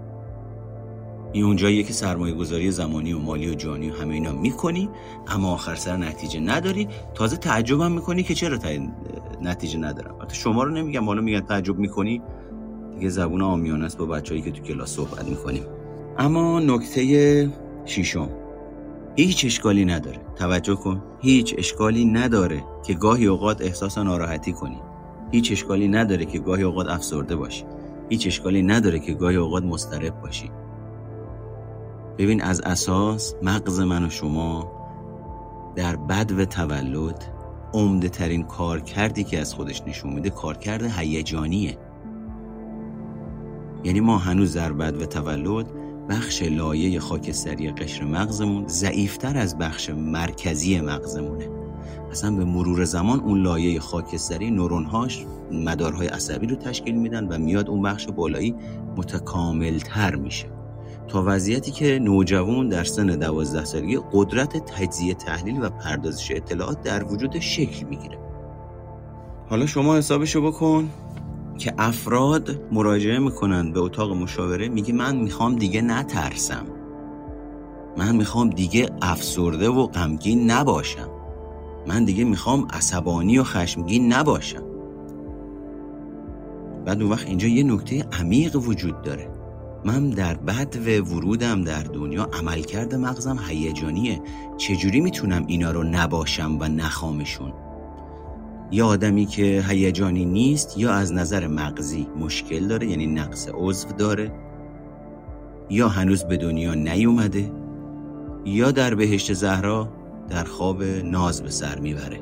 این 1.32 1.44
اونجاییه 1.44 1.82
که 1.82 1.92
سرمایه 1.92 2.34
گذاری 2.34 2.70
زمانی 2.70 3.12
و 3.12 3.18
مالی 3.18 3.50
و 3.50 3.54
جانی 3.54 3.90
و 3.90 3.94
همه 3.94 4.14
اینا 4.14 4.32
می‌کنی 4.32 4.88
اما 5.26 5.52
آخر 5.52 5.74
سر 5.74 5.96
نتیجه 5.96 6.40
نداری. 6.40 6.88
تازه 7.14 7.36
تعجبم 7.36 7.92
می‌کنی 7.92 8.22
که 8.22 8.34
چرا 8.34 8.58
نتیجه 9.42 9.78
ندارم. 9.78 10.14
حتی 10.22 10.36
شما 10.36 10.62
رو 10.62 10.70
نمیگم 10.70 11.04
حالا 11.04 11.20
میگن 11.20 11.40
تعجب 11.40 11.78
می‌کنی. 11.78 12.22
دیگه 12.94 13.08
زبون 13.08 13.42
آمیانه 13.42 13.84
است 13.84 13.98
با 13.98 14.06
بچههایی 14.06 14.42
که 14.42 14.50
تو 14.50 14.62
کلاس 14.62 14.90
صحبت 14.90 15.28
می‌کنیم. 15.28 15.62
اما 16.18 16.60
نکته 16.60 17.50
شیشم 17.84 18.28
هیچ 19.16 19.44
اشکالی 19.44 19.84
نداره. 19.84 20.18
توجه 20.36 20.74
کن. 20.74 21.02
هیچ 21.20 21.54
اشکالی 21.58 22.04
نداره 22.04 22.64
که 22.86 22.94
گاهی 22.94 23.26
اوقات 23.26 23.62
احساس 23.62 23.98
ناراحتی 23.98 24.52
کنی. 24.52 24.78
هیچ 25.30 25.52
اشکالی 25.52 25.88
نداره 25.88 26.24
که 26.24 26.38
گاهی 26.38 26.62
اوقات 26.62 26.88
افسرده 26.88 27.36
باشی. 27.36 27.64
هیچ 28.08 28.26
اشکالی 28.26 28.62
نداره 28.62 28.98
که 28.98 29.12
گاهی 29.12 29.36
اوقات 29.36 29.62
مضطرب 29.62 30.20
باشی. 30.20 30.50
ببین 32.18 32.42
از 32.42 32.60
اساس 32.60 33.34
مغز 33.42 33.80
من 33.80 34.04
و 34.04 34.10
شما 34.10 34.72
در 35.76 35.96
بد 35.96 36.32
و 36.32 36.44
تولد 36.44 37.24
عمده 37.72 38.08
ترین 38.08 38.42
کار 38.42 38.80
کردی 38.80 39.24
که 39.24 39.40
از 39.40 39.54
خودش 39.54 39.82
نشون 39.86 40.12
میده 40.12 40.30
کارکرد 40.30 40.82
هیجانیه. 40.82 41.78
یعنی 43.84 44.00
ما 44.00 44.18
هنوز 44.18 44.56
در 44.56 44.72
بد 44.72 45.02
و 45.02 45.06
تولد 45.06 45.66
بخش 46.08 46.42
لایه 46.42 47.00
خاکستری 47.00 47.70
قشر 47.70 48.04
مغزمون 48.04 48.68
ضعیفتر 48.68 49.38
از 49.38 49.58
بخش 49.58 49.90
مرکزی 49.90 50.80
مغزمونه. 50.80 51.48
اصلا 52.10 52.36
به 52.36 52.44
مرور 52.44 52.84
زمان 52.84 53.20
اون 53.20 53.42
لایه 53.42 53.80
خاکستری 53.80 54.50
نورونهاش 54.50 55.26
مدارهای 55.52 56.06
عصبی 56.06 56.46
رو 56.46 56.56
تشکیل 56.56 56.94
میدن 56.94 57.28
و 57.28 57.38
میاد 57.38 57.68
اون 57.68 57.82
بخش 57.82 58.08
بالایی 58.08 58.54
متکاملتر 58.96 60.14
میشه. 60.14 60.61
تا 61.12 61.22
وضعیتی 61.26 61.70
که 61.70 61.98
نوجوان 61.98 62.68
در 62.68 62.84
سن 62.84 63.06
دوازده 63.06 63.64
سالگی 63.64 63.98
قدرت 64.12 64.56
تجزیه 64.66 65.14
تحلیل 65.14 65.64
و 65.64 65.68
پردازش 65.68 66.30
اطلاعات 66.30 66.82
در 66.82 67.04
وجود 67.04 67.38
شکل 67.38 67.86
می‌گیره. 67.86 68.18
حالا 69.50 69.66
شما 69.66 69.96
حسابشو 69.96 70.42
بکن 70.42 70.90
که 71.58 71.74
افراد 71.78 72.60
مراجعه 72.72 73.18
می‌کنن 73.18 73.72
به 73.72 73.80
اتاق 73.80 74.12
مشاوره 74.12 74.68
میگه 74.68 74.92
من 74.92 75.16
می‌خوام 75.16 75.56
دیگه 75.56 75.82
نترسم. 75.82 76.66
من 77.96 78.16
می‌خوام 78.16 78.50
دیگه 78.50 78.90
افسرده 79.02 79.68
و 79.68 79.86
غمگین 79.86 80.50
نباشم. 80.50 81.08
من 81.86 82.04
دیگه 82.04 82.24
می‌خوام 82.24 82.68
عصبانی 82.72 83.38
و 83.38 83.44
خشمگین 83.44 84.12
نباشم. 84.12 84.62
بعد 86.84 87.02
اون 87.02 87.12
وقت 87.12 87.26
اینجا 87.26 87.48
یه 87.48 87.62
نکته 87.62 88.04
عمیق 88.20 88.56
وجود 88.56 89.02
داره. 89.02 89.41
من 89.84 90.10
در 90.10 90.34
بد 90.34 90.76
و 90.86 91.14
ورودم 91.14 91.64
در 91.64 91.82
دنیا. 91.82 92.24
عملکرد 92.24 92.94
مغزم 92.94 93.38
هیجانیه. 93.48 94.20
چجوری 94.56 95.00
می‌تونم 95.00 95.44
اینا 95.46 95.70
رو 95.70 95.82
نباشم 95.82 96.56
و 96.60 96.64
نخوامشون؟ 96.64 97.52
یا 98.70 98.86
آدمی 98.86 99.26
که 99.26 99.64
هیجانی 99.68 100.24
نیست 100.24 100.78
یا 100.78 100.92
از 100.92 101.12
نظر 101.12 101.46
مغزی 101.46 102.06
مشکل 102.20 102.68
داره 102.68 102.86
یعنی 102.86 103.06
نقص 103.06 103.48
عضو 103.54 103.88
داره 103.88 104.32
یا 105.70 105.88
هنوز 105.88 106.24
به 106.24 106.36
دنیا 106.36 106.74
نیومده 106.74 107.52
یا 108.44 108.70
در 108.70 108.94
بهشت 108.94 109.32
زهرا 109.32 109.88
در 110.28 110.44
خواب 110.44 110.82
ناز 110.84 111.42
به 111.42 111.50
سر 111.50 111.78
می‌بره. 111.78 112.20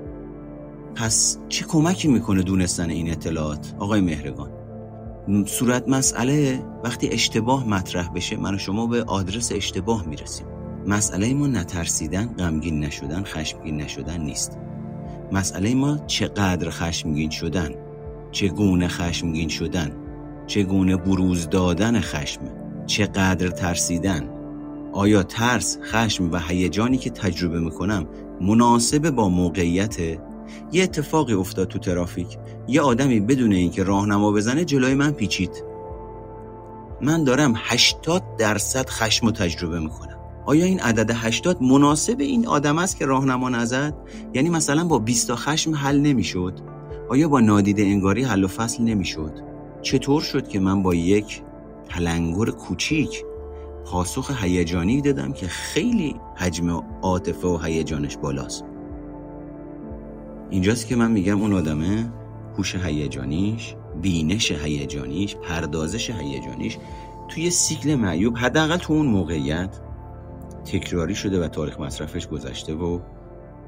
پس 0.94 1.38
چه 1.48 1.64
کمکی 1.64 2.08
می‌کنه 2.08 2.42
دونستن 2.42 2.90
این 2.90 3.10
اطلاعات؟ 3.10 3.74
آقای 3.78 4.00
مهرگان. 4.00 4.59
صورت 5.46 5.88
مسئله 5.88 6.62
وقتی 6.84 7.08
اشتباه 7.08 7.68
مطرح 7.68 8.08
بشه 8.08 8.36
من 8.36 8.54
و 8.54 8.58
شما 8.58 8.86
به 8.86 9.04
آدرس 9.04 9.52
اشتباه 9.52 10.06
می‌رسیم. 10.06 10.46
مسئله 10.86 11.34
ما 11.34 11.46
نترسیدن 11.46 12.34
غمگین 12.38 12.80
نشدن 12.80 13.22
خشمگین 13.22 13.76
نشدن 13.76 14.20
نیست. 14.20 14.58
مسئله 15.32 15.74
ما 15.74 15.98
چقدر 16.06 16.70
خشمگین 16.70 17.30
شدن 17.30 17.70
چگونه 18.32 18.88
خشمگین 18.88 19.48
شدن 19.48 19.96
چگونه 20.46 20.96
بروز 20.96 21.48
دادن 21.48 22.00
خشم 22.00 22.40
چقدر 22.86 23.48
ترسیدن. 23.48 24.28
آیا 24.92 25.22
ترس 25.22 25.78
خشم 25.82 26.30
و 26.30 26.38
هیجانی 26.48 26.98
که 26.98 27.10
تجربه 27.10 27.60
می‌کنم 27.60 28.06
مناسب 28.40 29.10
با 29.10 29.28
موقعیت 29.28 29.96
یه 30.72 30.82
اتفاقی 30.82 31.34
افتاد 31.34 31.68
تو 31.68 31.78
ترافیک. 31.78 32.38
یه 32.68 32.80
آدمی 32.80 33.20
بدون 33.20 33.52
اینکه 33.52 33.84
راهنما 33.84 34.32
بزنه 34.32 34.64
جلوی 34.64 34.94
من 34.94 35.10
پیچید. 35.10 35.64
من 37.00 37.24
دارم 37.24 37.54
80 37.56 38.22
درصد 38.38 38.88
خشم 38.88 39.26
رو 39.26 39.32
تجربه 39.32 39.80
می‌کنم. 39.80 40.16
آیا 40.46 40.64
این 40.64 40.80
عدد 40.80 41.10
80 41.14 41.62
مناسب 41.62 42.20
این 42.20 42.46
آدم 42.46 42.78
است 42.78 42.96
که 42.96 43.06
راهنما 43.06 43.48
نزد؟ 43.48 43.94
یعنی 44.34 44.50
مثلا 44.50 44.84
با 44.84 44.98
20 44.98 45.34
خشم 45.34 45.74
حل 45.74 46.00
نمی‌شد؟ 46.00 46.60
آیا 47.08 47.28
با 47.28 47.40
نادیده 47.40 47.82
انگاری 47.82 48.22
حل 48.22 48.44
و 48.44 48.48
فصل 48.48 48.82
نمی‌شد؟ 48.82 49.32
چطور 49.82 50.22
شد 50.22 50.48
که 50.48 50.60
من 50.60 50.82
با 50.82 50.94
یک 50.94 51.42
تلنگر 51.88 52.50
کوچیک 52.50 53.24
پاسخ 53.84 54.42
هیجانی 54.44 55.00
دادم 55.00 55.32
که 55.32 55.46
خیلی 55.48 56.16
حجم 56.36 56.82
عاطفه 57.02 57.48
و 57.48 57.58
هیجانش 57.58 58.16
بالاست؟ 58.16 58.64
اینجاست 60.50 60.86
که 60.86 60.96
من 60.96 61.10
میگم 61.10 61.40
اون 61.40 61.52
آدمه 61.52 62.12
هوش 62.58 62.74
هیجانیش 62.74 63.74
بینش 64.02 64.52
هیجانیش 64.52 65.36
پردازش 65.36 66.10
هیجانیش 66.10 66.78
توی 67.28 67.50
سیکل 67.50 67.94
معیوب 67.94 68.36
حداقل 68.36 68.76
تو 68.76 68.92
اون 68.92 69.06
موقعیت 69.06 69.80
تکراری 70.64 71.14
شده 71.14 71.44
و 71.44 71.48
تاریخ 71.48 71.80
مصرفش 71.80 72.28
گذشته 72.28 72.74
و 72.74 73.00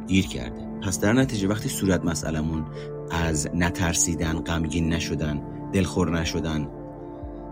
گیر 0.07 0.27
کرده. 0.27 0.67
پس 0.83 1.01
در 1.01 1.13
نتیجه 1.13 1.49
وقتی 1.49 1.69
صورت 1.69 2.05
مسئلمون 2.05 2.65
از 3.11 3.49
نترسیدن 3.55 4.39
غمگین 4.39 4.93
نشدن 4.93 5.43
دلخور 5.73 6.21
نشدن 6.21 6.69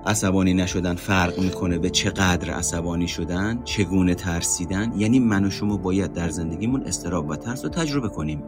عصبانی 0.07 0.55
نشدن 0.55 0.95
فرق 0.95 1.39
می‌کنه 1.39 1.79
به 1.79 1.91
چقدر 1.91 2.51
عصبانی 2.51 3.09
شدن 3.09 3.63
چگونه 3.65 4.15
ترسیدن 4.15 4.93
یعنی 4.97 5.19
من 5.19 5.45
و 5.45 5.51
شما 5.51 5.77
باید 5.77 6.13
در 6.13 6.29
زندگیمون 6.29 6.83
استراب 6.83 7.29
و 7.29 7.37
ترس 7.37 7.65
رو 7.65 7.71
تجربه 7.71 8.09
کنیم. 8.09 8.43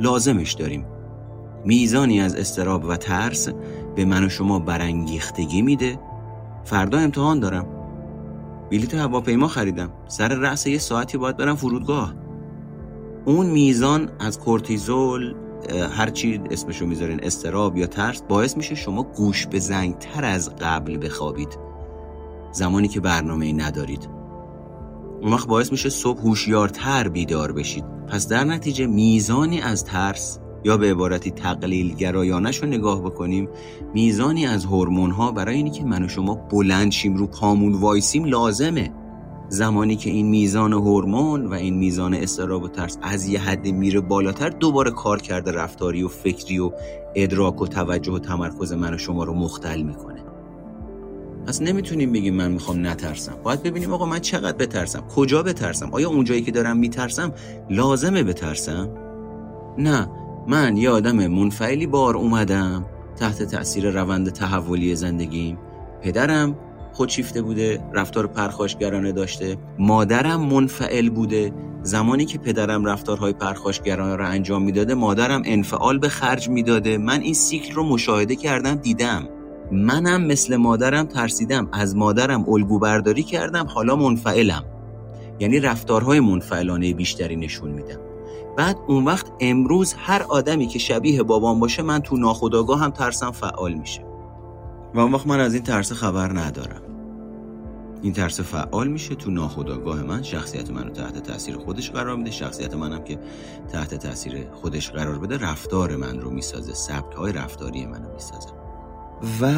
لازمش 0.00 0.52
داریم. 0.52 0.86
میزانی 1.64 2.20
از 2.20 2.34
استراب 2.34 2.84
و 2.84 2.96
ترس 2.96 3.48
به 3.96 4.04
من 4.04 4.24
و 4.24 4.28
شما 4.28 4.58
برانگیختگی 4.58 5.62
میده. 5.62 5.98
فردا 6.64 6.98
امتحان 6.98 7.40
دارم. 7.40 7.66
بلیط 8.70 8.94
هواپیما 8.94 9.48
خریدم. 9.48 9.92
سر 10.08 10.28
رأس 10.28 10.66
یه 10.66 10.78
ساعتی 10.78 11.18
باید 11.18 11.36
برم 11.36 11.56
فرودگاه. 11.56 12.14
اون 13.24 13.46
میزان 13.46 14.10
از 14.20 14.38
کورتیزول 14.38 15.34
هرچی 15.92 16.40
اسمشو 16.50 16.86
می‌ذارین 16.86 17.20
استراب 17.22 17.76
یا 17.76 17.86
ترس 17.86 18.22
باعث 18.28 18.56
میشه 18.56 18.74
شما 18.74 19.02
گوش 19.02 19.46
به 19.46 19.58
زنگ 19.58 19.98
تر 19.98 20.24
از 20.24 20.56
قبل 20.56 21.06
بخوابید. 21.06 21.58
زمانی 22.52 22.88
که 22.88 23.00
برنامه 23.00 23.46
ای 23.46 23.52
ندارید. 23.52 24.19
اون 25.22 25.32
وقت 25.32 25.48
باعث 25.48 25.72
میشه 25.72 25.88
صبح 25.88 26.20
هوشیارتر 26.20 27.08
بیدار 27.08 27.52
بشید. 27.52 27.84
پس 28.08 28.28
در 28.28 28.44
نتیجه 28.44 28.86
میزانی 28.86 29.60
از 29.60 29.84
ترس 29.84 30.38
یا 30.64 30.76
به 30.76 30.90
عبارتی 30.90 31.30
تقلیل 31.30 31.94
گرایانش 31.94 32.56
رو 32.56 32.68
نگاه 32.68 33.02
بکنیم 33.02 33.48
میزانی 33.94 34.46
از 34.46 34.64
هورمون 34.64 35.10
ها 35.10 35.32
برای 35.32 35.56
اینی 35.56 35.70
که 35.70 35.84
من 35.84 36.04
و 36.04 36.08
شما 36.08 36.34
بلند 36.34 36.92
شیم 36.92 37.16
رو 37.16 37.26
پامون 37.26 37.74
وایسیم 37.74 38.24
لازمه. 38.24 38.92
زمانی 39.48 39.96
که 39.96 40.10
این 40.10 40.26
میزان 40.26 40.72
هورمون 40.72 41.46
و 41.46 41.54
این 41.54 41.74
میزان 41.78 42.14
استراب 42.14 42.62
و 42.62 42.68
ترس 42.68 42.98
از 43.02 43.28
یه 43.28 43.40
حدی 43.40 43.72
میره 43.72 44.00
بالاتر 44.00 44.48
دوباره 44.48 44.90
کار 44.90 45.20
کرده 45.20 45.52
رفتاری 45.52 46.02
و 46.02 46.08
فکری 46.08 46.58
و 46.58 46.70
ادراک 47.14 47.62
و 47.62 47.66
توجه 47.66 48.12
و 48.12 48.18
تمرکز 48.18 48.72
من 48.72 48.94
و 48.94 48.98
شما 48.98 49.24
رو 49.24 49.34
مختل 49.34 49.82
می‌کنه. 49.82 50.29
پس 51.46 51.62
نمی‌تونیم 51.62 52.12
بگیم 52.12 52.34
من 52.34 52.52
می‌خوام 52.52 52.86
نترسم. 52.86 53.34
باید 53.42 53.62
ببینیم 53.62 53.92
آقا 53.92 54.06
من 54.06 54.18
چقدر 54.18 54.56
بترسم؟ 54.56 55.00
کجا 55.00 55.42
بترسم؟ 55.42 55.88
آیا 55.92 56.08
اونجایی 56.08 56.42
که 56.42 56.50
دارم 56.50 56.76
میترسم 56.76 57.32
لازمه 57.70 58.22
بترسم؟ 58.22 58.88
نه 59.78 60.10
من 60.48 60.76
یه 60.76 60.90
آدم 60.90 61.26
منفعلی 61.26 61.86
بار 61.86 62.16
اومدم 62.16 62.86
تحت 63.16 63.42
تأثیر 63.42 63.90
روند 63.90 64.30
تحولی 64.30 64.94
زندگیم. 64.94 65.58
پدرم 66.02 66.58
خودشیفته 66.92 67.42
بوده 67.42 67.80
رفتار 67.94 68.26
پرخاشگرانه 68.26 69.12
داشته. 69.12 69.56
مادرم 69.78 70.40
منفعل 70.40 71.08
بوده. 71.08 71.52
زمانی 71.82 72.24
که 72.24 72.38
پدرم 72.38 72.84
رفتارهای 72.84 73.32
پرخاشگرانه 73.32 74.16
را 74.16 74.26
انجام 74.26 74.62
می‌داده 74.62 74.94
مادرم 74.94 75.42
انفعال 75.44 75.98
به 75.98 76.08
خرج 76.08 76.48
می‌داده. 76.48 76.98
من 76.98 77.20
این 77.20 77.34
سیکل 77.34 77.74
رو 77.74 77.82
مشاهده 77.82 78.36
کردم 78.36 78.74
دیدم. 78.74 79.28
منم 79.72 80.26
مثل 80.26 80.56
مادرم 80.56 81.06
ترسیدم 81.06 81.68
از 81.72 81.96
مادرم 81.96 82.44
الگو 82.48 82.78
برداری 82.78 83.22
کردم 83.22 83.66
حالا 83.66 83.96
منفعلم. 83.96 84.64
یعنی 85.40 85.60
رفتارهای 85.60 86.20
منفعلانه 86.20 86.94
بیشتری 86.94 87.36
نشون 87.36 87.70
میدم. 87.70 88.00
بعد 88.56 88.76
اون 88.88 89.04
وقت 89.04 89.26
امروز 89.40 89.94
هر 89.98 90.22
آدمی 90.22 90.66
که 90.66 90.78
شبیه 90.78 91.22
بابام 91.22 91.60
باشه 91.60 91.82
من 91.82 92.00
تو 92.00 92.16
ناخودآگاه 92.16 92.80
هم 92.80 92.90
ترسم 92.90 93.30
فعال 93.30 93.74
میشه. 93.74 94.04
و 94.94 95.00
اون 95.00 95.12
وقت 95.12 95.26
من 95.26 95.40
از 95.40 95.54
این 95.54 95.62
ترس 95.62 95.92
خبر 95.92 96.38
ندارم. 96.38 96.82
این 98.02 98.12
ترس 98.12 98.40
فعال 98.40 98.88
میشه 98.88 99.14
تو 99.14 99.30
ناخودآگاه 99.30 100.02
من 100.02 100.22
شخصیت 100.22 100.70
منو 100.70 100.90
تحت 100.90 101.22
تاثیر 101.22 101.56
خودش 101.56 101.90
قرار 101.90 102.16
میده. 102.16 102.30
شخصیت 102.30 102.74
منم 102.74 103.04
که 103.04 103.18
تحت 103.72 103.94
تاثیر 103.94 104.46
خودش 104.52 104.90
قرار 104.90 105.18
بده 105.18 105.38
رفتار 105.38 105.96
من 105.96 106.20
رو 106.20 106.30
می‌سازه 106.30 106.74
سبک 106.74 107.12
های 107.12 107.32
رفتاری 107.32 107.86
منو 107.86 108.12
می‌سازه. 108.14 108.59
و 109.40 109.52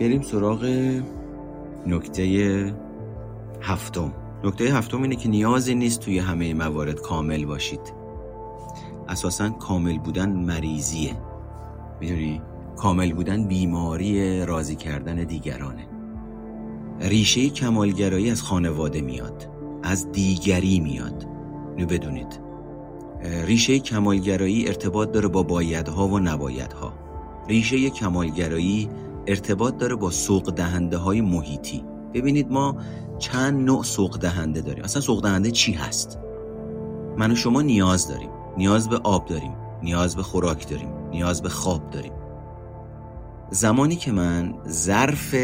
بریم 0.00 0.22
سراغ 0.22 0.64
نکته 1.86 2.74
هفتم. 3.60 4.12
نکته 4.44 4.64
هفتم 4.64 5.02
اینه 5.02 5.16
که 5.16 5.28
نیازی 5.28 5.74
نیست 5.74 6.00
توی 6.00 6.18
همه 6.18 6.54
موارد 6.54 7.00
کامل 7.00 7.44
باشید. 7.44 7.92
اساسا 9.08 9.50
کامل 9.50 9.98
بودن 9.98 10.32
مریضیه. 10.32 11.16
می‌دونی؟ 12.00 12.42
کامل 12.76 13.12
بودن 13.12 13.44
بیماری 13.44 14.46
راضی 14.46 14.76
کردن 14.76 15.14
دیگرانه. 15.14 15.86
ریشه 17.00 17.48
کمالگرایی 17.48 18.30
از 18.30 18.42
خانواده 18.42 19.00
میاد. 19.00 19.48
از 19.82 20.12
دیگری 20.12 20.80
میاد. 20.80 21.26
نو 21.78 21.86
بدونید. 21.86 22.40
ریشه 23.44 23.78
کمالگرایی 23.78 24.66
ارتباط 24.66 25.10
داره 25.10 25.28
با 25.28 25.42
بایدها 25.42 26.08
و 26.08 26.18
نبایدها. 26.18 26.92
ریشه 27.50 27.90
کمالگرایی 27.90 28.88
ارتباط 29.26 29.76
داره 29.76 29.94
با 29.94 30.10
سوق 30.10 30.50
دهنده 30.50 30.96
های 30.96 31.20
محیطی. 31.20 31.84
ببینید 32.14 32.52
ما 32.52 32.76
چند 33.18 33.64
نوع 33.64 33.82
سوق 33.82 34.18
دهنده 34.18 34.60
داریم. 34.60 34.84
اصلا 34.84 35.02
سوق 35.02 35.22
دهنده 35.22 35.50
چی 35.50 35.72
هست؟ 35.72 36.18
من 37.16 37.30
و 37.30 37.34
شما 37.34 37.62
نیاز 37.62 38.08
داریم. 38.08 38.30
نیاز 38.56 38.88
به 38.88 38.96
آب 38.96 39.26
داریم. 39.26 39.52
نیاز 39.82 40.16
به 40.16 40.22
خوراک 40.22 40.68
داریم. 40.68 40.88
نیاز 41.10 41.42
به 41.42 41.48
خواب 41.48 41.90
داریم. 41.90 42.12
زمانی 43.50 43.96
که 43.96 44.12
من 44.12 44.54
ظرف 44.68 45.34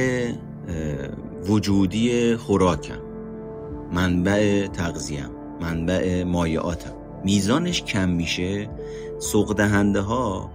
وجودی 1.48 2.36
خوراکم 2.36 3.00
منبع 3.92 4.66
تغذیم 4.66 5.30
منبع 5.60 6.24
مایعاتم 6.24 6.92
میزانش 7.24 7.82
کم 7.82 8.08
میشه 8.08 8.70
سوق 9.18 9.54
دهنده 9.54 10.00
ها 10.00 10.50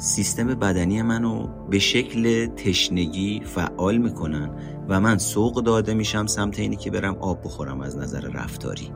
سیستم 0.00 0.46
بدنی 0.46 1.02
منو 1.02 1.46
به 1.70 1.78
شکل 1.78 2.46
تشنگی 2.46 3.40
فعال 3.44 3.98
می‌کنن 3.98 4.50
و 4.88 5.00
من 5.00 5.18
سوق 5.18 5.62
داده 5.62 5.94
میشم 5.94 6.26
سمت 6.26 6.58
اینی 6.58 6.76
که 6.76 6.90
برم 6.90 7.16
آب 7.20 7.44
بخورم 7.44 7.80
از 7.80 7.96
نظر 7.96 8.20
رفتاری. 8.20 8.92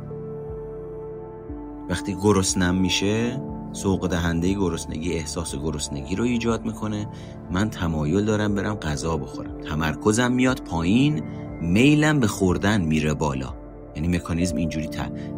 وقتی 1.91 2.15
گرسنم 2.15 2.75
میشه 2.75 3.43
سوق 3.73 4.09
دهنده 4.09 4.53
گرسنگی 4.53 5.13
احساس 5.13 5.55
گرسنگی 5.57 6.17
رو 6.17 6.25
ایجاد 6.25 6.65
می‌کنه. 6.65 7.09
من 7.51 7.71
تمایل 7.71 8.25
دارم 8.25 8.55
برم 8.55 8.75
غذا 8.75 9.17
بخورم. 9.17 9.61
تمرکزم 9.61 10.33
میاد 10.33 10.61
پایین 10.61 11.23
میلم 11.61 12.21
به 12.21 12.27
خوردن 12.27 12.81
میره 12.81 13.15
بالا. 13.15 13.55
یعنی 13.97 14.09
مکانیزم 14.09 14.57
اینجوری 14.57 14.89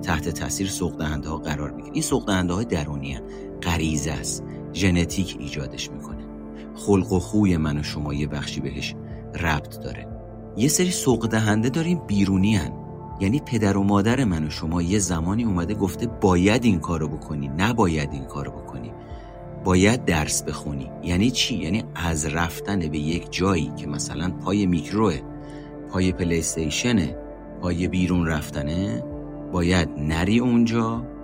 تحت 0.02 0.28
تاثیر 0.28 0.68
سوق 0.68 0.98
دهنده 0.98 1.28
ها 1.28 1.36
قرار 1.36 1.70
می‌گیره. 1.70 1.94
این 1.94 2.02
سوق 2.02 2.26
دهنده 2.26 2.54
های 2.54 2.64
درونی 2.64 3.18
غریزه 3.62 4.12
است. 4.12 4.44
ژنتیک 4.76 5.36
ایجادش 5.40 5.90
می‌کنه. 5.90 6.24
خلق 6.74 7.12
و 7.12 7.18
خوی 7.18 7.56
من 7.56 7.78
و 7.78 7.82
شما 7.82 8.14
یه 8.14 8.26
بخشی 8.26 8.60
بهش 8.60 8.94
ربط 9.40 9.80
داره. 9.80 10.08
یه 10.56 10.68
سری 10.68 10.90
سوق 10.90 11.26
دهنده 11.28 11.68
داریم 11.68 12.00
بیرونی 12.06 12.56
هن. 12.56 12.72
یعنی 13.20 13.40
پدر 13.40 13.76
و 13.76 13.82
مادر 13.82 14.24
من 14.24 14.46
و 14.46 14.50
شما 14.50 14.82
یه 14.82 14.98
زمانی 14.98 15.44
اومده 15.44 15.74
گفته 15.74 16.06
باید 16.06 16.64
این 16.64 16.78
کارو 16.78 17.08
بکنی 17.08 17.48
نباید 17.48 18.12
این 18.12 18.24
کارو 18.24 18.50
بکنی. 18.50 18.92
باید 19.64 20.04
درس 20.04 20.42
بخونی. 20.42 20.90
یعنی 21.02 21.30
چی؟ 21.30 21.56
یعنی 21.56 21.84
از 21.94 22.26
رفتن 22.26 22.78
به 22.78 22.98
یک 22.98 23.26
جایی 23.30 23.72
که 23.76 23.86
مثلا 23.86 24.30
پای 24.30 24.66
میکروه 24.66 25.20
پای 25.92 26.12
پلیستیشنه 26.12 27.16
پای 27.62 27.88
بیرون 27.88 28.26
رفتنه 28.26 29.02
باید 29.52 29.88
نری 29.98 30.38
اونجا. 30.38 31.15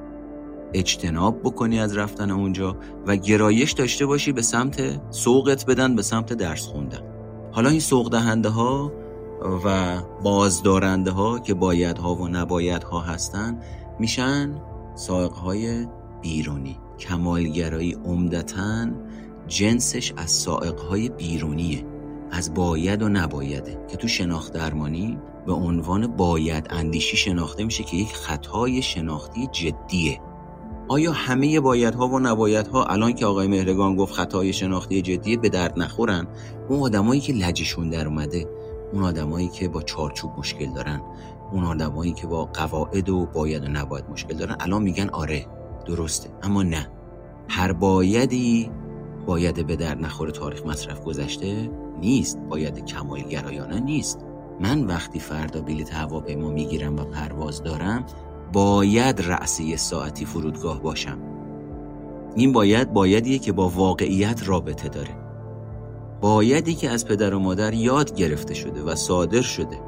اجتناب 0.74 1.40
بکنی 1.40 1.80
از 1.80 1.96
رفتن 1.96 2.30
اونجا 2.30 2.76
و 3.06 3.16
گرایش 3.16 3.72
داشته 3.72 4.06
باشی 4.06 4.32
به 4.32 4.42
سمت 4.42 5.00
سوقت 5.10 5.66
بدن 5.66 5.96
به 5.96 6.02
سمت 6.02 6.32
درس 6.32 6.66
خوندن. 6.66 7.00
حالا 7.52 7.70
این 7.70 7.80
سوق 7.80 8.10
دهنده 8.10 8.48
ها 8.48 8.92
و 9.64 9.96
بازدارنده 10.22 11.10
ها 11.10 11.38
که 11.38 11.54
باید 11.54 11.98
ها 11.98 12.14
و 12.14 12.28
نباید 12.28 12.82
ها 12.82 13.00
هستن 13.00 13.60
میشن 13.98 14.54
سائق 14.94 15.32
های 15.32 15.86
بیرونی. 16.22 16.78
کمالگرایی 16.98 17.96
عمدتا 18.04 18.86
جنسش 19.46 20.12
از 20.16 20.30
سائق 20.30 20.80
های 20.80 21.08
بیرونیه 21.08 21.86
از 22.30 22.54
باید 22.54 23.02
و 23.02 23.08
نبایده 23.08 23.86
که 23.88 23.96
تو 23.96 24.08
شناخت 24.08 24.52
درمانی 24.52 25.18
به 25.46 25.52
عنوان 25.52 26.06
باید 26.06 26.66
اندیشی 26.70 27.16
شناخته 27.16 27.64
میشه 27.64 27.84
که 27.84 27.96
یک 27.96 28.12
خطای 28.12 28.82
شناختی 28.82 29.46
جدیه. 29.46 30.20
آیا 30.88 31.12
همه 31.12 31.60
بایدها 31.60 32.08
و 32.08 32.18
نبایدها 32.18 32.84
الان 32.84 33.12
که 33.12 33.26
آقای 33.26 33.46
مهرگان 33.46 33.96
گفت 33.96 34.14
خطای 34.14 34.52
شناختی 34.52 35.02
جدیه 35.02 35.36
به 35.36 35.48
درد 35.48 35.78
نخورن 35.78 36.26
اون 36.68 36.80
آدمایی 36.80 37.20
که 37.20 37.32
لجشون 37.32 37.90
در 37.90 38.06
اومده 38.06 38.46
اون 38.92 39.04
آدمایی 39.04 39.48
که 39.48 39.68
با 39.68 39.82
چارچوب 39.82 40.30
مشکل 40.38 40.72
دارن 40.74 41.00
اون 41.52 41.64
آدمایی 41.64 42.12
که 42.12 42.26
با 42.26 42.44
قواعد 42.44 43.08
و 43.10 43.26
باید 43.26 43.64
و 43.64 43.68
نباید 43.68 44.04
مشکل 44.10 44.34
دارن؟ 44.34 44.56
الان 44.60 44.82
میگن 44.82 45.08
آره 45.08 45.46
درسته 45.86 46.30
اما 46.42 46.62
نه. 46.62 46.88
هر 47.48 47.72
بایدی 47.72 48.70
باید 49.26 49.66
به 49.66 49.76
در 49.76 49.94
نخور 49.94 50.30
تاریخ 50.30 50.66
مصرف 50.66 51.04
گذشته 51.04 51.70
نیست 52.00 52.38
باید 52.38 52.84
کمالگرایانه 52.84 53.80
نیست. 53.80 54.18
من 54.60 54.84
وقتی 54.84 55.18
فردا 55.18 55.62
بلیت 55.62 55.94
هواپیما 55.94 56.50
می‌گیرم 56.50 56.96
و 56.96 57.04
پرواز 57.04 57.62
دارم 57.62 58.04
باید 58.52 59.20
رأسی 59.20 59.76
ساعتی 59.76 60.24
فرودگاه 60.24 60.82
باشم. 60.82 61.18
این 62.36 62.52
باید 62.52 62.92
بایدیه 62.92 63.38
که 63.38 63.52
با 63.52 63.68
واقعیت 63.68 64.48
رابطه 64.48 64.88
داره. 64.88 65.16
بایدی 66.20 66.74
که 66.74 66.90
از 66.90 67.06
پدر 67.06 67.34
و 67.34 67.38
مادر 67.38 67.74
یاد 67.74 68.14
گرفته 68.14 68.54
شده 68.54 68.82
و 68.82 68.94
صادر 68.94 69.42
شده 69.42 69.80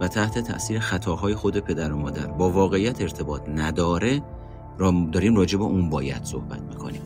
و 0.00 0.08
تحت 0.08 0.38
تاثیر 0.38 0.78
خطاهای 0.78 1.34
خود 1.34 1.58
پدر 1.58 1.92
و 1.92 1.96
مادر 1.96 2.26
با 2.26 2.50
واقعیت 2.50 3.00
ارتباط 3.00 3.48
نداره 3.48 4.22
را 4.78 4.94
داریم 5.12 5.36
راجع 5.36 5.58
به 5.58 5.64
اون 5.64 5.90
باید 5.90 6.24
صحبت 6.24 6.62
می‌کنیم. 6.62 7.02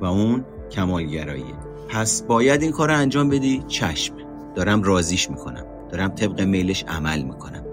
و 0.00 0.04
اون 0.04 0.44
کمالگراییه. 0.70 1.54
پس 1.88 2.22
باید 2.22 2.62
این 2.62 2.72
کار 2.72 2.88
رو 2.88 2.96
انجام 2.96 3.28
بدی 3.28 3.64
چشم. 3.68 4.14
دارم 4.54 4.82
رازیش 4.82 5.30
می‌کنم. 5.30 5.64
دارم 5.90 6.08
طبق 6.08 6.40
میلش 6.40 6.84
عمل 6.84 7.22
می‌کنم. 7.22 7.64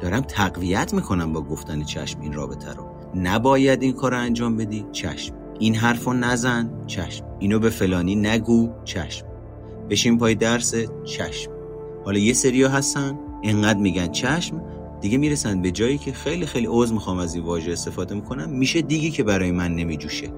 دارم 0.00 0.20
تقویت 0.20 0.94
می‌کنم 0.94 1.32
با 1.32 1.42
گفتن 1.42 1.82
چشم 1.82 2.20
این 2.20 2.32
رابطه 2.32 2.72
رو. 2.72 2.84
نباید 3.14 3.82
این 3.82 3.92
کار 3.92 4.14
انجام 4.14 4.56
بدی 4.56 4.86
چشم. 4.92 5.34
این 5.58 5.74
حرف 5.74 6.04
رو 6.04 6.12
نزن 6.12 6.70
چشم. 6.86 7.24
اینو 7.38 7.58
به 7.58 7.70
فلانی 7.70 8.16
نگو 8.16 8.70
چشم. 8.84 9.26
بشین 9.90 10.18
پای 10.18 10.34
درس 10.34 10.74
چشم. 11.04 11.50
حالا 12.04 12.18
یه 12.18 12.32
سریا 12.32 12.68
هستن 12.68 13.18
انقدر 13.44 13.78
میگن 13.78 14.08
چشم 14.08 14.62
دیگه 15.00 15.18
می‌رسن 15.18 15.62
به 15.62 15.70
جایی 15.70 15.98
که 15.98 16.12
خیلی 16.12 16.46
خیلی 16.46 16.66
عوض 16.66 16.92
می‌خوام 16.92 17.18
از 17.18 17.34
این 17.34 17.44
واژه 17.44 17.72
استفاده 17.72 18.14
می‌کنم. 18.14 18.50
میشه 18.50 18.82
دیگه 18.82 19.10
که 19.10 19.22
برای 19.22 19.50
من 19.50 19.74
نمیجوشه. 19.74 20.28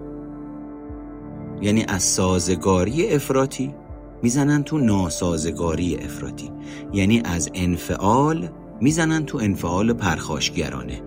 یعنی 1.62 1.84
از 1.88 2.02
سازگاری 2.02 3.14
افراطی 3.14 3.74
می‌زنن 4.22 4.62
تو 4.62 4.78
ناسازگاری 4.78 5.96
افراطی. 5.96 6.50
یعنی 6.92 7.22
از 7.24 7.50
انفعال 7.54 8.48
می‌زنن 8.80 9.24
تو 9.24 9.38
انفعال 9.38 9.92
پرخاشگرانه. 9.92 11.02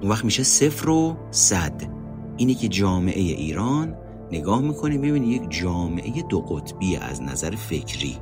اون 0.00 0.10
وقت 0.10 0.24
میشه 0.24 0.42
صفر 0.42 0.90
و 0.90 1.16
صد. 1.30 1.82
اینی 2.36 2.54
که 2.54 2.68
جامعه 2.68 3.20
ایران 3.20 3.96
نگاه 4.32 4.60
می‌کنی 4.60 4.98
ببینی 4.98 5.26
یک 5.26 5.50
جامعه 5.50 6.22
دو 6.22 6.40
قطبی 6.40 6.96
از 6.96 7.22
نظر 7.22 7.50
فکری. 7.50 8.16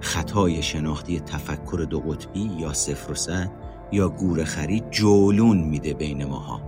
خطای 0.00 0.62
شناختی 0.62 1.20
تفکر 1.20 1.86
دو 1.90 2.00
قطبی 2.00 2.50
یا 2.58 2.72
صفر 2.72 3.12
و 3.12 3.14
صد 3.14 3.50
یا 3.92 4.08
گورخری 4.08 4.82
جولون 4.90 5.58
میده 5.58 5.94
بین 5.94 6.24
ماها. 6.24 6.60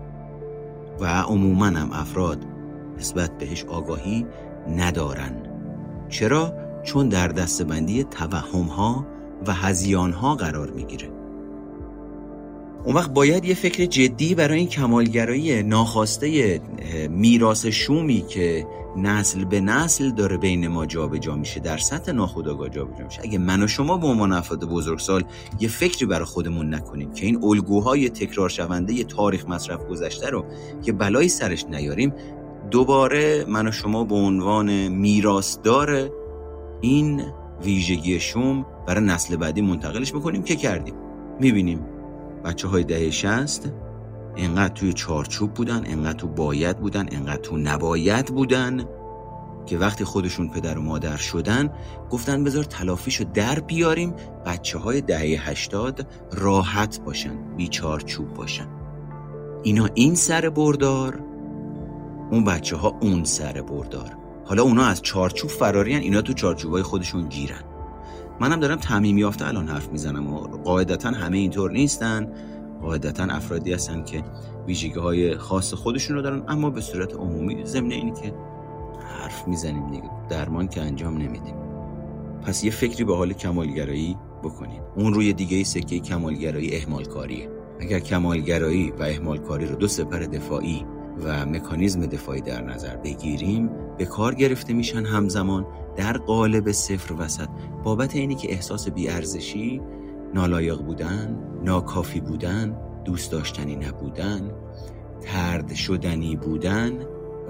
و 1.01 1.23
عموما 1.23 1.67
هم 1.67 1.93
افراد 1.93 2.45
نسبت 2.99 3.39
بهش 3.39 3.65
آگاهی 3.65 4.27
ندارن. 4.77 5.43
چرا؟ 6.09 6.55
چون 6.85 7.09
در 7.09 7.29
دستبندی 7.29 8.05
توهم 8.05 8.65
ها 8.65 9.07
و 9.47 9.53
هزیان 9.53 10.13
ها 10.13 10.35
قرار 10.35 10.71
می‌گیره. 10.71 11.09
اون 12.85 12.95
وقت 12.95 13.11
باید 13.11 13.45
یه 13.45 13.55
فکر 13.55 13.85
جدی 13.85 14.35
برای 14.35 14.59
این 14.59 14.69
کمالگرایی 14.69 15.63
ناخواسته 15.63 16.61
میراث 17.11 17.67
شومی 17.67 18.25
که 18.29 18.67
نسل 18.97 19.45
به 19.45 19.61
نسل 19.61 20.11
داره 20.11 20.37
بین 20.37 20.69
ما 20.69 20.87
جابجا 20.87 21.19
جا 21.19 21.37
میشه 21.37 21.61
در 21.61 21.79
سطح 21.79 22.13
ناخودآگاه 22.13 22.69
جابجا 22.69 23.05
میشه. 23.05 23.21
اگه 23.25 23.39
من 23.39 23.63
و 23.63 23.67
شما 23.67 23.97
به 23.97 24.07
عنوان 24.07 24.33
افراد 24.33 24.65
بزرگسال 24.65 25.25
یه 25.61 25.69
فکری 25.69 26.07
برای 26.07 26.25
خودمون 26.25 26.75
نکنیم 26.75 27.13
که 27.13 27.27
این 27.27 27.45
الگوهای 27.45 28.09
تکرار 28.09 28.49
شونده 28.49 29.05
تاریخ 29.05 29.49
مصرف 29.49 29.87
گذشته 29.87 30.31
رو 30.31 30.45
که 30.83 30.93
بلایی 30.93 31.29
سرش 31.29 31.65
نیاریم 31.65 32.13
دوباره 32.71 33.45
من 33.49 33.69
و 33.69 33.73
شما 33.73 34.05
به 34.05 34.15
عنوان 34.15 34.89
میراثدار 34.89 36.11
این 36.81 37.23
ویژگی 37.65 38.21
شوم 38.21 38.67
برای 38.87 39.05
نسل 39.05 39.37
بعدی 39.37 39.61
منتقلش 39.61 40.15
می‌کنیم 40.15 40.43
که 40.43 40.57
کردیم؟ 40.57 40.95
می‌بینیم 41.41 41.87
بچه 42.45 42.69
های 42.69 42.85
دهه 42.85 43.11
شست 43.11 43.73
انقدر 44.37 44.75
توی 44.75 44.93
چارچوب 44.93 45.55
بودن 45.55 45.83
انقدر 45.87 46.19
تو 46.19 46.29
باید 46.29 46.79
بودن 46.79 47.07
انقدر 47.11 47.41
تو 47.41 47.57
نباید 47.57 48.27
بودن 48.27 48.85
که 49.67 49.79
وقتی 49.79 50.05
خودشون 50.05 50.49
پدر 50.49 50.79
و 50.79 50.83
مادر 50.83 51.17
شدن 51.17 51.71
گفتن 52.11 52.45
بذار 52.45 52.65
تلافیشو 52.65 53.25
در 53.35 53.61
بیاریم 53.61 54.15
بچه 54.47 54.79
های 54.79 55.01
دهه 55.01 55.51
هشتاد 55.51 56.07
راحت 56.33 57.01
باشن 57.01 57.57
بی 57.57 57.69
چارچوب 57.69 58.35
باشن. 58.35 58.69
اینا 59.63 59.89
این 59.95 60.15
سر 60.15 60.49
بردار 60.49 61.21
اون 62.31 62.45
بچه 62.45 62.77
ها 62.77 62.99
اون 63.01 63.25
سر 63.25 63.63
بردار. 63.63 64.26
حالا 64.47 64.63
اونا 64.63 64.85
از 64.85 65.03
چارچوب 65.03 65.51
فرارین 65.51 65.99
اینا 65.99 66.23
تو 66.23 66.33
چارچوبای 66.33 66.83
خودشون 66.83 67.29
گیرن. 67.29 67.63
منم 68.41 68.61
دارم 68.61 68.79
تعمیم 68.79 69.19
یافته 69.19 69.47
الان 69.47 69.69
حرف 69.69 69.89
می‌زنم 69.89 70.35
و 70.35 70.39
قاعدتا 70.41 71.11
همه 71.11 71.39
اینطور 71.39 71.71
نیستن. 71.71 72.33
قاعدتا 72.83 73.25
افرادی 73.25 73.73
هستن 73.73 74.05
که 74.05 74.23
ویژگی 74.67 75.01
های 75.01 75.37
خاص 75.37 75.75
خودشون 75.75 76.17
رو 76.17 76.23
دارن 76.23 76.43
اما 76.49 76.71
به 76.71 76.81
صورت 76.81 77.15
عمومی 77.15 77.65
ضمن 77.65 77.91
اینی 77.91 78.13
که 78.13 78.35
حرف 79.21 79.49
می‌زنیم 79.49 79.91
دیگه 79.91 80.11
درمان 80.29 80.69
که 80.69 80.81
انجام 80.81 81.17
نمیدیم. 81.17 81.55
پس 82.43 82.65
یه 82.65 82.71
فکری 82.71 83.05
به 83.05 83.17
حال 83.17 83.33
کمالگرایی 83.33 84.17
بکنید 84.43 84.83
اون 84.97 85.15
روی 85.15 85.33
دیگه 85.33 85.65
سکه 85.65 85.99
کمالگرایی 85.99 86.77
اهمالکاریه. 86.77 87.51
اگر 87.81 87.99
کمالگرایی 87.99 88.91
و 88.91 89.03
اهمالکاری 89.03 89.67
رو 89.67 89.77
دو 89.77 89.89
سپر 89.89 90.19
دفاعی 90.19 90.87
و 91.25 91.47
مکانیزم 91.47 92.07
دفاعی 92.07 92.41
در 92.41 92.63
نظر 92.63 92.97
بگیریم 92.97 93.71
به 93.99 94.05
کار 94.05 94.35
گرفته 94.35 94.73
میشن 94.73 95.05
همزمان 95.05 95.67
در 95.97 96.19
قالب 96.19 96.73
صفر 96.73 97.15
وسط. 97.19 97.49
بابت 97.85 98.17
اینی 98.17 98.35
که 98.35 98.53
احساس 98.53 98.89
بیارزشی 98.89 99.81
نالایق 100.35 100.79
بودن 100.79 101.39
ناکافی 101.65 102.21
بودن 102.21 102.77
دوست 103.05 103.33
داشتنی 103.33 103.77
نبودن 103.77 104.51
ترد 105.21 105.75
شدنی 105.75 106.37
بودن 106.37 106.93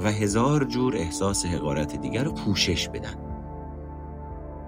و 0.05 0.13
هزار 0.13 0.65
جور 0.65 0.97
احساس 0.97 1.47
حقارت 1.47 2.01
دیگر 2.01 2.25
رو 2.25 2.33
پوشش 2.33 2.89
بدن. 2.89 3.15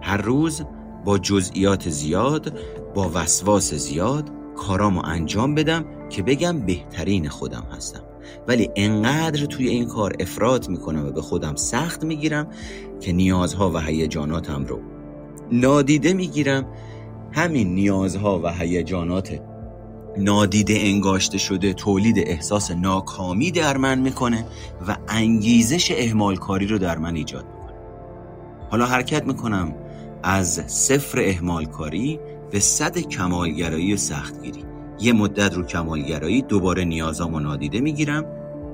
هر 0.02 0.16
روز 0.16 0.62
با 1.04 1.18
جزئیات 1.18 1.88
زیاد 1.88 2.58
با 2.94 3.10
وسواس 3.14 3.74
زیاد 3.74 4.30
کارامو 4.56 5.02
انجام 5.04 5.54
بدم 5.54 5.84
که 6.10 6.22
بگم 6.22 6.60
بهترین 6.60 7.28
خودم 7.28 7.66
هستم. 7.72 8.07
ولی 8.48 8.70
انقدر 8.76 9.44
توی 9.46 9.68
این 9.68 9.84
کار 9.86 10.16
افراد 10.20 10.68
می‌کنم 10.68 11.06
و 11.06 11.10
به 11.10 11.22
خودم 11.22 11.54
سخت 11.54 12.04
می‌گیرم 12.04 12.46
که 13.00 13.12
نیازها 13.12 13.70
و 13.70 13.78
هیجاناتم 13.78 14.64
رو 14.64 14.80
نادیده 15.52 16.12
می‌گیرم. 16.12 16.66
همین 17.32 17.74
نیازها 17.74 18.40
و 18.44 18.52
هیجانات 18.52 19.40
نادیده 20.18 20.74
انگاشته 20.78 21.38
شده 21.38 21.72
تولید 21.72 22.18
احساس 22.18 22.70
ناکامی 22.70 23.50
در 23.50 23.76
من 23.76 23.98
می‌کنه 23.98 24.44
و 24.88 24.96
انگیزش 25.08 25.92
اهمال 25.96 26.36
کاری 26.36 26.66
رو 26.66 26.78
در 26.78 26.98
من 26.98 27.14
ایجاد 27.16 27.44
می‌کنه. 27.44 27.76
حالا 28.70 28.86
حرکت 28.86 29.26
می‌کنم 29.26 29.74
از 30.22 30.62
صفر 30.66 31.20
اهمال 31.20 31.64
کاری 31.64 32.20
به 32.50 32.60
صد 32.60 32.98
کمالگرایی 32.98 33.94
و 33.94 33.96
سختگیری. 33.96 34.67
یه 35.00 35.12
مدت 35.12 35.54
رو 35.54 35.62
کمالگرایی 35.62 36.42
دوباره 36.42 36.84
نیازامو 36.84 37.40
نادیده 37.40 37.80
می‌گیرم 37.80 38.24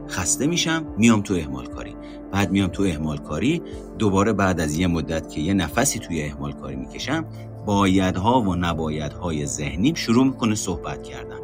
خسته 0.09 0.47
میشم 0.47 0.85
میام 0.99 1.23
تو 1.23 1.35
اهمال 1.35 1.67
کاری 1.67 1.97
بعد 2.33 2.51
میام 2.51 2.69
تو 2.69 2.83
اهمال 2.83 3.19
کاری 3.19 3.63
دوباره 3.99 4.33
بعد 4.33 4.61
از 4.61 4.79
یه 4.79 4.87
مدت 4.87 5.29
که 5.29 5.41
یه 5.41 5.55
نفسی 5.55 5.99
توی 5.99 6.23
اهمال 6.23 6.53
کاری 6.53 6.77
می‌کشم 6.77 7.25
بایدها 7.67 8.41
و 8.41 8.55
نبایدهای 8.55 9.47
ذهنیم 9.47 9.95
شروع 9.95 10.25
می‌کنه 10.25 10.55
صحبت 10.55 11.03
کردن. 11.03 11.39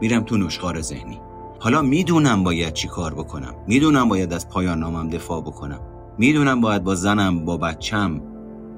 میرم 0.00 0.22
تو 0.22 0.36
نشخار 0.36 0.80
ذهنی. 0.80 1.20
حالا 1.58 1.82
می‌دونم 1.82 2.44
باید 2.44 2.72
چی 2.72 2.88
کار 2.88 3.14
بکنم. 3.14 3.54
می‌دونم 3.66 4.08
باید 4.08 4.32
از 4.32 4.48
پایان 4.48 4.78
نامم 4.78 5.08
دفاع 5.08 5.40
بکنم. 5.40 5.80
می‌دونم 6.18 6.60
باید 6.60 6.84
با 6.84 6.94
زنم 6.94 7.44
با 7.44 7.56
بچم 7.56 8.20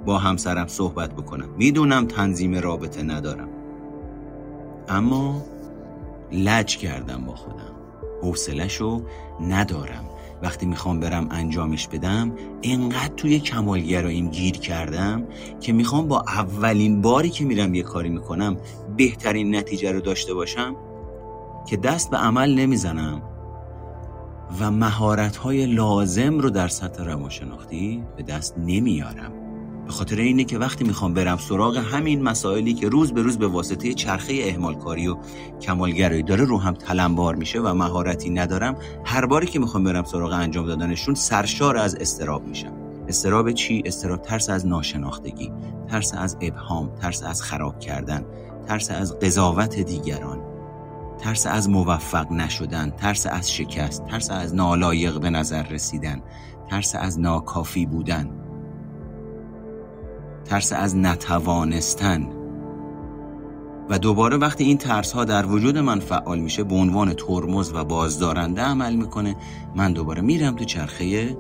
با 0.07 0.19
همسرم 0.19 0.67
صحبت 0.67 1.13
بکنم. 1.13 1.49
می‌دونم 1.59 2.07
تنظیم 2.07 2.55
رابطه 2.55 3.03
ندارم. 3.03 3.49
اما 4.89 5.43
لج 6.33 6.77
کردم 6.77 7.25
با 7.25 7.35
خودم. 7.35 7.75
حوصلهشو 8.23 9.03
ندارم. 9.41 10.05
وقتی 10.43 10.67
می‌خوام 10.67 11.01
برم 11.01 11.29
انجامش 11.31 11.89
بدم 11.89 12.33
انقدر 12.63 13.15
توی 13.17 13.39
کمالگراییم 13.41 14.29
گیر 14.29 14.57
کردم 14.57 15.27
که 15.61 15.73
می‌خوام 15.73 16.09
با 16.09 16.21
اولین 16.21 17.03
باری 17.03 17.31
که 17.31 17.45
میرم 17.45 17.75
یه 17.75 17.83
کاری 17.83 18.09
می‌کنم 18.09 18.57
بهترین 18.97 19.57
نتیجه 19.57 19.93
رو 19.93 20.01
داشته 20.01 20.35
باشم 20.35 20.77
که 21.67 21.77
دست 21.77 22.11
به 22.11 22.17
عمل 22.17 22.55
نمی‌زنم 22.55 23.23
و 24.61 24.71
مهارت 24.71 25.37
های 25.37 25.67
لازم 25.67 26.39
رو 26.39 26.51
در 26.51 26.69
سطح 26.69 27.05
روانشناختی 27.05 28.05
به 28.17 28.23
دست 28.23 28.55
نمیارم. 28.59 29.33
به 29.87 29.93
خاطر 29.93 30.17
اینه 30.17 30.45
که 30.45 30.59
وقتی 30.59 30.85
می‌خوام 30.85 31.15
برم 31.15 31.37
سراغ 31.37 31.77
همین 31.77 32.23
مسائلی 32.23 32.75
که 32.75 32.89
روز 32.89 33.13
به 33.13 33.23
روز 33.23 33.39
به 33.39 33.47
واسطه 33.47 33.95
چرخه 33.95 34.43
اهمال 34.45 34.75
کاری 34.75 35.09
و 35.09 35.17
کمالگرایی 35.61 36.23
داره 36.23 36.45
رو 36.45 36.59
هم 36.59 36.75
تلمبار 36.75 37.35
میشه 37.35 37.61
و 37.61 37.75
مهارتی 37.75 38.31
ندارم 38.31 38.77
هر 39.05 39.27
باری 39.27 39.47
که 39.47 39.59
می‌خوام 39.59 39.85
برم 39.85 40.05
سراغ 40.05 40.33
انجام 40.33 40.67
دادنشون 40.67 41.15
سرشار 41.15 41.77
از 41.77 41.95
استراب 41.95 42.47
میشم. 42.47 42.73
استراب 43.09 43.53
چی؟ 43.53 43.83
استراب 43.87 44.23
ترس 44.23 44.51
از 44.51 44.67
ناشناختگی 44.67 45.53
ترس 45.89 46.15
از 46.15 46.37
ابهام 46.41 46.95
ترس 46.95 47.23
از 47.23 47.43
خراب 47.43 47.79
کردن 47.79 48.25
ترس 48.69 48.91
از 48.91 49.19
قضاوت 49.19 49.81
دیگران 49.81 50.41
ترس 51.19 51.47
از 51.47 51.69
موفق 51.71 52.33
نشدن 52.33 52.91
ترس 52.91 53.27
از 53.27 53.53
شکست 53.53 54.05
ترس 54.05 54.31
از 54.31 54.55
نالایق 54.55 55.21
به 55.21 55.31
نظر 55.31 55.63
رسیدن 55.63 56.23
ترس 56.71 56.95
از 56.95 57.21
ناکافی 57.21 57.87
بودن. 57.87 58.44
ترس 60.45 60.73
از 60.73 60.97
نتوانستن. 60.97 62.29
و 63.91 63.99
دوباره 63.99 64.37
وقتی 64.37 64.65
این 64.65 64.79
ترس 64.79 65.13
ها 65.13 65.25
در 65.25 65.47
وجود 65.47 65.79
من 65.79 66.01
فعال 66.01 66.39
میشه 66.39 66.65
به 66.65 66.75
عنوان 66.75 67.13
ترمز 67.13 67.73
و 67.75 67.85
بازدارنده 67.85 68.63
عمل 68.63 68.97
می‌کنه 68.97 69.37
من 69.77 69.93
دوباره 69.93 70.23
میرم 70.23 70.57
تو 70.57 70.65
چرخه 70.65 71.37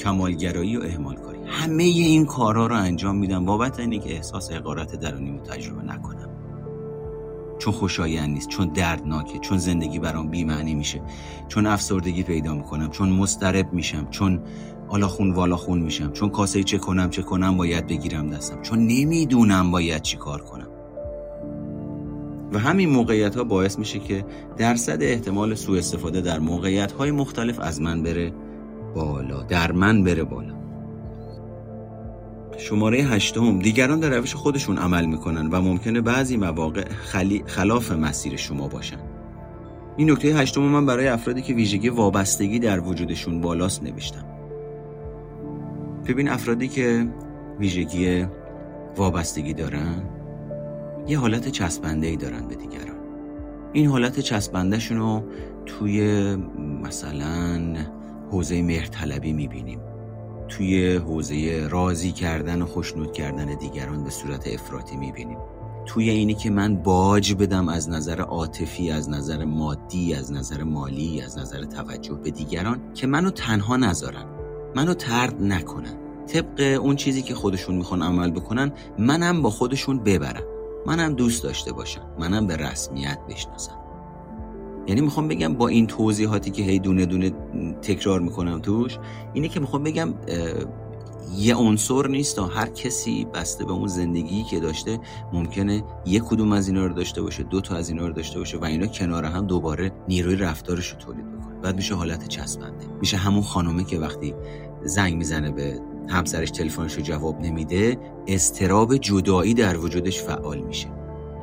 کمالگرایی 0.00 0.76
و 0.76 0.82
اهمال 0.82 1.16
کاری 1.16 1.38
همه 1.46 1.82
این 1.82 2.26
کارها 2.26 2.66
رو 2.66 2.76
انجام 2.76 3.16
میدم 3.16 3.44
بابت 3.44 3.80
اینکه 3.80 4.14
احساس 4.16 4.52
حقارت 4.52 4.96
درونی 4.96 5.38
تجربه 5.38 5.82
نکنم. 5.82 6.28
چون 7.58 7.72
خوشایند 7.72 8.30
نیست 8.30 8.48
چون 8.48 8.68
دردناکه 8.68 9.38
چون 9.38 9.58
زندگی 9.58 9.98
برام 9.98 10.28
بیمعنی 10.28 10.74
میشه 10.74 11.02
چون 11.48 11.66
افسردگی 11.66 12.22
پیدا 12.22 12.54
می‌کنم 12.54 12.90
چون 12.90 13.08
مسترب 13.08 13.72
میشم 13.72 14.06
چون 14.10 14.42
حالا 14.88 15.08
خون 15.08 15.30
والا 15.30 15.56
خون 15.56 15.78
میشم. 15.78 16.12
چون 16.12 16.28
کاسه 16.28 16.62
چه 16.62 16.78
کنم 16.78 17.10
چه 17.10 17.22
کنم 17.22 17.56
باید 17.56 17.86
بگیرم 17.86 18.30
دستم. 18.30 18.62
چون 18.62 18.78
نمی‌دونم 18.78 19.70
باید 19.70 20.02
چی 20.02 20.16
کار 20.16 20.40
کنم. 20.40 20.68
و 22.52 22.58
همین 22.58 22.90
موقعیت 22.90 23.36
ها 23.36 23.44
باعث 23.44 23.78
میشه 23.78 23.98
که 23.98 24.24
درصد 24.56 25.02
احتمال 25.02 25.54
سوء 25.54 25.78
استفاده 25.78 26.20
در 26.20 26.38
موقعیت 26.38 26.92
های 26.92 27.10
مختلف 27.10 27.60
از 27.60 27.80
من 27.80 28.02
بره 28.02 28.32
بالا. 28.94 29.42
در 29.42 29.72
من 29.72 30.04
بره 30.04 30.24
بالا. 30.24 30.54
شماره 32.58 32.98
هشتم. 32.98 33.58
دیگران 33.58 34.00
در 34.00 34.10
روش 34.18 34.34
خودشون 34.34 34.78
عمل 34.78 35.06
می‌کنن 35.06 35.46
و 35.46 35.60
ممکنه 35.60 36.00
بعضی 36.00 36.36
مواقع 36.36 36.88
خلی... 36.88 37.42
خلاف 37.46 37.92
مسیر 37.92 38.36
شما 38.36 38.68
باشن. 38.68 38.98
این 39.96 40.10
نکته 40.10 40.28
هشتم 40.28 40.60
من 40.60 40.86
برای 40.86 41.08
افرادی 41.08 41.42
که 41.42 41.54
ویژگی 41.54 41.88
وابستگی 41.88 42.58
در 42.58 42.80
وجودشون 42.80 43.40
بالاست 43.40 43.82
نوشتم. 43.82 44.25
ببین 46.08 46.28
افرادی 46.28 46.68
که 46.68 47.08
ویژگی 47.58 48.26
وابستگی 48.96 49.54
دارن 49.54 50.02
یه 51.08 51.18
حالت 51.18 51.48
چسبنده 51.48 52.06
ای 52.06 52.16
دارن 52.16 52.48
به 52.48 52.54
دیگران. 52.54 52.96
این 53.72 53.86
حالت 53.86 54.20
چسبندهشون 54.20 54.98
رو 54.98 55.22
توی 55.66 56.36
مثلا 56.82 57.76
حوزه 58.30 58.62
مهرطلبی 58.62 59.32
می‌بینیم. 59.32 59.80
توی 60.48 60.96
حوزه 60.96 61.68
راضی 61.70 62.12
کردن 62.12 62.62
و 62.62 62.66
خوشنود 62.66 63.12
کردن 63.12 63.58
دیگران 63.58 64.04
به 64.04 64.10
صورت 64.10 64.48
افراطی 64.48 64.96
می‌بینیم. 64.96 65.38
توی 65.86 66.10
اینی 66.10 66.34
که 66.34 66.50
من 66.50 66.76
باج 66.76 67.34
بدم 67.34 67.68
از 67.68 67.90
نظر 67.90 68.20
عاطفی 68.20 68.90
از 68.90 69.10
نظر 69.10 69.44
مادی 69.44 70.14
از 70.14 70.32
نظر 70.32 70.62
مالی 70.62 71.22
از 71.22 71.38
نظر 71.38 71.64
توجه 71.64 72.14
به 72.14 72.30
دیگران 72.30 72.80
که 72.94 73.06
منو 73.06 73.30
تنها 73.30 73.76
نذارن. 73.76 74.35
منو 74.76 74.94
ترد 74.94 75.42
نکنن. 75.42 75.96
طبق 76.26 76.80
اون 76.82 76.96
چیزی 76.96 77.22
که 77.22 77.34
خودشون 77.34 77.74
می‌خوان 77.74 78.02
عمل 78.02 78.30
بکنن 78.30 78.72
منم 78.98 79.42
با 79.42 79.50
خودشون 79.50 79.98
ببرم. 79.98 80.42
منم 80.86 81.14
دوست 81.14 81.42
داشته 81.42 81.72
باشم. 81.72 82.02
منم 82.18 82.46
به 82.46 82.56
رسمیت 82.56 83.18
بشناسم. 83.28 83.78
یعنی 84.86 85.00
می‌خوام 85.00 85.28
بگم 85.28 85.54
با 85.54 85.68
این 85.68 85.86
توضیحاتی 85.86 86.50
که 86.50 86.62
هی 86.62 86.78
دونه 86.78 87.06
دونه 87.06 87.30
تکرار 87.82 88.20
می‌کنم 88.20 88.60
توش 88.60 88.98
اینه 89.34 89.48
که 89.48 89.60
می‌خوام 89.60 89.82
بگم 89.82 90.14
یه 91.36 91.54
عنصر 91.54 92.06
نیست 92.06 92.36
تا 92.36 92.46
هر 92.46 92.66
کسی 92.66 93.24
بسته 93.24 93.64
به 93.64 93.72
اون 93.72 93.88
زندگی 93.88 94.42
که 94.42 94.60
داشته 94.60 94.98
ممکنه 95.32 95.84
یک 96.06 96.22
کدوم 96.22 96.52
از 96.52 96.68
اینا 96.68 96.86
رو 96.86 96.94
داشته 96.94 97.22
باشه 97.22 97.42
دو 97.42 97.60
تا 97.60 97.76
از 97.76 97.88
اینا 97.88 98.06
رو 98.06 98.12
داشته 98.12 98.38
باشه 98.38 98.58
و 98.58 98.64
اینا 98.64 98.86
کنار 98.86 99.24
هم 99.24 99.46
دوباره 99.46 99.92
نیروی 100.08 100.36
رفتارش 100.36 100.88
رو 100.88 100.98
تولید 100.98 101.32
بکنه. 101.32 101.54
بعد 101.62 101.76
میشه 101.76 101.94
حالت 101.94 102.28
چسبنده. 102.28 102.86
میشه 103.00 103.16
همون 103.16 103.42
خانومه 103.42 103.84
که 103.84 103.98
وقتی 103.98 104.34
زنگ 104.86 105.16
می‌زنه 105.16 105.50
به 105.50 105.80
همسرش 106.08 106.50
تلفنش 106.50 106.94
رو 106.94 107.02
جواب 107.02 107.40
نمیده 107.40 107.98
استراب 108.26 108.96
جدایی 108.96 109.54
در 109.54 109.76
وجودش 109.78 110.22
فعال 110.22 110.58
میشه 110.58 110.88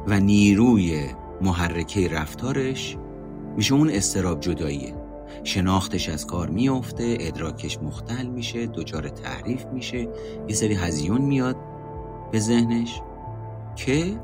و 0.08 0.20
نیروی 0.20 1.06
محرکه 1.42 2.08
رفتارش 2.08 2.98
میشه 3.58 3.74
اون 3.74 3.90
استراب 3.90 4.40
جداییه. 4.40 4.96
شناختش 5.44 6.10
از 6.10 6.28
کار 6.28 6.50
میفته 6.50 7.18
ادراکش 7.20 7.78
مختل 7.78 8.26
میشه 8.26 8.68
دچار 8.68 9.10
تعریف 9.10 9.66
میشه 9.66 10.08
یه 10.48 10.56
سری 10.56 10.74
هزیون 10.74 11.22
میاد 11.22 11.56
به 12.32 12.40
ذهنش 12.40 13.02
که 13.76 14.20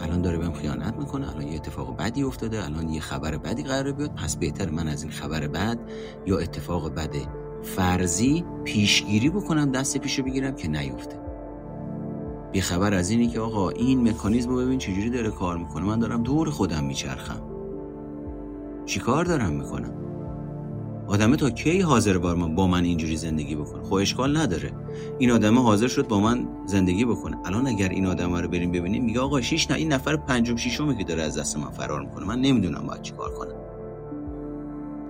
الان 0.00 0.22
داره 0.22 0.38
بهم 0.38 0.52
خیانت 0.52 0.96
می‌کنه 0.96 1.30
الان 1.30 1.48
یه 1.48 1.54
اتفاق 1.54 1.96
بدی 1.96 2.22
افتاده 2.22 2.64
الان 2.64 2.88
یه 2.88 3.00
خبر 3.00 3.36
بدی 3.36 3.62
قراره 3.62 3.92
بیاد 3.92 4.14
پس 4.14 4.36
بهتر 4.36 4.70
من 4.70 4.88
از 4.88 5.02
این 5.02 5.12
خبر 5.12 5.46
بد 5.46 5.78
یا 6.26 6.38
اتفاق 6.38 6.94
بد 6.94 7.43
فرضی 7.64 8.44
پیشگیری 8.64 9.30
بکنم 9.30 9.70
دست 9.72 9.98
پیشو 9.98 10.22
بگیرم 10.22 10.54
که 10.54 10.68
نیفته. 10.68 11.20
بی 12.52 12.60
خبر 12.60 12.94
از 12.94 13.10
اینی 13.10 13.28
که 13.28 13.40
آقا 13.40 13.70
این 13.70 14.08
مکانیزم 14.08 14.50
رو 14.50 14.56
ببین 14.56 14.78
چجوری 14.78 15.10
داره 15.10 15.30
کار 15.30 15.58
می‌کنه. 15.58 15.84
من 15.84 15.98
دارم 15.98 16.22
دور 16.22 16.50
خودم 16.50 16.84
میچرخم. 16.84 17.42
چیکار 18.86 19.24
دارم 19.24 19.52
می‌کنم؟ 19.52 19.92
آدمه 21.06 21.36
تا 21.36 21.50
کی 21.50 21.80
حاضر 21.80 22.18
با 22.18 22.34
من 22.34 22.54
با 22.54 22.66
من 22.66 22.84
اینجوری 22.84 23.16
زندگی 23.16 23.54
بکنه؟ 23.56 23.82
خب 23.82 23.94
اشکال 23.94 24.36
نداره. 24.36 24.70
این 25.18 25.30
آدمه 25.30 25.62
حاضر 25.62 25.88
شد 25.88 26.08
با 26.08 26.20
من 26.20 26.48
زندگی 26.66 27.04
بکنه. 27.04 27.36
الان 27.44 27.66
اگر 27.66 27.88
این 27.88 28.06
آدمه 28.06 28.40
رو 28.40 28.48
بریم 28.48 28.72
ببینیم 28.72 29.04
میگه 29.04 29.20
آقا 29.20 29.40
شیش 29.40 29.70
نه 29.70 29.76
این 29.76 29.92
نفر 29.92 30.16
پنجم 30.16 30.56
ششمه 30.56 30.96
که 30.96 31.04
داره 31.04 31.22
از 31.22 31.38
دست 31.38 31.58
من 31.58 31.70
فرار 31.70 32.00
می‌کنه. 32.00 32.26
من 32.26 32.40
نمی‌دونم 32.40 32.86
باید 32.86 33.02
چیکار 33.02 33.30
کنم. 33.34 33.63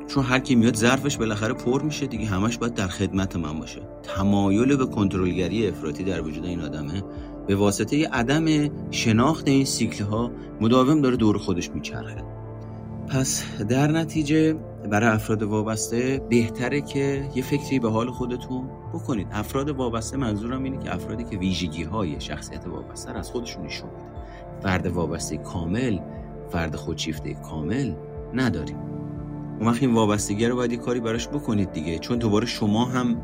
چون 0.06 0.24
هر 0.24 0.38
کی 0.38 0.54
میاد 0.54 0.76
ظرفش 0.76 1.16
بالاخره 1.16 1.54
پر 1.54 1.82
میشه 1.82 2.06
دیگه 2.06 2.26
همش 2.26 2.58
باید 2.58 2.74
در 2.74 2.88
خدمت 2.88 3.36
من 3.36 3.58
باشه. 3.58 3.80
تمایل 4.02 4.76
به 4.76 4.86
کنترلگری 4.86 5.68
افراطی 5.68 6.04
در 6.04 6.20
وجود 6.20 6.44
این 6.44 6.60
آدمه. 6.60 7.02
به 7.46 7.56
واسطه 7.56 8.08
عدم 8.08 8.70
شناخت 8.90 9.48
این 9.48 9.64
سیکل 9.64 10.04
ها 10.04 10.30
مداوم 10.60 11.00
داره 11.00 11.16
دور 11.16 11.38
خودش 11.38 11.70
میچرخه. 11.70 12.24
پس 13.08 13.44
در 13.68 13.90
نتیجه 13.90 14.54
برای 14.90 15.08
افراد 15.10 15.42
وابسته 15.42 16.22
بهتره 16.30 16.80
که 16.80 17.28
یه 17.34 17.42
فکری 17.42 17.78
به 17.78 17.90
حال 17.90 18.10
خودتون 18.10 18.68
بکنید. 18.94 19.26
افراد 19.32 19.68
وابسته 19.68 20.16
منظورم 20.16 20.62
اینه 20.62 20.78
که 20.78 20.94
افرادی 20.94 21.24
که 21.24 21.36
ویژگی 21.36 21.82
های 21.82 22.20
شخصیت 22.20 22.66
وابسته 22.66 23.12
از 23.12 23.30
خودشون 23.30 23.64
نشون 23.64 23.88
فرد 24.62 24.86
وابسته 24.86 25.36
کامل 25.36 25.98
فرد 26.50 26.76
خودشیفته 26.76 27.34
کامل 27.34 27.94
نداریم. 28.34 28.93
اون 29.58 29.68
وقت 29.68 29.82
این 29.82 29.94
وابستگی 29.94 30.46
رو 30.46 30.56
باید 30.56 30.72
یه 30.72 30.78
کاری 30.78 31.00
براش 31.00 31.28
بکنید 31.28 31.72
دیگه. 31.72 31.98
چون 31.98 32.18
دوباره 32.18 32.46
شما 32.46 32.84
هم 32.84 33.16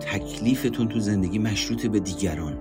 تکلیفتون 0.00 0.88
تو 0.88 1.00
زندگی 1.00 1.38
مشروط 1.38 1.86
به 1.86 2.00
دیگران. 2.00 2.58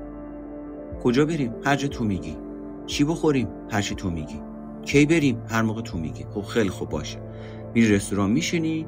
کجا 1.04 1.26
بریم؟ 1.26 1.54
هر 1.64 1.76
جا 1.76 1.88
تو 1.88 2.04
میگی. 2.04 2.38
چی 2.86 3.04
بخوریم؟ 3.04 3.48
هر 3.70 3.82
چی 3.82 3.96
تو 3.96 4.10
میگی. 4.10 4.42
کی 4.86 5.06
بریم؟ 5.06 5.42
هر 5.48 5.62
موقع 5.62 5.82
تو 5.82 5.98
میگی. 5.98 6.26
خب 6.34 6.42
خیلی 6.42 6.70
خوب 6.70 6.90
باشه. 6.90 7.20
میری 7.74 7.96
رستوران 7.96 8.32
میشینی 8.32 8.86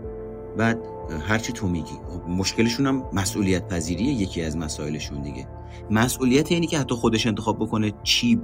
بعد 0.58 0.80
هرچی 1.28 1.54
تو 1.54 1.68
میگی. 1.68 1.96
خب 2.08 2.30
مشکلشون 2.30 2.88
هم 2.88 3.04
مسئولیت 3.14 3.68
پذیریه 3.68 4.14
یکی 4.14 4.42
از 4.42 4.58
مسائلشون 4.58 5.22
دیگه. 5.22 5.48
مسئولیت 5.92 6.52
یعنی 6.52 6.68
که 6.68 6.80
حتی 6.80 6.96
خودش 6.96 7.28
انتخاب 7.28 7.60
بکنه 7.60 7.94
چی 8.04 8.42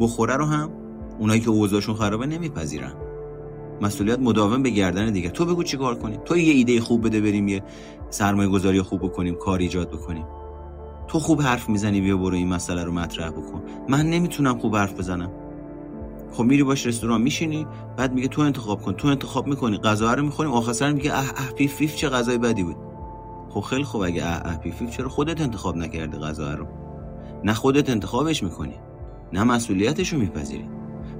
بخوره 0.00 0.36
رو 0.36 0.44
هم 0.44 0.70
اونایی 1.18 1.40
که 1.40 1.50
اوضاعشون 1.50 1.94
خرابه 1.94 2.26
نمیپذیرن. 2.26 2.94
مسئولیت 3.80 4.18
مداوم 4.18 4.62
به 4.62 4.70
گردن 4.70 5.12
دیگه. 5.12 5.30
تو 5.30 5.44
بگو 5.44 5.62
چی 5.62 5.76
کار 5.76 5.94
کنیم؟ 5.94 6.20
تو 6.24 6.36
یه 6.36 6.52
ایده 6.52 6.80
خوب 6.80 7.06
بده 7.06 7.20
بریم 7.20 7.48
یه 7.48 7.62
سرمایه 8.10 8.48
گذاری 8.48 8.82
خوب 8.82 9.02
بکنیم 9.02 9.34
کار 9.34 9.58
ایجاد 9.58 9.90
بکنیم. 9.90 10.24
تو 11.08 11.18
خوب 11.18 11.42
حرف 11.42 11.68
می‌زنی 11.68 12.00
بیا 12.00 12.16
برو 12.16 12.34
این 12.34 12.48
مسئله 12.48 12.84
رو 12.84 12.92
مطرح 12.92 13.30
بکن. 13.30 13.62
من 13.88 14.10
نمی‌تونم 14.10 14.58
خوب 14.58 14.76
حرف 14.76 14.98
بزنم. 14.98 15.30
خب 16.32 16.42
میری 16.42 16.62
باش 16.62 16.86
رستوران 16.86 17.22
میشینی 17.22 17.66
بعد 17.96 18.14
میگه 18.14 18.28
تو 18.28 18.42
انتخاب 18.42 18.82
کن. 18.82 18.92
تو 18.92 19.08
انتخاب 19.08 19.46
می‌کنی 19.46 19.78
غذا 19.78 20.14
رو 20.14 20.22
می‌خوریم 20.22 20.52
آخر 20.52 20.72
سر 20.72 20.92
میگه 20.92 21.12
اه 21.12 21.30
اه 21.36 21.52
پیف 21.52 21.78
پیف 21.78 21.96
چه 21.96 22.08
غذای 22.08 22.38
بدی 22.38 22.62
بود. 22.62 22.76
خب 23.50 23.60
خیلی 23.60 23.84
خوب 23.84 24.02
اگه 24.02 24.24
اه 24.24 24.40
اه 24.44 24.56
پیف 24.56 24.78
پیف 24.78 24.90
چرا 24.90 25.08
خودت 25.08 25.40
انتخاب 25.40 25.76
نکردی 25.76 26.18
غذا 26.18 26.54
رو؟ 26.54 26.66
نه 27.44 27.54
خودت 27.54 27.90
انتخابش 27.90 28.42
می‌کنی 28.42 28.74
نه 29.32 29.44
مسئولیتش 29.44 30.12
رو 30.12 30.18
میپذیری. 30.18 30.68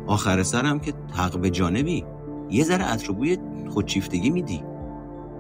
آخر 0.07 0.42
سر 0.42 0.64
هم 0.64 0.80
که 0.80 0.92
حق 1.12 1.46
جانبی. 1.46 2.05
یه 2.51 2.64
ذره 2.64 2.92
اتروبوی 2.92 3.38
خودشیفتگی 3.68 4.30
میدی. 4.30 4.62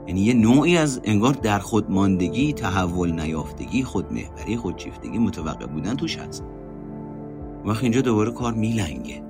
یعنی 0.06 0.20
یه 0.20 0.34
نوعی 0.34 0.76
از 0.76 1.00
انگار 1.04 1.32
در 1.32 1.58
خودماندگی 1.58 2.52
تحول 2.52 3.20
نیافتگی 3.20 3.82
خودمهوری 3.82 4.56
خودشیفتگی 4.56 5.18
متوقع 5.18 5.66
بودن 5.66 5.94
توش 5.94 6.18
هست. 6.18 6.44
وقت 7.64 7.82
اینجا 7.82 8.00
دوباره 8.00 8.30
کار 8.30 8.54
میلنگه. 8.54 9.22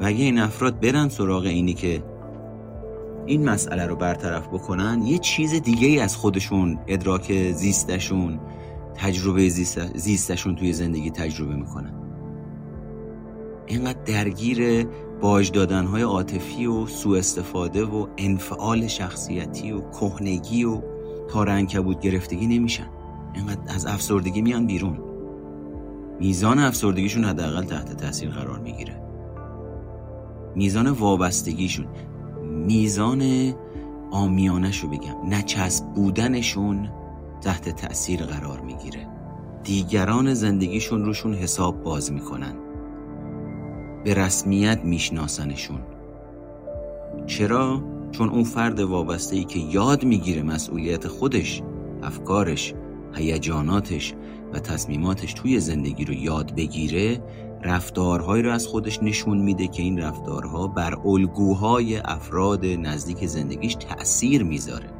و 0.00 0.04
اگه 0.04 0.24
این 0.24 0.38
افراد 0.38 0.80
برن 0.80 1.08
سراغ 1.08 1.44
اینی 1.44 1.74
که 1.74 2.02
این 3.26 3.48
مسئله 3.48 3.86
رو 3.86 3.96
برطرف 3.96 4.48
بکنن 4.48 5.02
یه 5.02 5.18
چیز 5.18 5.54
دیگه 5.54 5.86
ای 5.86 6.00
از 6.00 6.16
خودشون 6.16 6.78
ادراک 6.86 7.52
زیستشون 7.52 8.40
تجربه 8.94 9.48
زیستشون 9.94 10.54
توی 10.54 10.72
زندگی 10.72 11.10
تجربه 11.10 11.56
می‌کنن. 11.56 11.92
اینقدر 13.66 14.02
درگیر 14.04 14.86
باج 15.20 15.52
دادنهای 15.52 16.02
عاطفی 16.02 16.66
و 16.66 16.86
سوء 16.86 17.18
استفاده 17.18 17.84
و 17.84 18.06
انفعال 18.18 18.86
شخصیتی 18.86 19.72
و 19.72 19.80
کهنگی 19.80 20.64
و 20.64 20.82
تار 21.28 21.64
بود 21.82 22.00
گرفتگی 22.00 22.46
نمیشن. 22.46 22.86
اینقدر 23.34 23.74
از 23.74 23.86
افسردگی 23.86 24.42
میان 24.42 24.66
بیرون. 24.66 24.98
میزان 26.20 26.58
افسردگیشون 26.58 27.24
حداقل 27.24 27.64
تحت 27.64 27.96
تاثیر 27.96 28.30
قرار 28.30 28.58
می‌گیره. 28.58 29.02
میزان 30.54 30.90
وابستگیشون 30.90 31.86
میزان 32.66 33.52
آمیانش 34.10 34.80
رو 34.80 34.88
بگم 34.88 35.14
نچسب 35.28 35.86
بودنشون 35.86 36.88
تحت 37.40 37.68
تأثیر 37.68 38.22
قرار 38.22 38.60
می‌گیره. 38.60 39.08
دیگران 39.64 40.34
زندگیشون 40.34 41.04
روشون 41.04 41.34
حساب 41.34 41.82
باز 41.82 42.12
می‌کنن. 42.12 42.67
به 44.04 44.14
رسمیت 44.14 44.80
میشناسنشون. 44.84 45.80
چرا؟ 47.26 47.82
چون 48.12 48.28
اون 48.28 48.44
فرد 48.44 48.80
وابسته 48.80 49.36
ای 49.36 49.44
که 49.44 49.58
یاد 49.58 50.04
می‌گیره 50.04 50.42
مسئولیت 50.42 51.08
خودش 51.08 51.62
افکارش 52.02 52.74
هیجاناتش 53.14 54.14
و 54.52 54.58
تصمیماتش 54.58 55.32
توی 55.32 55.60
زندگی 55.60 56.04
رو 56.04 56.14
یاد 56.14 56.54
بگیره 56.54 57.22
رفتارهایی 57.62 58.42
رو 58.42 58.52
از 58.52 58.66
خودش 58.66 59.02
نشون 59.02 59.38
میده 59.38 59.68
که 59.68 59.82
این 59.82 59.98
رفتارها 59.98 60.66
بر 60.66 60.94
الگوهای 61.04 61.96
افراد 61.96 62.66
نزدیک 62.66 63.26
زندگیش 63.26 63.74
تأثیر 63.74 64.42
می‌ذاره 64.42 64.90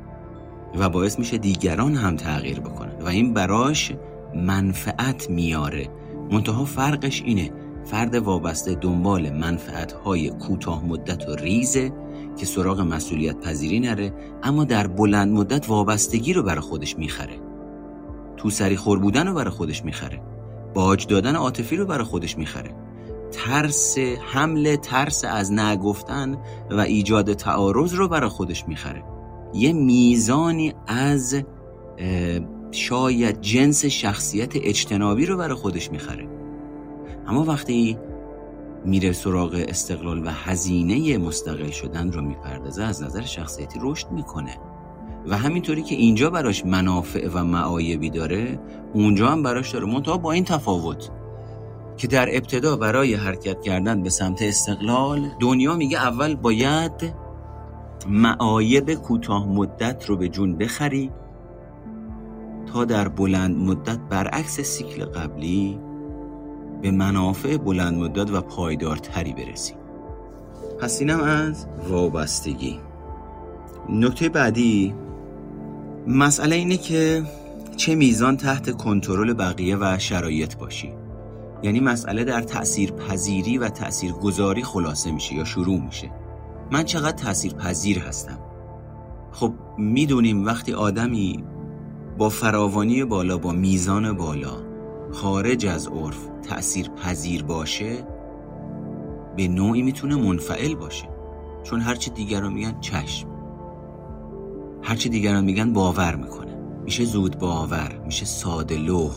و 0.78 0.88
باعث 0.88 1.18
میشه 1.18 1.38
دیگران 1.38 1.94
هم 1.94 2.16
تغییر 2.16 2.60
بکنن. 2.60 3.02
و 3.02 3.08
این 3.08 3.34
براش 3.34 3.92
منفعت 4.34 5.30
میاره. 5.30 5.88
منتها 6.30 6.64
فرقش 6.64 7.22
اینه 7.22 7.52
فرد 7.90 8.14
وابسته 8.14 8.74
دنبال 8.74 9.30
منفعت 9.30 9.92
های 9.92 10.30
کوتاه 10.30 10.86
مدت 10.86 11.28
و 11.28 11.34
ریزه 11.34 11.92
که 12.36 12.46
سراغ 12.46 12.80
مسئولیت 12.80 13.40
پذیری 13.40 13.80
نره 13.80 14.12
اما 14.42 14.64
در 14.64 14.86
بلند 14.86 15.32
مدت 15.32 15.68
وابستگی 15.68 16.32
رو 16.32 16.42
برای 16.42 16.60
خودش 16.60 16.98
می‌خره. 16.98 17.34
تو 18.36 18.50
سری 18.50 18.76
خور 18.76 18.98
بودن 18.98 19.26
رو 19.26 19.34
برای 19.34 19.50
خودش 19.50 19.84
می‌خره. 19.84 20.20
باج 20.74 21.06
دادن 21.06 21.36
عاطفی 21.36 21.76
رو 21.76 21.86
برای 21.86 22.04
خودش 22.04 22.38
می‌خره. 22.38 22.74
ترس 23.30 23.98
حمله 24.32 24.76
ترس 24.76 25.24
از 25.24 25.52
نگفتن 25.52 26.38
و 26.70 26.80
ایجاد 26.80 27.32
تعارض 27.32 27.94
رو 27.94 28.08
برای 28.08 28.30
خودش 28.30 28.68
می‌خره. 28.68 29.04
یه 29.54 29.72
میزانی 29.72 30.74
از 30.86 31.42
شاید 32.70 33.40
جنس 33.40 33.84
شخصیت 33.84 34.52
اجتنابی 34.56 35.26
رو 35.26 35.36
برای 35.36 35.54
خودش 35.54 35.90
می‌خره. 35.90 36.37
اما 37.28 37.44
وقتی 37.44 37.98
میره 38.84 39.12
سراغ 39.12 39.64
استقلال 39.68 40.26
و 40.26 40.30
هزینه 40.30 41.18
مستقل 41.18 41.70
شدن 41.70 42.12
رو 42.12 42.22
می‌پردازه 42.22 42.84
از 42.84 43.02
نظر 43.02 43.22
شخصیتی 43.22 43.78
رشد 43.82 44.10
می‌کنه. 44.10 44.56
و 45.28 45.36
همینطوری 45.36 45.82
که 45.82 45.94
اینجا 45.94 46.30
براش 46.30 46.66
منافع 46.66 47.28
و 47.34 47.44
معایبی 47.44 48.10
داره 48.10 48.60
اونجا 48.94 49.28
هم 49.28 49.42
براش 49.42 49.70
داره. 49.72 49.86
منتها 49.86 50.16
با 50.16 50.32
این 50.32 50.44
تفاوت 50.44 51.10
که 51.96 52.06
در 52.06 52.28
ابتدا 52.36 52.76
برای 52.76 53.14
حرکت 53.14 53.60
کردن 53.60 54.02
به 54.02 54.10
سمت 54.10 54.42
استقلال 54.42 55.30
دنیا 55.40 55.74
میگه 55.74 55.98
اول 55.98 56.34
باید 56.34 57.14
معایب 58.08 58.94
کوتاه 58.94 59.48
مدت 59.48 60.04
رو 60.06 60.16
به 60.16 60.28
جون 60.28 60.56
بخری 60.56 61.10
تا 62.72 62.84
در 62.84 63.08
بلند 63.08 63.56
مدت 63.56 63.98
برعکس 63.98 64.60
سیکل 64.60 65.04
قبلی 65.04 65.87
به 66.82 66.90
منافع 66.90 67.56
بلند 67.56 67.98
مدت 67.98 68.30
و 68.30 68.40
پایدارتری 68.40 69.32
برسی 69.32 69.74
پس 70.80 71.00
اینم 71.00 71.20
از 71.20 71.66
وابستگی. 71.88 72.80
نکته 73.88 74.28
بعدی 74.28 74.94
مسئله 76.06 76.56
اینه 76.56 76.76
که 76.76 77.22
چه 77.76 77.94
میزان 77.94 78.36
تحت 78.36 78.70
کنترل 78.70 79.32
بقیه 79.32 79.76
و 79.76 79.98
شرایط 79.98 80.56
باشی. 80.56 80.92
یعنی 81.62 81.80
مسئله 81.80 82.24
در 82.24 82.40
تأثیر 82.40 82.90
پذیری 82.92 83.58
و 83.58 83.68
تأثیر 83.68 84.12
گذاری 84.12 84.62
خلاصه 84.62 85.12
میشه 85.12 85.34
یا 85.34 85.44
شروع 85.44 85.80
میشه. 85.80 86.10
من 86.70 86.84
چقدر 86.84 87.16
تأثیر 87.16 87.52
پذیر 87.52 87.98
هستم؟ 87.98 88.38
خب 89.32 89.52
می‌دونیم 89.78 90.46
وقتی 90.46 90.72
آدمی 90.72 91.44
با 92.18 92.28
فراوانی 92.28 93.04
بالا 93.04 93.38
با 93.38 93.52
میزان 93.52 94.12
بالا 94.12 94.67
خارج 95.12 95.66
از 95.66 95.88
عرف 95.88 96.28
تأثیر 96.42 96.88
پذیر 96.88 97.42
باشه 97.42 98.06
به 99.36 99.48
نوعی 99.48 99.82
می‌تونه 99.82 100.16
منفعل 100.16 100.74
باشه. 100.74 101.08
چون 101.62 101.80
هرچی 101.80 102.10
دیگران 102.10 102.52
میگن 102.52 102.80
چشم. 102.80 103.28
هرچی 104.82 105.08
دیگران 105.08 105.44
میگن 105.44 105.72
باور 105.72 106.16
می‌کنه. 106.16 106.56
میشه 106.84 107.04
زود 107.04 107.38
باور 107.38 108.00
میشه 108.04 108.24
ساده 108.24 108.76
لوح 108.76 109.12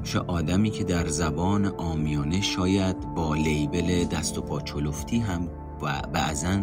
میشه 0.00 0.18
آدمی 0.18 0.70
که 0.70 0.84
در 0.84 1.06
زبان 1.06 1.66
آمیانه 1.66 2.40
شاید 2.40 3.14
با 3.14 3.34
لیبل 3.34 4.04
دست 4.04 4.38
و 4.38 4.42
پا 4.42 4.60
چلفتی 4.60 5.18
هم 5.18 5.48
بعضا 6.12 6.60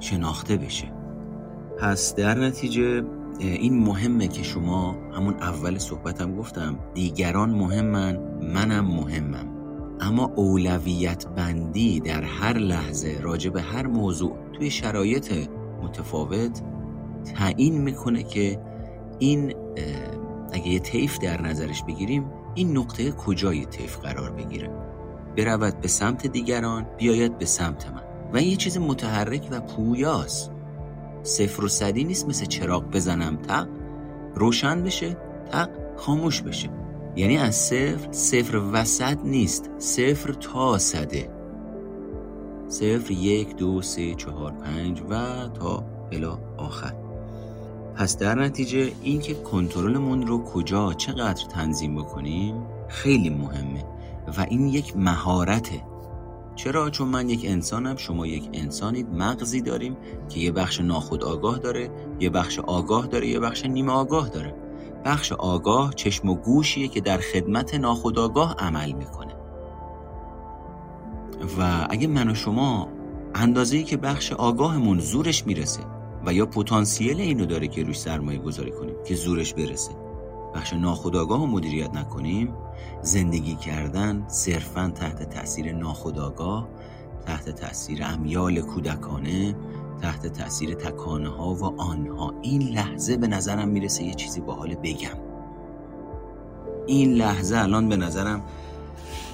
شناخته 0.00 0.56
بشه. 0.56 0.92
پس 1.78 2.14
در 2.14 2.38
نتیجه 2.38 3.04
این 3.38 3.78
مهمه 3.84 4.28
که 4.28 4.42
شما 4.42 4.96
همون 5.12 5.34
اول 5.34 5.78
صحبتم 5.78 6.36
گفتم 6.36 6.78
دیگران 6.94 7.50
مهمن 7.50 8.18
منم 8.54 8.86
مهمم. 8.86 9.54
اما 10.00 10.32
اولویت 10.36 11.26
بندی 11.26 12.00
در 12.00 12.22
هر 12.22 12.58
لحظه 12.58 13.18
راجع 13.20 13.50
به 13.50 13.62
هر 13.62 13.86
موضوع 13.86 14.36
توی 14.52 14.70
شرایط 14.70 15.48
متفاوت 15.82 16.62
تعیین 17.34 17.80
می‌کنه 17.80 18.22
که 18.22 18.60
این 19.18 19.54
اگه 20.52 20.68
یه 20.68 20.78
طیف 20.78 21.18
در 21.18 21.42
نظرش 21.42 21.82
بگیریم 21.82 22.24
این 22.54 22.76
نقطه 22.76 23.10
کجای 23.10 23.64
طیف 23.64 23.98
قرار 23.98 24.30
بگیره؟ 24.30 24.70
برود 25.36 25.80
به 25.80 25.88
سمت 25.88 26.26
دیگران 26.26 26.86
بیاید 26.98 27.38
به 27.38 27.44
سمت 27.44 27.90
من. 27.90 28.02
و 28.32 28.36
این 28.36 28.48
یه 28.48 28.56
چیز 28.56 28.78
متحرک 28.78 29.48
و 29.50 29.60
پویاست. 29.60 30.52
صفر 31.28 31.64
و 31.64 31.68
صدی 31.68 32.04
نیست 32.04 32.28
مثل 32.28 32.44
چراغ 32.44 32.90
بزنم 32.90 33.36
تق. 33.36 33.68
روشن 34.34 34.82
بشه 34.82 35.16
تق. 35.52 35.68
خاموش 35.96 36.42
بشه. 36.42 36.70
یعنی 37.16 37.38
از 37.38 37.54
صفر 37.54 38.12
صفر 38.12 38.56
وسط 38.72 39.18
نیست. 39.24 39.70
صفر 39.78 40.32
تا 40.32 40.78
صده. 40.78 41.30
صفر 42.68 43.10
یک 43.10 43.56
دو 43.56 43.82
سه 43.82 44.14
چهار 44.14 44.52
پنج 44.52 45.02
و 45.10 45.14
تا 45.48 45.84
الا 46.12 46.38
آخر. 46.56 46.94
پس 47.94 48.18
در 48.18 48.34
نتیجه 48.34 48.92
اینکه 49.02 49.34
کنترلمون 49.34 50.26
رو 50.26 50.44
کجا 50.44 50.92
چقدر 50.92 51.46
تنظیم 51.50 51.96
بکنیم 51.96 52.54
خیلی 52.88 53.30
مهمه. 53.30 53.84
و 54.38 54.46
این 54.48 54.66
یک 54.66 54.96
مهارته. 54.96 55.82
چرا؟ 56.58 56.90
چون 56.90 57.08
من 57.08 57.28
یک 57.28 57.44
انسانم 57.44 57.96
شما 57.96 58.26
یک 58.26 58.48
انسانید 58.52 59.08
مغزی 59.08 59.60
داریم 59.60 59.96
که 60.28 60.40
یه 60.40 60.52
بخش 60.52 60.80
ناخود 60.80 61.24
آگاه 61.24 61.58
داره 61.58 61.90
یه 62.20 62.30
بخش 62.30 62.58
آگاه 62.58 63.06
داره 63.06 63.26
یه 63.26 63.40
بخش 63.40 63.64
نیمه 63.64 63.92
آگاه 63.92 64.28
داره. 64.28 64.54
بخش 65.04 65.32
آگاه 65.32 65.94
چشم 65.94 66.28
و 66.28 66.34
گوشیه 66.34 66.88
که 66.88 67.00
در 67.00 67.18
خدمت 67.18 67.74
ناخودآگاه 67.74 68.54
عمل 68.58 68.92
می‌کنه. 68.92 69.34
و 71.58 71.86
اگه 71.90 72.06
من 72.06 72.30
و 72.30 72.34
شما 72.34 72.88
اندازه‌ای 73.34 73.84
که 73.84 73.96
بخش 73.96 74.32
آگاهمون 74.32 74.98
زورش 74.98 75.46
می‌رسه 75.46 75.80
و 76.26 76.32
یا 76.32 76.46
پتانسیل 76.46 77.20
اینو 77.20 77.46
داره 77.46 77.68
که 77.68 77.82
روش 77.82 77.98
سرمایه 77.98 78.38
گذاری 78.38 78.70
کنیم 78.70 78.94
که 79.06 79.14
زورش 79.14 79.54
برسه 79.54 80.07
بخش 80.54 80.72
ناخودآگاه 80.72 81.46
مدیریت 81.46 81.94
نکنیم 81.94 82.54
زندگی 83.02 83.54
کردن 83.54 84.24
صرفا 84.28 84.92
تحت 84.94 85.30
تاثیر 85.30 85.72
ناخودآگاه 85.72 86.68
تحت 87.26 87.50
تاثیر 87.50 88.04
امیال 88.04 88.60
کودکانه 88.60 89.54
تحت 90.02 90.26
تاثیر 90.26 90.74
تکانه 90.74 91.28
ها 91.28 91.54
و 91.54 91.80
آنها. 91.80 92.34
این 92.42 92.62
لحظه 92.62 93.16
به 93.16 93.26
نظرم 93.26 93.68
می‌رسه 93.68 94.04
یه 94.04 94.14
چیزی 94.14 94.40
با 94.40 94.54
حال 94.54 94.74
بگم. 94.74 95.18
این 96.86 97.12
لحظه 97.12 97.56
الان 97.58 97.88
به 97.88 97.96
نظرم 97.96 98.42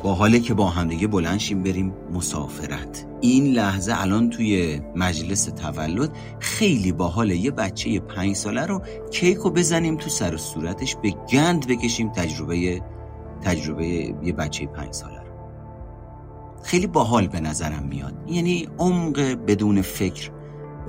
با 0.05 0.15
حاله 0.15 0.41
که 0.41 0.55
با 0.55 0.71
همدیگه 0.71 1.07
بلند 1.07 1.39
شیم 1.39 1.63
بریم 1.63 1.93
مسافرت. 2.13 3.07
این 3.21 3.47
لحظه 3.47 3.95
الان 3.97 4.31
توی 4.31 4.81
مجلس 4.97 5.45
تولد 5.45 6.11
خیلی 6.39 6.93
باحال 6.93 7.31
یه 7.31 7.51
بچه 7.51 8.01
پنج 8.01 8.37
ساله 8.37 8.67
رو 8.67 8.83
کیک 9.11 9.37
رو 9.37 9.51
بزنیم 9.51 9.97
تو 9.97 10.11
سر 10.11 10.35
و 10.35 10.39
صورتش 10.39 10.97
به 10.97 11.11
گند 11.11 11.67
بکشیم 11.67 12.13
تجربه 12.13 12.83
تجربه 13.43 13.87
یه 14.23 14.33
بچه 14.33 14.67
پنج 14.67 14.93
ساله 14.93 15.21
رو. 15.21 15.33
خیلی 16.63 16.87
باحال 16.87 17.27
به 17.27 17.41
نظرم 17.41 17.87
میاد. 17.89 18.15
یعنی 18.27 18.69
عمق 18.79 19.21
بدون 19.21 19.83
فکر 19.83 20.31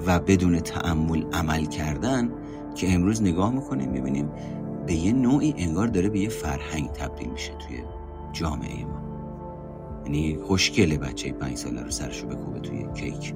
و 0.08 0.20
بدون 0.20 0.60
تعمل 0.60 1.24
عمل 1.34 1.66
کردن 1.66 2.32
که 2.76 2.94
امروز 2.94 3.22
نگاه 3.22 3.52
می‌کنیم 3.54 3.90
می‌بینیم 3.90 4.30
به 4.86 4.94
یه 4.94 5.14
نوعی 5.14 5.54
انگار 5.58 5.88
داره 5.88 6.10
به 6.10 6.20
یه 6.20 6.30
فرهنگ 6.30 6.92
تبدیل 6.92 7.30
میشه 7.30 7.52
توی 7.52 7.78
جامعه 8.34 8.86
ما. 8.86 9.05
یعنی 10.06 10.40
خوشگله 10.48 10.98
بچه 10.98 11.32
پنج 11.32 11.58
ساله 11.58 11.82
رو 11.82 11.92
سرشو 11.92 12.28
بکوبه 12.28 12.60
توی 12.60 12.88
کیک. 12.96 13.34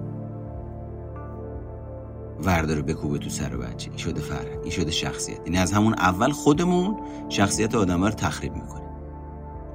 ورداره 2.44 2.82
بکوبه 2.82 3.18
تو 3.18 3.30
سر 3.30 3.58
بچه. 3.58 3.90
این 3.90 3.98
شده 3.98 4.22
فرهنگ 4.22 4.60
این 4.62 4.72
شده 4.72 4.92
شخصیت. 4.92 5.40
یعنی 5.46 5.58
از 5.58 5.72
همون 5.72 5.94
اول 5.94 6.32
خودمون 6.32 6.98
شخصیت 7.30 7.76
آدم 7.76 8.04
رو 8.04 8.12
تخریب 8.12 8.54
می‌کنیم. 8.54 8.90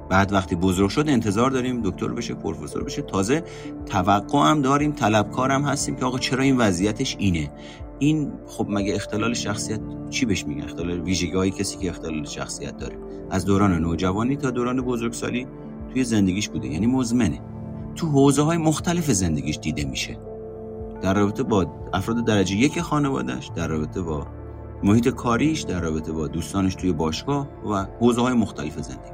بعد 0.09 0.33
وقتی 0.33 0.55
بزرگ 0.55 0.89
شد 0.89 1.09
انتظار 1.09 1.51
داریم 1.51 1.81
دکتر 1.81 2.07
بشه 2.07 2.33
پروفسور 2.33 2.83
بشه. 2.83 3.01
تازه 3.01 3.43
توقع 3.85 4.39
هم 4.39 4.61
داریم 4.61 4.91
طلبکار 4.91 5.51
هم 5.51 5.61
هستیم 5.61 5.95
که 5.95 6.05
آقا 6.05 6.19
چرا 6.19 6.43
این 6.43 6.57
وضعیتش 6.57 7.15
اینه؟ 7.19 7.51
این 7.99 8.31
خب 8.47 8.65
مگه 8.69 8.95
اختلال 8.95 9.33
شخصیت 9.33 9.79
چی 10.09 10.25
بهش 10.25 10.45
میگن؟ 10.45 10.63
اختلال 10.63 11.01
ویژگی 11.01 11.51
کسی 11.51 11.77
که 11.77 11.89
اختلال 11.89 12.25
شخصیت 12.25 12.77
داره. 12.77 12.97
از 13.29 13.45
دوران 13.45 13.79
نوجوانی 13.79 14.35
تا 14.35 14.51
دوران 14.51 14.81
بزرگسالی 14.81 15.47
توی 15.95 16.03
زندگیش 16.03 16.49
بوده 16.49 16.67
یعنی 16.67 16.87
مزمنه. 16.87 17.41
تو 17.95 18.07
حوزه 18.07 18.41
های 18.41 18.57
مختلف 18.57 19.11
زندگیش 19.11 19.57
دیده 19.57 19.85
میشه. 19.85 20.17
در 21.01 21.13
رابطه 21.13 21.43
با 21.43 21.65
افراد 21.93 22.25
درجه 22.25 22.55
یک 22.55 22.81
خانوادهش 22.81 23.51
در 23.55 23.67
رابطه 23.67 24.01
با 24.01 24.27
محیط 24.83 25.09
کاریش 25.09 25.61
در 25.61 25.79
رابطه 25.79 26.11
با 26.11 26.27
دوستانش 26.27 26.75
توی 26.75 26.93
باشگاه 26.93 27.47
و 27.71 27.85
حوزه 27.99 28.21
های 28.21 28.33
مختلف 28.33 28.81
زندگی. 28.81 29.11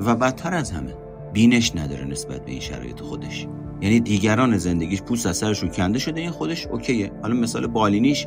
و 0.00 0.16
بدتر 0.16 0.54
از 0.54 0.70
همه 0.70 0.94
بینش 1.32 1.76
نداره 1.76 2.04
نسبت 2.04 2.44
به 2.44 2.50
این 2.50 2.60
شرایط 2.60 3.00
خودش. 3.00 3.46
یعنی 3.80 4.00
دیگران 4.00 4.56
زندگیش 4.56 5.02
پوست 5.02 5.26
از 5.26 5.36
سرشون 5.36 5.70
کنده 5.70 5.98
شده 5.98 6.20
این 6.20 6.30
خودش 6.30 6.66
اوکیه. 6.66 7.12
حالا 7.22 7.34
مثال 7.34 7.66
بالینیش 7.66 8.26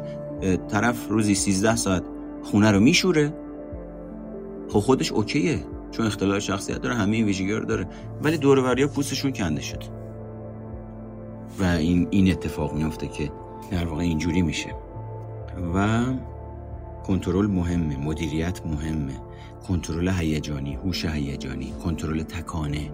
طرف 0.71 1.07
روزی 1.09 1.35
13 1.35 1.75
ساعت 1.75 2.03
خونه 2.43 2.71
رو 2.71 2.79
میشوره. 2.79 3.33
خب 4.69 4.79
خودش 4.79 5.11
اوکیه. 5.11 5.59
چون 5.93 6.05
اختلال 6.05 6.39
شخصیت 6.39 6.81
داره 6.81 6.95
همه 6.95 7.15
این 7.15 7.25
ویژگی 7.25 7.51
رو 7.51 7.65
داره. 7.65 7.87
ولی 8.21 8.37
دور 8.37 8.59
ها 8.59 8.87
پوستشون 8.87 9.31
کنده 9.31 9.61
شد. 9.61 9.83
و 11.59 11.63
این 11.63 12.07
این 12.11 12.31
اتفاق 12.31 12.73
میفته 12.73 13.07
که 13.07 13.31
در 13.71 13.85
واقع 13.85 14.01
اینجوری 14.01 14.41
میشه. 14.41 14.69
و 15.75 16.03
کنترل 17.07 17.47
مهمه 17.47 17.97
مدیریت 17.97 18.65
مهمه. 18.65 19.13
کنترل 19.67 20.09
هیجانی 20.09 20.75
هوش 20.75 21.05
هیجانی 21.05 21.73
کنترل 21.83 22.23
تکانه 22.23 22.91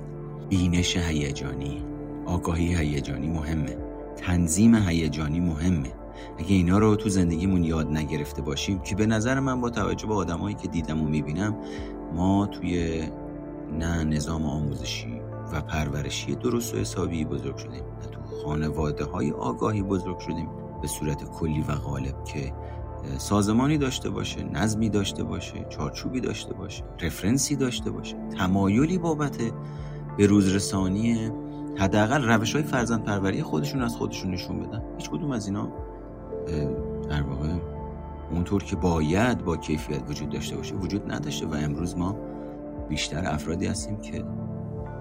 بینش 0.50 0.98
هیجانی 0.98 1.84
آگاهی 2.26 2.76
هیجانی 2.76 3.28
مهمه. 3.28 3.78
تنظیم 4.18 4.76
هیجانی 4.76 5.40
مهمه. 5.40 5.92
اگه 6.40 6.56
اینا 6.56 6.78
رو 6.78 6.96
تو 6.96 7.10
زندگیمون 7.10 7.64
یاد 7.64 7.88
نگرفته 7.88 8.42
باشیم 8.42 8.80
که 8.80 8.96
به 8.96 9.06
نظر 9.06 9.40
من 9.40 9.62
با 9.62 9.70
توجه 9.70 10.08
به 10.08 10.14
آدمایی 10.14 10.56
که 10.56 10.68
دیدم 10.68 11.02
و 11.02 11.08
می‌بینم 11.08 11.56
ما 12.16 12.46
توی 12.46 13.04
نه 13.80 14.04
نظام 14.04 14.46
آموزشی 14.46 15.22
و 15.54 15.62
پرورشی 15.62 16.36
درست 16.36 16.76
و 16.76 16.78
حسابی 16.78 17.26
بزرگ 17.26 17.58
شدیم. 17.58 17.74
نه 17.74 18.08
تو 18.12 18.20
خانواده 18.44 19.06
های 19.06 19.32
آگاهی 19.32 19.82
بزرگ 19.82 20.20
شدیم. 20.20 20.50
به 20.82 20.88
صورت 20.88 21.24
کلی 21.24 21.62
و 21.68 21.76
غالب 21.76 22.24
که 22.24 22.54
سازمانی 23.18 23.78
داشته 23.78 24.10
باشه 24.10 24.44
نظمی 24.44 24.90
داشته 24.90 25.24
باشه 25.24 25.66
چارچوبی 25.70 26.22
داشته 26.22 26.54
باشه 26.54 26.84
رفرنسی 27.02 27.56
داشته 27.56 27.92
باشه. 27.92 28.16
تمایلی 28.38 28.98
بابت 28.98 29.38
به 30.18 30.28
روزرسانی 30.28 31.32
حداقل 31.78 32.24
روش 32.24 32.56
های 32.56 32.64
فرزند 32.64 33.04
پروری 33.04 33.44
خودشون 33.44 33.82
از 33.82 33.96
خودشون 33.96 34.32
نشون 34.32 34.60
بدن. 34.60 34.84
هیچ 34.98 35.10
کدوم 35.10 35.32
از 35.32 35.48
اینا 35.48 35.72
در 37.10 37.22
واقع 37.22 37.50
اونطور 38.32 38.64
که 38.64 38.76
باید 38.76 39.46
با 39.46 39.58
کیفیت 39.58 40.10
وجود 40.10 40.30
داشته 40.30 40.56
باشه 40.56 40.76
وجود 40.76 41.12
نداشته 41.12 41.46
و 41.46 41.54
امروز 41.54 41.98
ما 41.98 42.16
بیشتر 42.90 43.34
افرادی 43.34 43.68
هستیم 43.68 43.98
که 43.98 44.24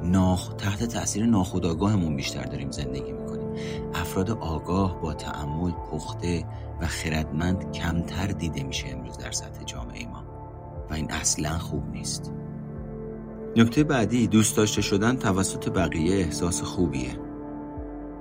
ناخ... 0.02 0.54
تحت 0.54 0.84
تاثیر 0.84 1.26
ناخودآگاهمون 1.26 2.16
بیشتر 2.16 2.42
داریم 2.42 2.70
زندگی 2.70 3.12
می‌کنیم. 3.12 3.48
افراد 3.94 4.30
آگاه 4.30 5.00
با 5.00 5.14
تعمل 5.14 5.70
پخته 5.70 6.44
و 6.80 6.86
خردمند 6.86 7.72
کمتر 7.72 8.26
دیده 8.26 8.62
میشه 8.62 8.88
امروز 8.88 9.18
در 9.18 9.30
سطح 9.30 9.64
جامعه 9.64 10.06
ما. 10.06 10.24
و 10.90 10.94
این 10.94 11.10
اصلا 11.10 11.58
خوب 11.58 11.90
نیست. 11.90 12.32
نکته 13.56 13.84
بعدی 13.84 14.26
دوست 14.26 14.56
داشته 14.56 14.82
شدن 14.82 15.16
توسط 15.16 15.68
بقیه 15.68 16.16
احساس 16.16 16.62
خوبیه. 16.62 17.10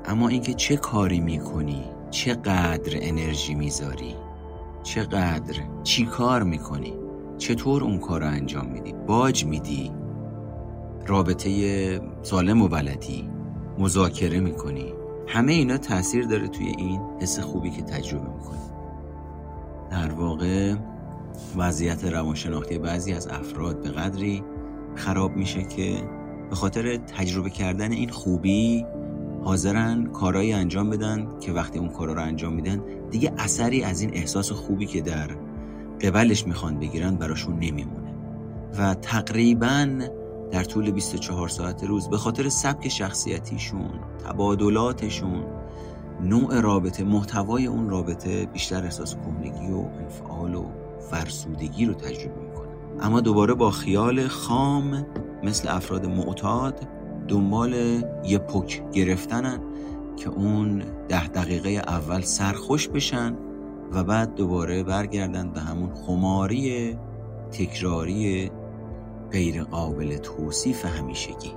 اما 0.05 0.28
اینکه 0.28 0.53
چه 0.53 0.78
کاری 0.78 1.20
می‌کنی 1.20 1.84
چقدر 2.12 2.97
انرژی 3.01 3.55
می‌ذاری؟ 3.55 4.16
چقدر؟ 4.88 5.55
چی 5.83 6.05
کار 6.05 6.43
می‌کنی؟ 6.43 6.93
چطور 7.38 7.83
اون 7.83 7.99
کار 7.99 8.21
رو 8.21 8.27
انجام 8.27 8.65
میدی؟ 8.65 8.93
باج 9.07 9.45
میدی؟ 9.45 9.91
رابطه 11.07 12.01
سالم 12.21 12.61
و 12.61 12.67
بلدی 12.67 13.29
مذاکره 13.79 14.39
می‌کنی؟ 14.39 14.93
همه 15.27 15.53
اینا 15.53 15.77
تاثیر 15.77 16.25
داره 16.25 16.47
توی 16.47 16.67
این 16.77 17.01
حس 17.21 17.39
خوبی 17.39 17.69
که 17.69 17.81
تجربه 17.81 18.29
می‌کنی. 18.29 18.59
در 19.91 20.11
واقع 20.11 20.75
وضعیت 21.57 22.05
روانشناختی 22.05 22.77
بعضی 22.77 23.13
از 23.13 23.27
افراد 23.27 23.81
به 23.81 23.89
قدری 23.89 24.43
خراب 24.95 25.35
میشه 25.35 25.63
که 25.63 25.97
به 26.49 26.55
خاطر 26.55 26.97
تجربه 26.97 27.49
کردن 27.49 27.91
این 27.91 28.09
خوبی 28.09 28.85
حاضرن 29.43 30.05
کارهایی 30.05 30.53
انجام 30.53 30.89
بدن 30.89 31.27
که 31.39 31.51
وقتی 31.51 31.79
اون 31.79 31.89
کارا 31.89 32.13
رو 32.13 32.21
انجام 32.21 32.53
میدن 32.53 32.81
دیگه 33.11 33.33
اثری 33.38 33.83
از 33.83 34.01
این 34.01 34.13
احساس 34.13 34.51
خوبی 34.51 34.85
که 34.85 35.01
در 35.01 35.27
قبلش 36.01 36.47
می‌خوان 36.47 36.79
بگیرن 36.79 37.15
براشون 37.15 37.55
نمیمونه. 37.55 38.13
و 38.79 38.93
تقریبا 38.93 39.99
در 40.51 40.63
طول 40.63 40.91
24 40.91 41.47
ساعت 41.47 41.83
روز 41.83 42.09
به 42.09 42.17
خاطر 42.17 42.49
سبک 42.49 42.88
شخصیتیشون 42.88 43.89
تبادلاتشون 44.25 45.45
نوع 46.23 46.61
رابطه 46.61 47.03
محتوای 47.03 47.65
اون 47.65 47.89
رابطه 47.89 48.45
بیشتر 48.45 48.83
احساس 48.83 49.15
کهنگی 49.15 49.71
و 49.71 49.77
انفعال 49.77 50.55
و 50.55 50.65
فرسودگی 51.11 51.85
رو 51.85 51.93
تجربه 51.93 52.41
می‌کنه. 52.41 52.67
اما 52.99 53.21
دوباره 53.21 53.53
با 53.53 53.71
خیال 53.71 54.27
خام 54.27 55.05
مثل 55.43 55.67
افراد 55.75 56.05
معتاد 56.05 56.88
دنبال 57.28 57.73
یه 58.23 58.38
پک 58.38 58.91
گرفتنن 58.91 59.59
که 60.17 60.30
اون 60.30 60.84
ده 61.09 61.28
دقیقه 61.28 61.69
اول 61.69 62.21
سرخوش 62.21 62.88
بشن 62.88 63.36
و 63.91 64.03
بعد 64.03 64.36
دوباره 64.36 64.84
برگردن 64.84 65.49
به 65.49 65.59
همون 65.59 65.89
خماری 65.93 66.97
تکراری 67.51 68.51
غیر 69.32 69.63
قابل 69.63 70.17
توصیف 70.17 70.86
همیشگی. 70.86 71.51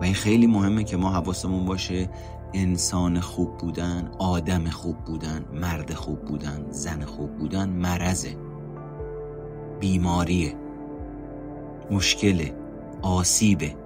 و 0.00 0.04
این 0.04 0.14
خیلی 0.14 0.46
مهمه 0.46 0.84
که 0.84 0.96
ما 0.96 1.10
حواسمون 1.10 1.64
باشه 1.64 2.08
انسان 2.54 3.20
خوب 3.20 3.56
بودن 3.58 4.10
آدم 4.18 4.64
خوب 4.64 4.96
بودن 4.96 5.44
مرد 5.52 5.94
خوب 5.94 6.20
بودن 6.20 6.66
زن 6.70 7.04
خوب 7.04 7.36
بودن 7.36 7.68
مرزه 7.68 8.36
بیماریه 9.80 10.54
مشکل 11.90 12.50
آسیبه. 13.02 13.85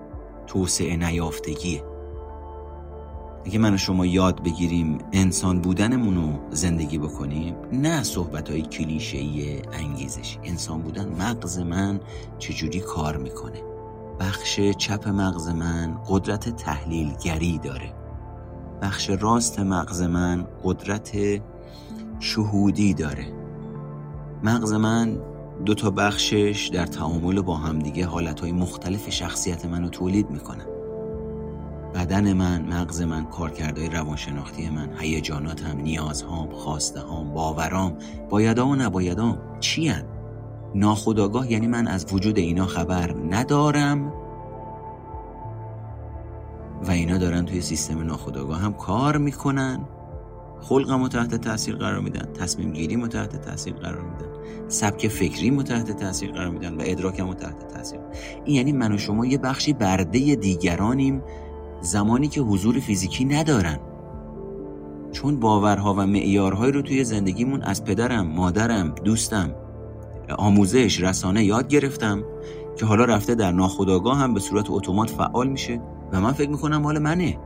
توسعه 0.51 0.97
نیافتگیه. 0.97 1.85
اگه 3.47 3.59
من 3.59 3.75
و 3.75 3.77
شما 3.77 4.07
یاد 4.07 4.43
بگیریم 4.43 4.99
انسان 5.13 5.61
بودنمون 5.61 6.17
رو 6.17 6.39
زندگی 6.51 6.99
بکنیم 6.99 7.57
نه 7.73 8.03
صحبت 8.03 8.51
های 8.51 8.63
کلیشهی 8.63 9.63
انگیزش 9.73 10.39
انسان 10.45 10.83
بودن 10.83 11.09
مغز 11.09 11.59
من 11.59 12.01
چجوری 12.39 12.81
کار 12.81 13.17
می‌کنه؟ 13.17 13.63
بخش 14.21 14.61
چپ 14.61 15.09
مغز 15.09 15.49
من 15.49 15.99
قدرت 16.09 16.49
تحلیلگری 16.49 17.59
داره. 17.59 17.93
بخش 18.83 19.11
راست 19.11 19.61
مغز 19.61 20.03
من 20.03 20.47
قدرت 20.65 21.17
شهودی 22.19 22.95
داره. 22.95 23.27
مغز 24.43 24.73
من 24.73 25.19
دو 25.65 25.75
تا 25.75 25.91
بخشش 25.91 26.71
در 26.73 26.87
تعامل 26.87 27.41
با 27.41 27.57
همدیگه 27.57 28.07
حالتهای 28.07 28.53
مختلف 28.53 29.11
شخصیت 29.11 29.65
منو 29.65 29.89
تولید 29.89 30.31
می‌کنن 30.31 30.67
بدن 31.95 32.33
من، 32.33 32.63
مغز 32.63 33.03
من، 33.03 33.25
کارکردهای 33.25 33.89
روانشناختی 33.89 34.71
من، 34.71 34.89
هیجاناتم، 34.99 35.77
نیازهام، 35.77 36.51
خواسته 36.51 37.01
هام، 37.01 37.35
باورام، 37.35 37.97
بایدام 38.31 38.71
و 38.71 38.75
نبایدام 38.75 39.39
چی 39.61 39.89
هن؟ 39.89 40.05
ناخداگاه 40.75 41.53
یعنی 41.53 41.67
من 41.67 41.87
از 41.89 42.07
وجود 42.13 42.39
اینا 42.39 42.67
خبر 42.67 43.15
ندارم؟ 43.31 44.13
و 46.83 46.91
اینا 46.91 47.19
دارن 47.19 47.45
توی 47.45 47.61
سیستم 47.61 48.03
ناخداگاه 48.03 48.59
هم 48.59 48.73
کار 48.73 49.17
می‌کنن؟ 49.17 49.81
خلقم 50.63 51.09
تحت 51.09 51.35
تاثیر 51.35 51.77
قرار 51.77 52.01
میدن 52.01 52.33
تصمیم 52.33 52.73
گیری 52.73 53.09
تحت 53.09 53.43
تاثیر 53.43 53.75
قرار 53.75 54.03
میدن 54.03 54.27
سبک 54.69 55.09
فکری 55.09 55.63
تحت 55.63 55.97
تاثیر 55.97 56.33
قرار 56.33 56.51
میدن 56.51 56.75
و 56.75 56.83
ادراکم 56.85 57.33
تحت 57.33 57.69
تاثیر 57.69 58.01
این 58.45 58.57
یعنی 58.57 58.73
من 58.73 58.93
و 58.93 58.99
شما 58.99 59.27
یه 59.27 59.39
بخشی 59.39 59.73
برده 59.73 60.35
دیگرانیم 60.35 61.23
زمانی 61.81 62.29
که 62.29 62.41
حضور 62.41 62.79
فیزیکی 62.79 63.25
ندارن. 63.25 63.79
چون 65.13 65.41
باورها 65.41 65.95
و 65.95 66.07
معیارهایی 66.07 66.73
رو 66.73 66.83
توی 66.83 67.05
زندگیمون 67.05 67.63
از 67.63 67.85
پدرم، 67.85 68.27
مادرم، 68.27 68.95
دوستم 69.05 69.55
آموزش، 70.39 71.01
رسانه 71.01 71.45
یاد 71.45 71.69
گرفتم 71.69 72.25
که 72.77 72.87
حالا 72.87 73.05
رفته 73.05 73.35
در 73.35 73.53
ناخودآگاه 73.53 74.19
هم 74.19 74.35
به 74.35 74.41
صورت 74.41 74.71
اتومات 74.71 75.11
فعال 75.11 75.49
میشه 75.49 75.81
و 76.13 76.21
من 76.21 76.33
فکر 76.33 76.51
می‌کنم 76.51 76.77
مال 76.77 76.99
منه. 76.99 77.39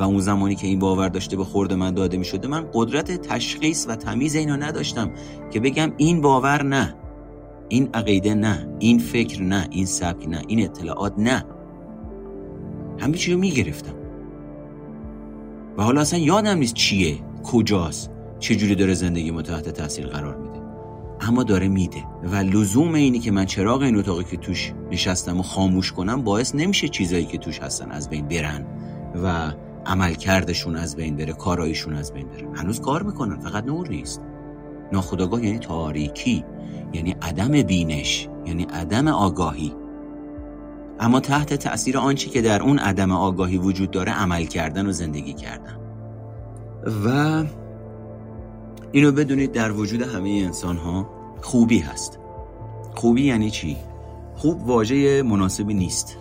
و 0.00 0.02
اون 0.02 0.20
زمانی 0.20 0.54
که 0.54 0.66
این 0.66 0.78
باور 0.78 1.08
داشته 1.08 1.36
به 1.36 1.44
خورد 1.44 1.72
من 1.72 1.94
داده 1.94 2.16
می 2.16 2.24
شده 2.24 2.48
من 2.48 2.66
قدرت 2.74 3.12
تشخیص 3.12 3.86
و 3.88 3.96
تمیز 3.96 4.36
اینو 4.36 4.56
نداشتم 4.56 5.10
که 5.50 5.60
بگم 5.60 5.92
این 5.96 6.20
باور 6.20 6.62
نه 6.62 6.94
این 7.68 7.88
عقیده 7.94 8.34
نه 8.34 8.68
این 8.78 8.98
فکر 8.98 9.42
نه 9.42 9.68
این 9.70 9.86
سبک 9.86 10.28
نه 10.28 10.42
این 10.48 10.64
اطلاعات 10.64 11.14
نه. 11.18 11.44
همه 12.98 13.16
چی 13.16 13.32
رو 13.32 13.38
می 13.38 13.50
گرفتم 13.50 13.94
و 15.78 15.82
حالا 15.82 16.00
اصلا 16.00 16.18
یادم 16.18 16.58
نیست 16.58 16.74
چیه 16.74 17.18
کجاست 17.44 18.10
چجوری 18.38 18.74
داره 18.74 18.94
زندگی 18.94 19.30
ما 19.30 19.42
تحت 19.42 19.68
تاثیر 19.68 20.06
قرار 20.06 20.36
میده. 20.36 20.60
اما 21.20 21.42
داره 21.42 21.68
میده 21.68 22.04
و 22.24 22.36
لزوم 22.36 22.94
اینی 22.94 23.18
که 23.18 23.30
من 23.30 23.46
چراغ 23.46 23.82
این 23.82 23.96
اتاقی 23.96 24.24
که 24.24 24.36
توش 24.36 24.72
نشستم 24.90 25.40
و 25.40 25.42
خاموش 25.42 25.92
کنم 25.92 26.22
باعث 26.22 26.54
نمیشه 26.54 26.88
چیزایی 26.88 27.24
که 27.24 27.38
توش 27.38 27.58
هستن 27.58 27.90
از 27.90 28.10
بین 28.10 28.28
برن 28.28 28.66
و 29.24 29.52
عملکردشون 29.90 30.76
از 30.76 30.96
بین 30.96 31.16
بره 31.16 31.32
کارایشون 31.32 31.94
از 31.94 32.12
بین 32.12 32.28
بره. 32.28 32.48
هنوز 32.54 32.80
کار 32.80 33.02
می‌کنن 33.02 33.38
فقط 33.38 33.64
نور 33.64 33.88
نیست. 33.88 34.20
ناخداگاه 34.92 35.44
یعنی 35.44 35.58
تاریکی 35.58 36.44
یعنی 36.92 37.16
عدم 37.22 37.62
بینش 37.62 38.28
یعنی 38.46 38.62
عدم 38.62 39.08
آگاهی. 39.08 39.74
اما 41.00 41.20
تحت 41.20 41.54
تأثیر 41.54 41.98
آنچه 41.98 42.30
که 42.30 42.42
در 42.42 42.62
اون 42.62 42.78
عدم 42.78 43.12
آگاهی 43.12 43.58
وجود 43.58 43.90
داره 43.90 44.12
عمل 44.12 44.44
کردن 44.44 44.86
و 44.86 44.92
زندگی 44.92 45.32
کردن. 45.32 45.76
و 47.06 47.44
اینو 48.92 49.12
بدونید 49.12 49.52
در 49.52 49.72
وجود 49.72 50.02
همه 50.02 50.28
انسان 50.28 50.76
ها 50.76 51.10
خوبی 51.42 51.78
هست. 51.78 52.18
خوبی 52.94 53.22
یعنی 53.22 53.50
چی؟ 53.50 53.76
خوب 54.34 54.68
واژه 54.68 55.22
مناسبی 55.22 55.74
نیست. 55.74 56.16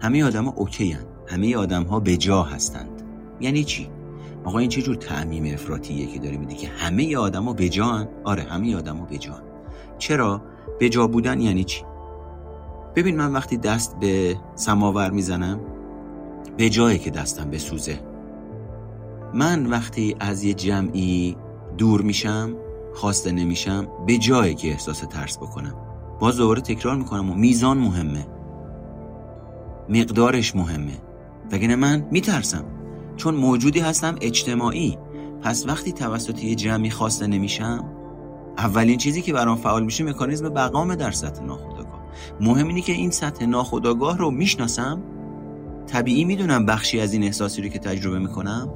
همه 0.00 0.24
آدم 0.24 0.44
ها 0.44 0.52
اوکی 0.56 0.92
هن. 0.92 1.04
همه 1.26 1.56
آدم 1.56 1.82
ها 1.82 2.00
به 2.00 2.16
جا 2.16 2.42
هستند. 2.42 2.89
یعنی 3.40 3.64
چی؟ 3.64 3.90
آقا 4.44 4.58
این 4.58 4.68
چه 4.68 4.82
جور 4.82 4.96
تعمیم 4.96 5.54
افراتیه 5.54 6.06
که 6.06 6.18
داره 6.18 6.36
میده 6.36 6.54
که 6.54 6.68
همه 6.68 7.16
آدما 7.16 7.52
بجان 7.52 8.08
آره 8.24 8.42
همه 8.42 8.76
آدما 8.76 9.04
بجان 9.04 9.42
چرا؟ 9.98 10.42
بجا 10.80 11.06
بودن 11.06 11.40
یعنی 11.40 11.64
چی؟ 11.64 11.84
ببین 12.96 13.16
من 13.16 13.32
وقتی 13.32 13.56
دست 13.56 13.98
به 14.00 14.36
سماور 14.54 15.10
می‌زنم 15.10 15.60
به 16.56 16.68
جایی 16.68 16.98
که 16.98 17.10
دستم 17.10 17.50
بسوزه. 17.50 18.00
من 19.34 19.66
وقتی 19.66 20.16
از 20.20 20.44
یه 20.44 20.54
جمعی 20.54 21.36
دور 21.78 22.02
میشم 22.02 22.56
خواسته 22.94 23.32
نمیشم 23.32 23.88
به 24.06 24.18
جایی 24.18 24.54
که 24.54 24.68
احساس 24.68 25.00
ترس 25.00 25.38
بکنم. 25.38 25.74
باز 26.20 26.36
دوباره 26.36 26.60
تکرار 26.60 26.96
می‌کنم 26.96 27.30
و 27.30 27.34
میزان 27.34 27.78
مهمه. 27.78 28.26
مقدارش 29.88 30.56
مهمه. 30.56 30.98
وگرنه 31.52 31.76
من 31.76 32.06
میترسم. 32.10 32.64
چون 33.20 33.34
موجودی 33.34 33.80
هستم 33.80 34.16
اجتماعی 34.20 34.98
پس 35.42 35.66
وقتی 35.66 35.92
توسط 35.92 36.44
یه 36.44 36.54
جمعی 36.54 36.90
خواسته 36.90 37.26
نمیشم 37.26 37.84
اولین 38.58 38.98
چیزی 38.98 39.22
که 39.22 39.32
برام 39.32 39.56
فعال 39.56 39.84
میشه 39.84 40.04
مکانیزم 40.04 40.48
بقامه 40.48 40.96
در 40.96 41.10
سطح 41.10 41.42
ناخودآگاه. 41.42 42.00
مهم 42.40 42.68
اینه 42.68 42.80
که 42.80 42.92
این 42.92 43.10
سطح 43.10 43.46
ناخودآگاه 43.46 44.18
رو 44.18 44.30
می‌شناسم. 44.30 45.02
طبیعی 45.86 46.24
می‌دونم 46.24 46.66
بخشی 46.66 47.00
از 47.00 47.12
این 47.12 47.24
احساسی 47.24 47.62
رو 47.62 47.68
که 47.68 47.78
تجربه 47.78 48.18
می‌کنم. 48.18 48.74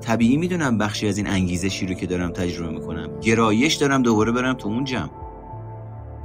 طبیعی 0.00 0.36
می‌دونم 0.36 0.78
بخشی 0.78 1.08
از 1.08 1.18
این 1.18 1.26
انگیزشی 1.26 1.86
رو 1.86 1.94
که 1.94 2.06
دارم 2.06 2.30
تجربه 2.30 2.72
می‌کنم. 2.72 3.20
گرایش 3.20 3.74
دارم 3.74 4.02
دوباره 4.02 4.32
برم 4.32 4.54
تو 4.54 4.68
اون 4.68 4.84
جمع. 4.84 5.10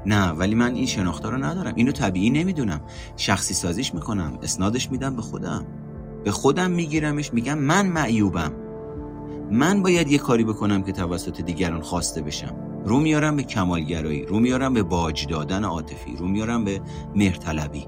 نه 0.05 0.29
ولی 0.29 0.55
من 0.55 0.75
این 0.75 0.85
شناخته 0.85 1.29
رو 1.29 1.37
ندارم. 1.37 1.73
اینو 1.75 1.91
طبیعی 1.91 2.29
نمی‌دونم. 2.29 2.81
شخصی 3.17 3.53
سازیش 3.53 3.93
می‌کنم. 3.93 4.37
اسنادش 4.43 4.91
میدم 4.91 5.15
به 5.15 5.21
خودم. 5.21 5.65
به 6.23 6.31
خودم 6.31 6.71
میگیرمش 6.71 7.33
میگم 7.33 7.57
من 7.57 7.87
معیوبم. 7.87 8.51
من 9.51 9.83
باید 9.83 10.11
یه 10.11 10.17
کاری 10.17 10.43
بکنم 10.43 10.83
که 10.83 10.91
توسط 10.91 11.41
دیگران 11.41 11.81
خواسته 11.81 12.21
بشم. 12.21 12.55
رو 12.85 12.99
میارم 12.99 13.35
به 13.35 13.43
کمالگرایی 13.43 14.25
رو 14.25 14.39
میارم 14.39 14.73
به 14.73 14.83
باج 14.83 15.27
دادن 15.27 15.63
عاطفی 15.63 16.15
رو 16.17 16.27
میارم 16.27 16.63
به 16.63 16.81
مهرطلبی. 17.15 17.87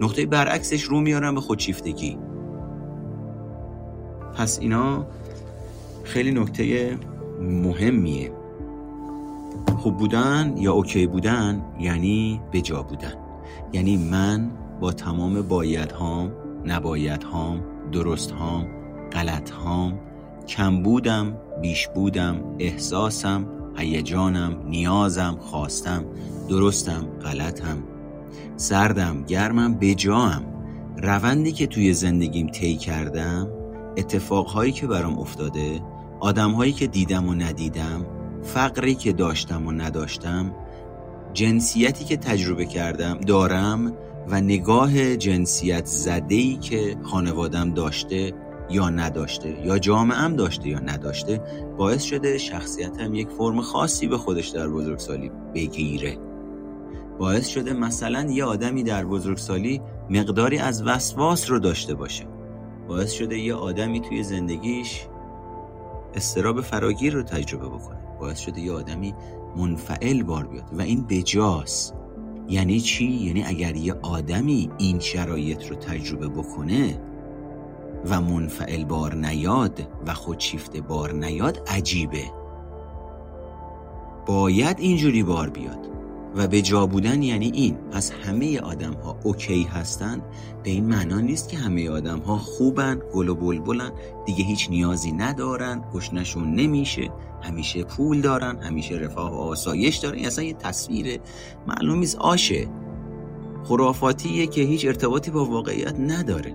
نقطه 0.00 0.26
برعکسش 0.26 0.82
رو 0.82 1.00
میارم 1.00 1.34
به 1.34 1.40
خودشیفتگی. 1.40 2.18
پس 4.34 4.58
اینا 4.58 5.06
خیلی 6.04 6.30
نکته 6.30 6.98
مهمیه. 7.40 8.32
خوب 9.78 9.96
بودن 9.96 10.54
یا 10.56 10.72
اوکی 10.72 11.06
بودن 11.06 11.64
یعنی 11.80 12.40
بجا 12.52 12.82
بودن. 12.82 13.14
یعنی 13.72 13.96
من 13.96 14.50
با 14.80 14.92
تمام 14.92 15.42
بایدهام 15.42 16.32
نبایدهام 16.66 17.71
درست 17.92 18.30
هام 18.30 18.66
غلط 19.12 19.50
هام 19.50 20.00
کم 20.48 20.82
بودم 20.82 21.36
بیش 21.62 21.88
بودم 21.88 22.56
احساسم 22.58 23.46
هیجانم 23.76 24.62
نیازم 24.66 25.36
خواستم 25.40 26.04
درستم 26.48 27.06
غلطم 27.22 27.78
سردم 28.56 29.22
گرمم 29.22 29.74
بجام 29.74 30.44
روندی 31.02 31.52
که 31.52 31.66
توی 31.66 31.94
زندگیم 31.94 32.46
طی 32.46 32.76
کردم 32.76 33.48
اتفاقهایی 33.96 34.72
که 34.72 34.86
برام 34.86 35.18
افتاده 35.18 35.80
آدمهایی 36.20 36.72
که 36.72 36.86
دیدم 36.86 37.28
و 37.28 37.34
ندیدم 37.34 38.06
فقری 38.42 38.94
که 38.94 39.12
داشتم 39.12 39.66
و 39.66 39.72
نداشتم 39.72 40.54
جنسیتی 41.32 42.04
که 42.04 42.16
تجربه 42.16 42.66
کردم 42.66 43.14
دارم 43.14 43.92
و 44.28 44.40
نگاه 44.40 45.16
جنسیت 45.16 45.86
زده 45.86 46.56
که 46.56 46.96
خانوادم 47.02 47.70
داشته 47.70 48.32
یا 48.70 48.90
نداشته 48.90 49.66
یا 49.66 49.78
جامعهم 49.78 50.36
داشته 50.36 50.68
یا 50.68 50.78
نداشته 50.78 51.40
باعث 51.78 52.02
شده 52.02 52.38
شخصیتم 52.38 53.14
یک 53.14 53.28
فرم 53.28 53.60
خاصی 53.60 54.06
به 54.06 54.18
خودش 54.18 54.48
در 54.48 54.68
بزرگسالی 54.68 55.30
بگیره. 55.54 56.18
باعث 57.18 57.46
شده 57.46 57.72
مثلا 57.72 58.30
یه 58.30 58.44
آدمی 58.44 58.82
در 58.82 59.04
بزرگسالی 59.04 59.80
مقداری 60.10 60.58
از 60.58 60.82
وسواس 60.86 61.50
رو 61.50 61.58
داشته 61.58 61.94
باشه. 61.94 62.26
باعث 62.88 63.12
شده 63.12 63.38
یه 63.38 63.54
آدمی 63.54 64.00
توی 64.00 64.22
زندگیش 64.22 65.06
استراب 66.14 66.60
فراگیر 66.60 67.12
رو 67.14 67.22
تجربه 67.22 67.68
بکنه. 67.68 67.98
باعث 68.20 68.38
شده 68.38 68.60
یه 68.60 68.72
آدمی 68.72 69.14
منفعل 69.56 70.22
بار 70.22 70.46
بیاد. 70.46 70.64
و 70.72 70.82
این 70.82 71.06
بجاست. 71.06 72.01
یعنی 72.48 72.80
چی؟ 72.80 73.04
یعنی 73.04 73.44
اگر 73.44 73.76
یه 73.76 73.94
آدمی 74.02 74.70
این 74.78 74.98
شرایط 74.98 75.66
رو 75.66 75.76
تجربه 75.76 76.28
بکنه 76.28 77.00
و 78.10 78.20
منفعل 78.20 78.84
بار 78.84 79.14
نیاد 79.14 79.88
و 80.06 80.14
خودشیفته 80.14 80.80
بار 80.80 81.12
نیاد 81.12 81.62
عجیبه 81.66 82.24
باید 84.26 84.80
اینجوری 84.80 85.22
بار 85.22 85.50
بیاد 85.50 85.88
و 86.36 86.46
به 86.46 86.62
جا 86.62 86.86
بودن 86.86 87.22
یعنی 87.22 87.50
این 87.54 87.76
پس 87.92 88.12
همه 88.12 88.60
آدم 88.60 88.92
ها 88.92 89.16
اوکی 89.22 89.62
هستن؟ 89.62 90.22
به 90.62 90.70
این 90.70 90.84
معنا 90.84 91.20
نیست 91.20 91.48
که 91.48 91.56
همه 91.56 91.90
آدم 91.90 92.18
ها 92.18 92.38
خوبن 92.38 93.00
گل 93.14 93.28
و 93.28 93.34
بلبلن 93.34 93.92
دیگه 94.26 94.44
هیچ 94.44 94.70
نیازی 94.70 95.12
ندارن 95.12 95.84
گشنشون 95.94 96.54
نمیشه. 96.54 97.10
همیشه 97.42 97.84
پول 97.84 98.20
دارن 98.20 98.58
همیشه 98.62 98.94
رفاه 98.94 99.32
و 99.32 99.34
آسایش 99.34 99.96
دارن. 99.96 100.16
این 100.16 100.26
اصلا 100.26 100.44
یه 100.44 100.52
تصویر 100.52 101.20
معلوم 101.66 101.98
نیست. 101.98 102.16
آشه. 102.16 102.68
خرافاتیه 103.64 104.46
که 104.46 104.60
هیچ 104.60 104.86
ارتباطی 104.86 105.30
با 105.30 105.44
واقعیت 105.44 106.00
نداره. 106.00 106.54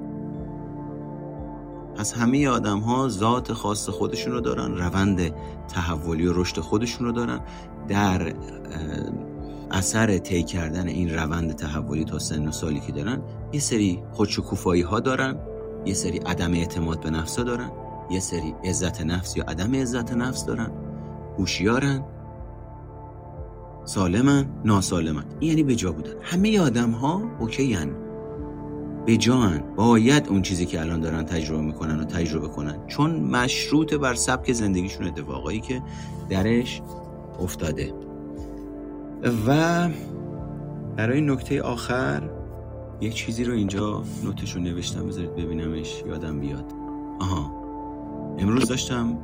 پس 1.96 2.14
همه 2.14 2.48
آدم 2.48 2.80
ها 2.80 3.10
ذات 3.10 3.54
خاص 3.54 3.90
خودشون 3.90 4.34
رو 4.34 4.42
دارن 4.42 4.78
روند 4.78 5.34
تحولی 5.68 6.28
و 6.28 6.34
رشد 6.42 6.60
خودشون 6.60 7.08
رو 7.08 7.12
دارن. 7.12 7.40
در 7.88 8.34
اثر 9.72 10.18
طی 10.18 10.44
کردن 10.44 10.88
این 10.88 11.16
روند 11.16 11.56
تحولی 11.56 12.06
تا 12.06 12.20
سن 12.20 12.48
و 12.48 12.52
سالی 12.52 12.80
که 12.80 12.92
دارن 12.92 13.22
یه 13.54 13.60
سری 13.60 14.04
خودشکوفایی 14.12 14.82
ها 14.82 15.00
دارن 15.00 15.36
یه 15.86 15.94
سری 15.94 16.18
عدم 16.18 16.54
اعتماد 16.54 17.00
به 17.00 17.10
نفس 17.10 17.40
دارن 17.40 17.72
یه 18.10 18.20
سری 18.20 18.56
عزت 18.64 19.02
نفس 19.02 19.38
یا 19.38 19.44
عدم 19.44 19.76
عزت 19.76 20.14
نفس 20.14 20.46
دارن. 20.46 20.72
هوشیارن 21.38 22.04
سالمن 23.86 24.46
ناسالمن. 24.66 25.24
یعنی 25.42 25.64
به 25.64 25.76
جا 25.76 25.92
بودن. 25.92 26.14
همه 26.22 26.60
آدم 26.60 26.92
ها 26.92 27.22
اوکی 27.40 27.74
هن. 27.74 27.96
به 29.06 29.18
جان 29.18 29.64
باید 29.76 30.28
اون 30.28 30.42
چیزی 30.42 30.66
که 30.66 30.82
الان 30.82 31.00
دارن 31.00 31.24
تجربه 31.24 31.62
می‌کنن 31.62 32.00
و 32.00 32.04
تجربه 32.04 32.48
کنن. 32.48 32.88
چون 32.88 33.20
مشروط 33.20 33.94
بر 33.94 34.14
سبک 34.14 34.52
زندگیشون 34.52 35.08
اتفاقایی 35.08 35.60
که 35.60 35.82
درش 36.30 36.82
افتاده. 37.40 38.07
و 39.48 39.90
برای 40.96 41.22
نکته 41.22 41.62
آخر 41.62 42.30
یه 43.02 43.10
چیزی 43.10 43.44
رو 43.44 43.54
اینجا 43.54 44.04
نوتشو 44.24 44.60
نوشتم 44.60 45.08
بذارید 45.08 45.36
ببینمش 45.36 46.04
یادم 46.06 46.40
بیاد. 46.40 46.74
آها. 47.20 47.52
امروز 48.40 48.68
داشتم 48.68 49.18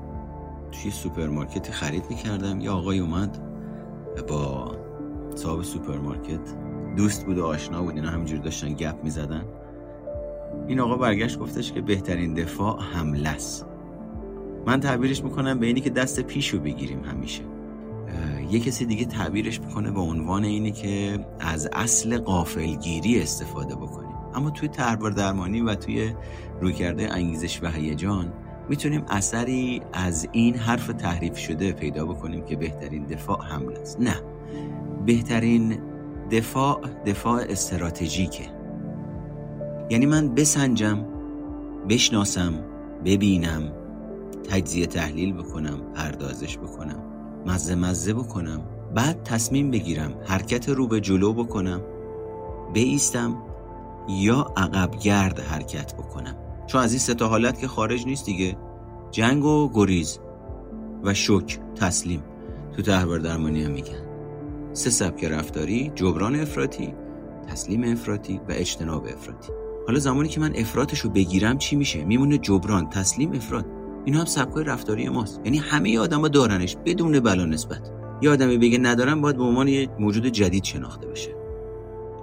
توی 0.71 0.91
سوپرمارکت 0.91 1.71
خرید 1.71 2.03
می‌کردم 2.09 2.59
یه 2.59 2.69
آقای 2.69 2.99
اومد 2.99 3.39
با 4.27 4.71
صاحب 5.35 5.61
سوپرمارکت 5.61 6.53
دوست 6.97 7.25
بود 7.25 7.37
و 7.37 7.45
آشنا 7.45 7.81
بود 7.81 7.95
اینا 7.95 8.09
همینجور 8.09 8.39
داشتن 8.39 8.73
گپ 8.73 9.03
می‌زدن. 9.03 9.43
این 10.67 10.79
آقا 10.79 10.97
برگشت 10.97 11.39
گفتش 11.39 11.71
که 11.71 11.81
بهترین 11.81 12.33
دفاع 12.33 12.81
حمله 12.81 13.29
است. 13.29 13.65
من 14.65 14.79
تعبیرش 14.79 15.23
می‌کنم 15.23 15.59
به 15.59 15.65
اینی 15.65 15.81
که 15.81 15.89
دست 15.89 16.19
پیشو 16.21 16.59
بگیریم 16.59 17.03
همیشه. 17.03 17.43
یه 18.53 18.59
کسی 18.59 18.85
دیگه 18.85 19.05
تعبیرش 19.05 19.61
می‌کنه 19.61 19.91
به 19.91 19.99
عنوان 19.99 20.43
اینی 20.43 20.71
که 20.71 21.19
از 21.39 21.69
اصل 21.73 22.17
غافلگیری 22.17 23.21
استفاده 23.21 23.75
بکنیم. 23.75 24.15
اما 24.35 24.49
توی 24.49 24.67
طرحواره 24.67 25.11
درمانی 25.11 25.61
و 25.61 25.75
توی 25.75 26.13
رویکرده 26.61 27.13
انگیزش 27.13 27.63
و 27.63 27.67
هیجان 27.67 28.33
می‌تونیم 28.69 29.03
اثری 29.09 29.81
از 29.93 30.27
این 30.31 30.55
حرف 30.55 30.87
تحریف 30.87 31.37
شده 31.37 31.71
پیدا 31.71 32.05
بکنیم 32.05 32.45
که 32.45 32.55
بهترین 32.55 33.05
دفاع 33.05 33.43
حمله 33.43 33.79
است. 33.79 33.99
نه. 33.99 34.15
بهترین 35.05 35.77
دفاع 36.31 36.81
دفاع 37.05 37.41
استراتژیکه. 37.49 38.45
یعنی 39.89 40.05
من 40.05 40.35
بسنجم 40.35 41.05
بشناسم 41.89 42.53
ببینم 43.05 43.71
تجزیه 44.49 44.85
تحلیل 44.85 45.33
بکنم 45.33 45.79
پردازش 45.95 46.57
بکنم. 46.57 47.12
مزه 47.45 47.75
مزه 47.75 48.13
بکنم. 48.13 48.61
بعد 48.95 49.23
تصمیم 49.23 49.71
بگیرم 49.71 50.13
حرکت 50.25 50.69
رو 50.69 50.87
به 50.87 51.01
جلو 51.01 51.33
بکنم. 51.33 51.81
بیستم 52.73 53.37
یا 54.09 54.53
عقب 54.57 54.99
گرد 54.99 55.39
حرکت 55.39 55.93
بکنم. 55.93 56.35
چون 56.67 56.81
از 56.81 56.91
این 56.91 56.99
ستا 56.99 57.27
حالت 57.27 57.59
که 57.59 57.67
خارج 57.67 58.05
نیست 58.05 58.25
دیگه. 58.25 58.57
جنگ 59.11 59.45
و 59.45 59.71
گریز 59.73 60.19
و 61.03 61.13
شک 61.13 61.59
تسلیم. 61.75 62.23
تو 62.75 62.81
تحبر 62.81 63.17
درمانی 63.17 63.63
هم 63.63 63.71
میگن. 63.71 64.03
سه 64.73 64.89
سبک 64.89 65.23
رفتاری 65.23 65.91
جبران 65.95 66.39
افراطی 66.39 66.93
تسلیم 67.47 67.83
افراطی 67.83 68.37
و 68.49 68.51
اجتناب 68.51 69.05
افراطی. 69.05 69.51
حالا 69.87 69.99
زمانی 69.99 70.29
که 70.29 70.39
من 70.39 70.55
افراتش 70.55 70.99
رو 70.99 71.09
بگیرم 71.09 71.57
چی 71.57 71.75
میشه؟ 71.75 72.05
میمونه 72.05 72.37
جبران 72.37 72.89
تسلیم 72.89 73.31
افراد. 73.33 73.65
اینا 74.05 74.19
هم 74.19 74.25
سبکای 74.25 74.63
رفتاری 74.63 75.09
ماست. 75.09 75.41
یعنی 75.45 75.57
همه 75.57 75.99
آدما 75.99 76.27
دارنش 76.27 76.77
بدون 76.85 77.19
بلا 77.19 77.45
نسبت. 77.45 77.91
یه 78.21 78.29
آدمی 78.29 78.57
بگه 78.57 78.77
ندارم 78.77 79.21
باید 79.21 79.37
به 79.37 79.43
عنوان 79.43 79.67
یه 79.67 79.89
موجود 79.99 80.25
جدید 80.25 80.63
شناخته 80.63 81.07
بشه. 81.07 81.35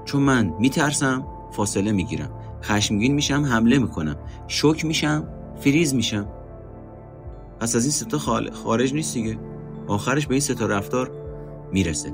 چون 0.05 0.23
من 0.23 0.55
میترسم 0.59 1.27
فاصله 1.53 1.93
می‌گیرم. 1.93 2.31
خشمگین 2.63 3.15
میشم 3.15 3.45
حمله 3.45 3.79
می‌کنم. 3.79 4.17
شوک 4.49 4.85
میشم 4.85 5.29
فریز 5.61 5.95
میشم. 5.95 6.27
پس 7.61 7.77
از 7.77 7.85
این 7.85 7.93
ستا 7.93 8.19
خارج 8.53 8.95
نیست 8.95 9.15
دیگه. 9.15 9.39
آخرش 9.89 10.27
به 10.27 10.35
این 10.35 10.41
ستا 10.41 10.67
رفتار 10.67 11.11
می‌رسه. 11.73 12.13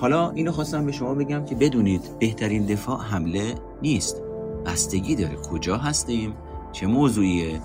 حالا 0.00 0.30
اینو 0.30 0.52
خواستم 0.52 0.86
به 0.86 0.92
شما 0.92 1.14
بگم 1.14 1.44
که 1.44 1.54
بدونید 1.54 2.02
بهترین 2.18 2.66
دفاع 2.66 3.02
حمله 3.02 3.54
نیست. 3.82 4.22
بستگی 4.66 5.14
داره 5.16 5.36
کجا 5.36 5.76
هستیم 5.76 6.34
چه 6.72 6.86
موضوعیه 6.86 7.60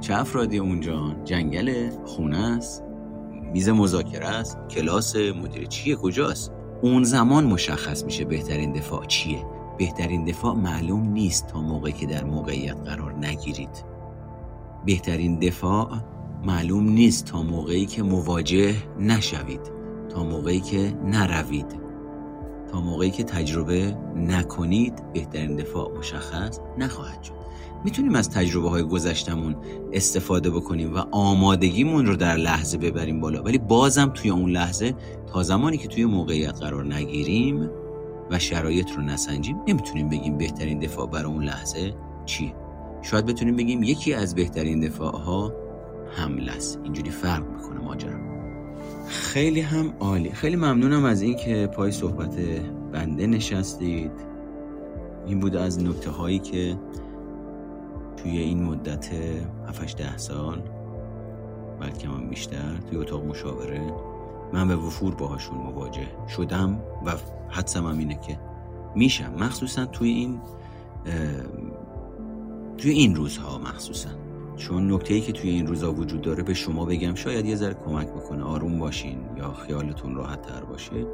چه 0.00 0.14
افرادی 0.14 0.58
اونجا؟ 0.58 1.16
جنگل 1.24 1.90
خونه 2.04 2.38
است؟ 2.38 2.84
میز 3.52 3.68
مذاکره 3.68 4.26
است؟ 4.26 4.58
کلاس 4.70 5.16
مدیر 5.16 5.66
چیه؟ 5.66 5.96
کجاست؟ 5.96 6.52
اون 6.82 7.04
زمان 7.04 7.44
مشخص 7.44 8.04
میشه 8.04 8.24
بهترین 8.24 8.72
دفاع 8.72 9.04
چیه. 9.04 9.44
بهترین 9.78 10.24
دفاع 10.24 10.54
معلوم 10.54 11.08
نیست 11.08 11.46
تا 11.46 11.60
موقعی 11.60 11.92
که 11.92 12.06
در 12.06 12.24
موقعیت 12.24 12.76
قرار 12.76 13.12
نگیرید. 13.12 13.84
بهترین 14.86 15.38
دفاع 15.38 15.90
معلوم 16.44 16.88
نیست 16.88 17.24
تا 17.24 17.42
موقعی 17.42 17.86
که 17.86 18.02
مواجه 18.02 18.74
نشوید. 19.00 19.60
تا 20.08 20.24
موقعی 20.24 20.60
که 20.60 20.94
نروید. 21.04 21.80
تا 22.72 22.80
موقعی 22.80 23.10
که 23.10 23.24
تجربه 23.24 23.96
نکنید 24.16 25.12
بهترین 25.12 25.56
دفاع 25.56 25.98
مشخص 25.98 26.60
نخواهد 26.78 27.22
شد. 27.22 27.45
می‌تونیم 27.84 28.14
از 28.14 28.30
تجربه 28.30 28.70
های 28.70 28.82
گذشتمون 28.82 29.56
استفاده 29.92 30.50
بکنیم 30.50 30.94
و 30.94 30.98
آمادگیمون 31.10 32.06
رو 32.06 32.16
در 32.16 32.36
لحظه 32.36 32.78
ببریم 32.78 33.20
بالا. 33.20 33.42
ولی 33.42 33.58
بازم 33.58 34.10
توی 34.14 34.30
اون 34.30 34.50
لحظه 34.50 34.94
تا 35.32 35.42
زمانی 35.42 35.76
که 35.76 35.88
توی 35.88 36.04
موقعیت 36.04 36.60
قرار 36.60 36.94
نگیریم 36.94 37.70
و 38.30 38.38
شرایط 38.38 38.90
رو 38.96 39.02
نسنجیم 39.02 39.56
نمی‌تونیم 39.68 40.08
بگیم 40.08 40.38
بهترین 40.38 40.78
دفاع 40.78 41.06
برای 41.06 41.32
اون 41.32 41.44
لحظه 41.44 41.94
چیه 42.26 42.54
شاید 43.02 43.26
بتونیم 43.26 43.56
بگیم 43.56 43.82
یکی 43.82 44.14
از 44.14 44.34
بهترین 44.34 44.80
دفاع 44.80 45.16
ها 45.16 45.52
حمله 46.16 46.52
است. 46.52 46.80
اینجوری 46.84 47.10
فرق 47.10 47.44
می‌کنه 47.50 47.80
ماجرا. 47.80 48.18
خیلی 49.08 49.60
هم 49.60 49.94
عالی. 50.00 50.30
خیلی 50.30 50.56
ممنونم 50.56 51.04
از 51.04 51.22
اینکه 51.22 51.66
پای 51.66 51.90
صحبت 51.90 52.36
بنده 52.92 53.26
نشستید. 53.26 54.10
این 55.26 55.40
بود 55.40 55.56
از 55.56 55.84
نکته 55.84 56.10
هایی 56.10 56.38
که 56.38 56.76
توی 58.26 58.38
این 58.38 58.62
مدت 58.62 59.10
7 59.68 59.96
ده 59.96 60.16
سال 60.16 60.62
بلکه 61.80 62.08
من 62.08 62.28
بیشتر 62.28 62.76
توی 62.90 62.98
اتاق 62.98 63.24
مشاوره 63.24 63.92
من 64.52 64.68
به 64.68 64.76
وفور 64.76 65.14
باهاشون 65.14 65.58
مواجه 65.58 66.06
شدم 66.28 66.80
و 67.06 67.12
حدسم 67.48 67.86
هم 67.86 67.98
اینه 67.98 68.14
که 68.14 68.38
میشم. 68.94 69.34
مخصوصا 69.38 69.86
توی 69.86 70.08
این 70.08 70.40
توی 72.78 72.90
این 72.90 73.14
روزها 73.14 73.58
مخصوصا. 73.58 74.10
چون 74.56 74.92
نکته 74.92 75.14
ای 75.14 75.20
که 75.20 75.32
توی 75.32 75.50
این 75.50 75.66
روزها 75.66 75.92
وجود 75.92 76.20
داره 76.20 76.42
به 76.42 76.54
شما 76.54 76.84
بگم 76.84 77.14
شاید 77.14 77.46
یه 77.46 77.56
ذره 77.56 77.74
کمک 77.74 78.08
بکنه. 78.08 78.44
آروم 78.44 78.78
باشین 78.78 79.18
یا 79.36 79.52
خیالتون 79.52 80.14
راحت 80.14 80.42
تر 80.42 80.64
باشه 80.64 81.06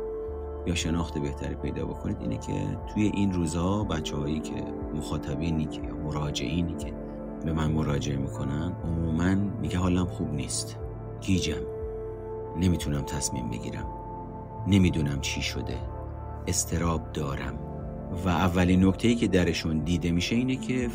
یا 0.66 0.74
شناخت 0.74 1.18
بهتری 1.18 1.54
پیدا 1.54 1.86
بکنید. 1.86 2.16
اینه 2.20 2.38
که 2.38 2.78
توی 2.94 3.02
این 3.02 3.32
روزها 3.32 3.84
بچه 3.84 4.16
هایی 4.16 4.40
که 4.40 4.64
مخاطبینی 4.94 5.66
که 5.66 5.82
یا 5.82 5.96
مراجعینی 5.96 6.74
که 6.76 7.01
به 7.45 7.53
من 7.53 7.70
مراجعه 7.70 8.16
می‌کنن 8.16 8.72
عموما 8.84 9.34
میگه 9.34 9.78
حالم 9.78 10.07
خوب 10.07 10.34
نیست. 10.34 10.78
گیجم. 11.20 11.62
نمی‌تونم 12.61 13.03
تصمیم 13.03 13.51
بگیرم. 13.51 13.86
نمی‌دونم 14.66 15.20
چی 15.20 15.43
شده. 15.43 15.76
استراب 16.47 17.12
دارم. 17.12 17.59
و 18.24 18.28
اولین 18.28 18.84
نکته 18.84 19.09
ای 19.09 19.14
که 19.14 19.28
درشون 19.28 19.78
دیده 19.78 20.11
میشه 20.11 20.36
اینه 20.36 20.57
که 20.57 20.88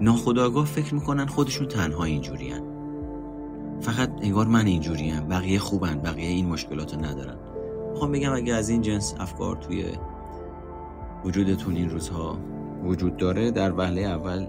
ناخداگاه 0.00 0.64
فکر 0.64 0.94
می‌کنن 0.94 1.26
خودشون 1.26 1.68
تنها 1.68 2.04
اینجورین. 2.04 2.62
فقط 3.80 4.10
انگار 4.22 4.46
من 4.46 4.66
اینجوریم 4.66 5.28
بقیه 5.28 5.58
خوبن. 5.58 5.98
بقیه 5.98 6.28
این 6.28 6.46
مشکلات 6.46 6.94
ندارن. 6.94 7.36
می‌خوام 7.90 8.12
بگم 8.12 8.32
اگه 8.32 8.54
از 8.54 8.68
این 8.68 8.82
جنس 8.82 9.14
افکار 9.20 9.56
توی 9.56 9.84
وجودتون 11.24 11.76
این 11.76 11.90
روزها 11.90 12.38
وجود 12.84 13.16
داره 13.16 13.50
در 13.50 13.72
وهله 13.72 14.00
اول 14.00 14.46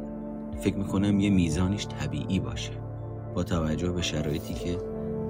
فکر 0.59 0.75
می‌کنم 0.75 1.19
یه 1.19 1.29
میزانش 1.29 1.87
طبیعی 1.87 2.39
باشه. 2.39 2.71
با 3.35 3.43
توجه 3.43 3.91
به 3.91 4.01
شرایطی 4.01 4.53
که 4.53 4.77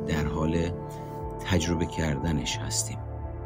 در 0.07 0.25
حال 0.25 0.55
تجربه 1.45 1.85
کردنش 1.85 2.57
هستیم. 2.57 2.97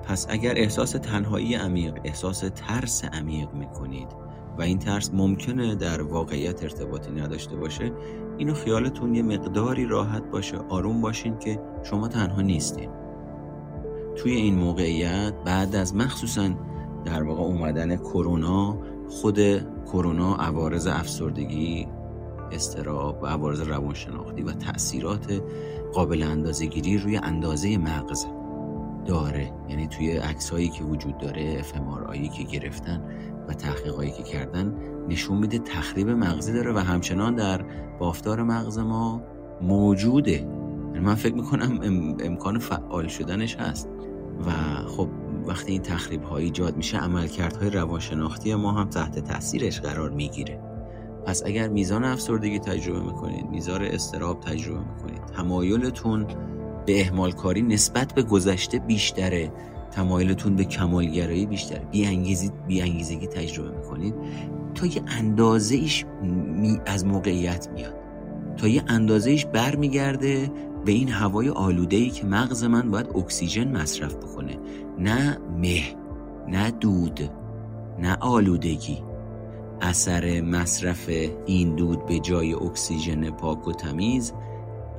پس 0.03 0.27
اگر 0.29 0.53
احساس 0.57 0.91
تنهایی 0.91 1.55
عمیق 1.55 1.93
احساس 2.03 2.43
ترس 2.55 3.05
عمیق 3.05 3.53
می‌کنید 3.53 4.07
و 4.57 4.61
این 4.61 4.79
ترس 4.79 5.13
ممکنه 5.13 5.75
در 5.75 6.01
واقعیت 6.01 6.63
ارتباطی 6.63 7.11
نداشته 7.11 7.55
باشه 7.55 7.91
اینو 8.37 8.53
خیالتون 8.53 9.15
یه 9.15 9.23
مقداری 9.23 9.85
راحت 9.85 10.23
باشه 10.31 10.57
آروم 10.69 11.01
باشین 11.01 11.37
که 11.37 11.59
شما 11.83 12.07
تنها 12.07 12.41
نیستین. 12.41 12.89
توی 14.15 14.31
این 14.31 14.55
موقعیت 14.55 15.33
بعد 15.45 15.75
از 15.75 15.95
مخصوصا 15.95 16.49
در 17.05 17.23
واقع 17.23 17.41
اومدن 17.41 17.95
کرونا 17.95 18.77
خود 19.09 19.39
کرونا 19.85 20.35
عوارض 20.35 20.87
افسردگی 20.87 21.87
استراب 22.51 23.23
و 23.23 23.25
عوارض 23.25 23.61
روانشناختی 23.61 24.41
و 24.41 24.51
تاثیرات 24.51 25.41
قابل 25.93 26.23
اندازه 26.23 26.65
گیری 26.65 26.97
روی 26.97 27.17
اندازه 27.17 27.77
مغز 27.77 28.25
داره. 29.05 29.53
یعنی 29.69 29.87
توی 29.87 30.17
عکس 30.17 30.49
هایی 30.49 30.69
که 30.69 30.83
وجود 30.83 31.17
داره 31.17 31.61
FMRI 31.61 32.37
که 32.37 32.43
گرفتن 32.43 33.01
و 33.47 33.53
تحقیقایی 33.53 34.11
که 34.11 34.23
کردن 34.23 34.75
نشون 35.09 35.37
میده 35.37 35.59
تخریب 35.59 36.09
مغزی 36.09 36.53
داره 36.53 36.73
و 36.73 36.77
همچنان 36.77 37.35
در 37.35 37.65
بافتار 37.99 38.43
مغز 38.43 38.77
ما 38.79 39.21
موجوده. 39.61 40.31
یعنی 40.31 40.99
من 40.99 41.15
فکر 41.15 41.35
می‌کنم 41.35 41.79
امکان 42.19 42.59
فعال 42.59 43.07
شدنش 43.07 43.55
هست. 43.55 43.89
و 44.45 44.51
خب 44.87 45.09
وقتی 45.47 45.71
این 45.71 45.81
تخریب 45.81 46.23
ها 46.23 46.37
ایجاد 46.37 46.77
میشه 46.77 46.97
عملکردهای 46.97 47.69
روانشناختی 47.69 48.55
ما 48.55 48.71
هم 48.71 48.89
تحت 48.89 49.19
تاثیرش 49.19 49.81
قرار 49.81 50.09
می‌گیره. 50.09 50.59
پس 51.25 51.43
اگر 51.45 51.67
میزان 51.67 52.03
افسردگی 52.03 52.59
تجربه 52.59 52.99
می‌کنید 52.99 53.45
میزان 53.45 53.81
استراب 53.81 54.39
تجربه 54.39 54.79
می‌کنید 54.79 55.25
تمایلتون 55.25 56.27
به 56.85 57.01
اهمال 57.01 57.31
کاری 57.31 57.61
نسبت 57.61 58.13
به 58.13 58.23
گذشته 58.23 58.79
بیشتره 58.79 59.51
تمایلتون 59.91 60.55
به 60.55 60.63
کمالگرایی 60.63 61.45
بیشتره. 61.45 61.81
بی 61.91 62.05
انگیزگی 62.81 63.27
تجربه 63.27 63.77
می‌کنید 63.77 64.15
تا 64.75 64.85
یه 64.85 65.01
اندازه 65.07 65.75
ایش 65.75 66.05
از 66.85 67.05
موقعیت 67.05 67.69
میاد. 67.73 67.93
تا 68.57 68.67
یه 68.67 68.83
اندازه 68.87 69.29
ایش 69.29 69.45
برمیگرده 69.45 70.51
به 70.85 70.91
این 70.91 71.09
هوای 71.09 71.49
آلوده 71.49 71.97
ای 71.97 72.09
که 72.09 72.25
مغز 72.25 72.63
من 72.63 72.91
باید 72.91 73.07
اکسیژن 73.15 73.77
مصرف 73.77 74.15
بکنه. 74.15 74.57
نه 74.99 75.37
مه 75.57 75.83
نه 76.47 76.71
دود 76.71 77.19
نه 77.99 78.17
آلودگی. 78.21 79.03
اثر 79.81 80.41
مصرف 80.41 81.09
این 81.45 81.75
دود 81.75 82.05
به 82.05 82.19
جای 82.19 82.53
اکسیژن 82.53 83.29
پاک 83.29 83.67
و 83.67 83.71
تمیز 83.71 84.33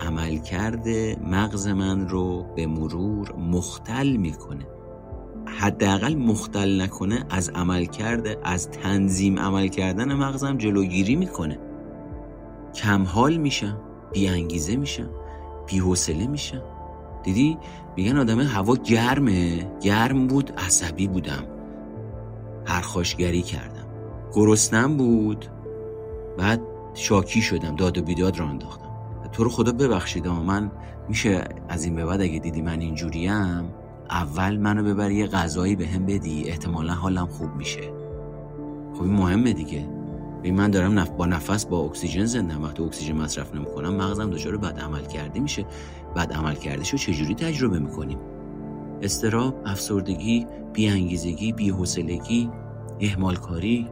عملکرد 0.01 0.88
مغز 1.24 1.68
من 1.68 2.09
رو 2.09 2.46
به 2.57 2.66
مرور 2.66 3.32
مختل 3.36 4.16
می‌کنه. 4.16 4.66
حداقل 5.46 6.14
مختل 6.14 6.82
نکنه 6.82 7.24
از 7.30 7.49
عمل 7.49 7.84
کرده 7.84 8.38
از 8.44 8.70
تنظیم 8.70 9.38
عمل 9.38 9.68
کردن 9.68 10.14
مغزم 10.14 10.57
جلوگیری 10.57 11.16
می‌کنه. 11.16 11.59
کم 12.74 13.05
حال 13.05 13.36
میشم 13.36 13.80
بی 14.12 14.28
انگیزه 14.28 14.76
میشم 14.76 15.11
بی 15.66 15.78
حوصله 15.78 16.26
میشم. 16.26 16.62
دیدی؟ 17.22 17.58
میگن 17.96 18.16
آدم 18.18 18.40
هوا 18.40 18.76
گرمه. 18.76 19.70
گرم 19.80 20.26
بود 20.26 20.52
عصبی 20.58 21.08
بودم. 21.08 21.44
پرخاشگری 22.64 23.42
کردم. 23.42 23.86
گرسنم 24.34 24.96
بود. 24.96 25.46
بعد 26.38 26.60
شاکی 26.94 27.40
شدم. 27.40 27.76
داد 27.76 27.98
و 27.98 28.02
بیداد 28.02 28.38
را 28.38 28.48
انداختم. 28.48 28.88
تو 29.32 29.44
رو 29.44 29.50
خدا 29.50 29.72
ببخشید 29.72 30.28
من 30.28 30.70
میشه 31.08 31.44
از 31.68 31.84
این 31.84 31.94
به 31.96 32.04
بعد 32.04 32.20
اگه 32.20 32.38
دیدی 32.38 32.62
من 32.62 32.80
اینجوریم 32.80 33.64
اول 34.10 34.56
منو 34.56 34.84
ببری 34.84 35.14
یه 35.14 35.26
غذایی 35.26 35.76
به 35.76 35.86
هم 35.86 36.06
بدی. 36.06 36.44
احتمالا 36.46 36.92
حالم 36.92 37.26
خوب 37.26 37.56
میشه. 37.56 37.92
خب 38.94 39.02
این 39.02 39.12
مهمه 39.12 39.52
دیگه. 39.52 39.88
ببین 40.38 40.54
من 40.54 40.70
دارم 40.70 40.98
نف... 40.98 41.10
با 41.10 41.26
نفس 41.26 41.66
با 41.66 41.78
اکسیژن 41.78 42.24
زنده 42.24 42.56
وقتی 42.56 42.82
اکسیژن 42.82 43.16
مصرف 43.16 43.54
نمی‌کنم 43.54 43.94
مغزم 43.94 44.30
دچار 44.30 44.56
بد 44.56 44.78
عمل 44.78 45.02
کرده 45.02 45.40
میشه. 45.40 45.66
بد 46.16 46.32
عمل 46.32 46.54
کرده 46.54 46.84
شو 46.84 46.96
چجوری 46.96 47.34
تجربه 47.34 47.78
می‌کنیم؟ 47.78 48.18
استراب 49.02 49.62
افسردگی 49.66 50.46
بی 50.72 50.88
انگیزگی 50.88 51.52
بی 51.52 51.70
حوصلگی 51.70 52.50
اهمال 53.00 53.36
کاری 53.36 53.88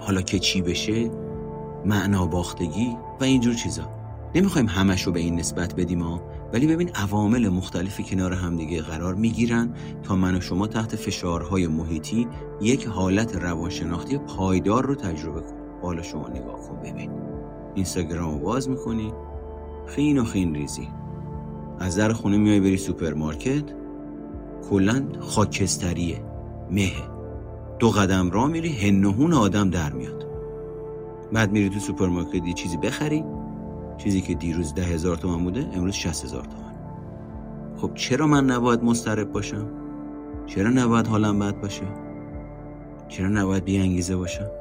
حالا 0.00 0.22
که 0.22 0.38
چی 0.38 0.62
بشه 0.62 1.10
معنا 1.84 2.26
باختگی 2.26 2.96
و 3.20 3.24
اینجور 3.24 3.54
چیزا. 3.54 3.82
نمی‌خوایم 4.34 4.68
همش 4.68 5.02
رو 5.02 5.12
به 5.12 5.20
این 5.20 5.36
نسبت 5.36 5.74
بدیم 5.74 6.02
ها 6.02 6.22
ولی 6.52 6.66
ببین 6.66 6.90
عوامل 6.94 7.48
مختلفی 7.48 8.02
کنار 8.02 8.32
همدیگه 8.32 8.82
قرار 8.82 9.14
می‌گیرن 9.14 9.74
تا 10.02 10.16
من 10.16 10.34
و 10.34 10.40
شما 10.40 10.66
تحت 10.66 10.96
فشارهای 10.96 11.66
محیطی 11.66 12.28
یک 12.60 12.86
حالت 12.86 13.36
روانشناختی 13.36 14.18
پایدار 14.18 14.86
رو 14.86 14.94
تجربه 14.94 15.40
کنیم. 15.40 15.60
حالا 15.82 16.02
شما 16.02 16.28
نگاه 16.28 16.60
کن 16.60 16.76
ببین. 16.76 17.10
اینستاگرام 17.74 18.34
رو 18.34 18.38
باز 18.38 18.68
می‌کنی. 18.68 19.12
خین 19.86 20.18
و 20.18 20.24
خین 20.24 20.54
ریزی. 20.54 20.88
از 21.80 21.96
در 21.96 22.12
خونه 22.12 22.36
میای 22.36 22.60
بری 22.60 22.76
سوپرمارکت 22.76 23.64
کلا 24.70 25.02
خاکستریه 25.20 26.24
مه 26.70 26.92
دو 27.78 27.90
قدم 27.90 28.30
راه 28.30 28.46
میری 28.46 28.72
هنهون 28.72 29.32
آدم 29.32 29.70
در 29.70 29.92
میاد 29.92 30.26
بعد 31.32 31.52
میری 31.52 31.70
تو 31.70 31.78
سوپرمارکت 31.78 32.46
یه 32.46 32.52
چیزی 32.52 32.76
بخری 32.76 33.24
چیزی 33.98 34.20
که 34.20 34.34
دیروز 34.34 34.74
ده 34.74 34.82
هزار 34.82 35.16
تومن 35.16 35.44
بوده 35.44 35.66
امروز 35.74 35.94
شست 35.94 36.24
هزار 36.24 36.44
تومن 36.44 36.70
خب 37.76 37.94
چرا 37.94 38.26
من 38.26 38.46
نباید 38.46 38.84
مضطرب 38.84 39.32
باشم؟ 39.32 39.66
چرا 40.46 40.70
نباید 40.70 41.06
حالم 41.06 41.38
بد 41.38 41.60
باشه؟ 41.60 41.86
چرا 43.08 43.28
نباید 43.28 43.64
بی 43.64 43.78
انگیزه 43.78 44.16
باشم؟ 44.16 44.59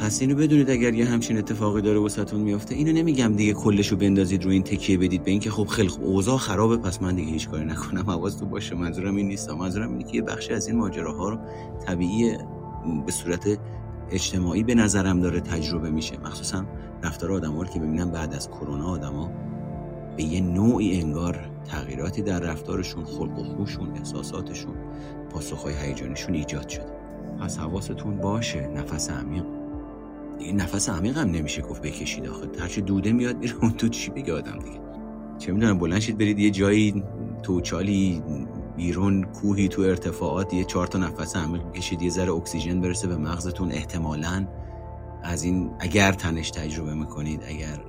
پس 0.00 0.20
اینو 0.20 0.34
بدونید 0.34 0.70
اگر 0.70 0.94
یه 0.94 1.06
همچین 1.06 1.38
اتفاقی 1.38 1.82
داره 1.82 1.98
واستون 1.98 2.40
میافته 2.40 2.74
اینو 2.74 2.92
نمیگم 2.92 3.36
دیگه 3.36 3.52
کلشو 3.52 3.96
بندازید 3.96 4.44
رو 4.44 4.50
این 4.50 4.62
تکیه 4.62 4.98
بدید 4.98 5.24
به 5.24 5.30
اینکه 5.30 5.50
خب 5.50 5.66
خیلی 5.66 5.88
خوب. 5.88 6.04
اوضاع 6.04 6.38
خرابه 6.38 6.76
پس 6.76 7.02
من 7.02 7.14
دیگه 7.14 7.32
هیچ 7.32 7.48
کاری 7.48 7.64
نکنم. 7.64 8.10
حواستون 8.10 8.50
باشه. 8.50 8.74
منظورم 8.74 9.16
این 9.16 9.28
نیست. 9.28 9.50
منظورم 9.50 9.90
اینه 9.92 10.04
که 10.04 10.16
یه 10.16 10.22
بخشی 10.22 10.52
از 10.52 10.66
این 10.66 10.76
ماجراها 10.76 11.28
رو 11.28 11.38
طبیعی 11.86 12.36
به 13.06 13.12
صورت 13.12 13.58
اجتماعی 14.10 14.62
به 14.62 14.74
نظرم 14.74 15.20
داره 15.20 15.40
تجربه 15.40 15.90
میشه. 15.90 16.18
مخصوصا 16.18 16.64
رفتار 17.02 17.32
آدم 17.32 17.64
که 17.64 17.78
ببینم 17.78 18.10
بعد 18.10 18.34
از 18.34 18.48
کرونا 18.50 18.86
آدما 18.86 19.30
به 20.16 20.22
یه 20.22 20.40
نوعی 20.40 21.00
انگار 21.00 21.50
تغییراتی 21.64 22.22
در 22.22 22.40
رفتارشون 22.40 23.04
خلق 23.04 23.38
و 23.38 23.44
خوشون 23.44 23.96
احساساتشون 23.96 24.74
پاسخهای 25.30 25.74
هیجانشون 25.74 26.34
ایجاد 26.34 26.68
شده. 26.68 26.92
پس 27.40 27.58
حواستون 27.58 28.16
باشه. 28.16 28.68
نفس 28.68 29.10
عمیق. 29.10 29.59
این 30.40 30.60
نفس 30.60 30.88
عمیق 30.88 31.18
هم 31.18 31.30
نمیشه 31.30 31.62
گفت 31.62 31.82
بکشید 31.82 32.28
آخه. 32.28 32.48
هرچی 32.58 32.80
دوده 32.80 33.12
میاد 33.12 33.36
میره 33.36 33.54
اون 33.62 33.70
تو 33.70 33.88
چی 33.88 34.10
بگه 34.10 34.34
آدم 34.34 34.58
دیگه؟ 34.58 34.80
چه 35.38 35.52
می‌دونم 35.52 35.78
بلند 35.78 36.00
شید 36.00 36.18
برید 36.18 36.38
یه 36.38 36.50
جایی 36.50 37.04
توچالی 37.42 38.22
بیرون 38.76 39.24
کوهی 39.24 39.68
تو 39.68 39.82
ارتفاعات 39.82 40.54
یه 40.54 40.64
چهار 40.64 40.86
تا 40.86 40.98
نفس 40.98 41.36
عمیق 41.36 41.62
بکشید 41.62 42.02
یه 42.02 42.10
ذره 42.10 42.32
اکسیژن 42.32 42.80
برسه 42.80 43.08
به 43.08 43.16
مغزتون. 43.16 43.72
احتمالاً 43.72 44.46
از 45.22 45.42
این 45.42 45.70
اگر 45.78 46.12
تنش 46.12 46.50
تجربه 46.50 46.94
می‌کنید 46.94 47.42
اگر 47.48 47.84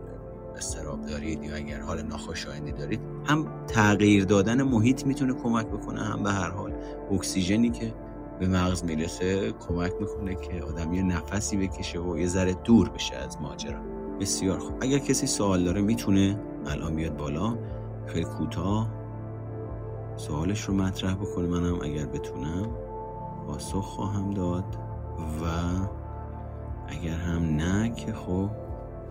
استراب 0.57 1.05
دارید 1.05 1.43
یا 1.43 1.55
اگر 1.55 1.81
حال 1.81 2.01
ناخوشایندی 2.01 2.71
دارید 2.71 2.99
هم 3.25 3.47
تغییر 3.67 4.25
دادن 4.25 4.61
محیط 4.61 5.05
می‌تونه 5.05 5.33
کمک 5.33 5.67
بکنه 5.67 6.03
هم 6.03 6.23
به 6.23 6.31
هر 6.31 6.49
حال 6.49 6.73
اکسیژنی 7.11 7.69
که 7.69 7.93
به 8.41 8.47
مغز 8.47 8.83
می‌رسه 8.83 9.51
کمک 9.51 9.91
می‌کنه 9.99 10.35
که 10.35 10.63
آدم 10.63 10.93
یه 10.93 11.03
نفسی 11.03 11.57
بکشه 11.57 11.99
و 11.99 12.17
یه 12.17 12.27
ذره 12.27 12.53
دور 12.53 12.89
بشه 12.89 13.15
از 13.15 13.41
ماجرا. 13.41 13.79
بسیار 14.19 14.59
خوب. 14.59 14.75
اگر 14.81 14.97
کسی 14.97 15.27
سوال 15.27 15.63
داره 15.63 15.81
می‌تونه 15.81 16.39
الان 16.65 16.95
بیاد 16.95 17.17
بالا. 17.17 17.57
خیلی 18.07 18.25
کوتاه. 18.25 18.93
سوالش 20.15 20.61
رو 20.61 20.73
مطرح 20.73 21.15
بکنه 21.15 21.47
منم 21.47 21.79
اگر 21.81 22.05
بتونم. 22.05 22.69
پاسخ 23.47 23.85
خواهم 23.85 24.29
داد 24.29 24.65
و 25.17 25.45
اگر 26.87 27.17
هم 27.17 27.43
نه 27.43 27.93
که 27.95 28.13
خب. 28.13 28.49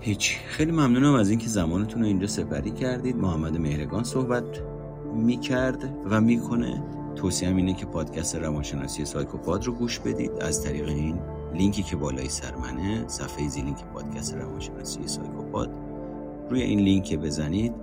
هیچ. 0.01 0.39
خیلی 0.47 0.73
ممنونم 0.73 1.15
از 1.15 1.31
اینکه 1.31 1.49
زمانتون 1.49 2.03
رو 2.03 2.09
اینجا 2.09 2.27
سپری 2.27 2.71
کردید. 2.71 3.17
محمد 3.17 3.57
مهرگان 3.57 4.05
صحبت 4.05 4.45
می‌کرد 5.15 5.95
و 6.11 6.21
می‌کنه. 6.21 6.83
توصیه 7.17 7.49
اینه 7.49 7.75
که 7.75 7.87
پادکست 7.87 8.37
روانشناسی 8.37 9.05
سایکوپاد 9.05 9.65
رو 9.65 9.73
گوش 9.73 9.99
بدید. 9.99 10.31
از 10.41 10.65
طریق 10.65 10.89
این 10.89 11.21
لینکی 11.55 11.83
که 11.83 11.97
بالای 11.97 12.29
سر 12.29 12.57
منه 12.57 13.09
صفحه 13.09 13.49
زی 13.49 13.63
لینک 13.63 13.85
پادکست 13.85 14.35
روانشناسی 14.35 15.07
سایکوپاد 15.07 15.71
روی 16.51 16.63
این 16.63 16.79
لینک 16.79 17.17
بزنید 17.17 17.75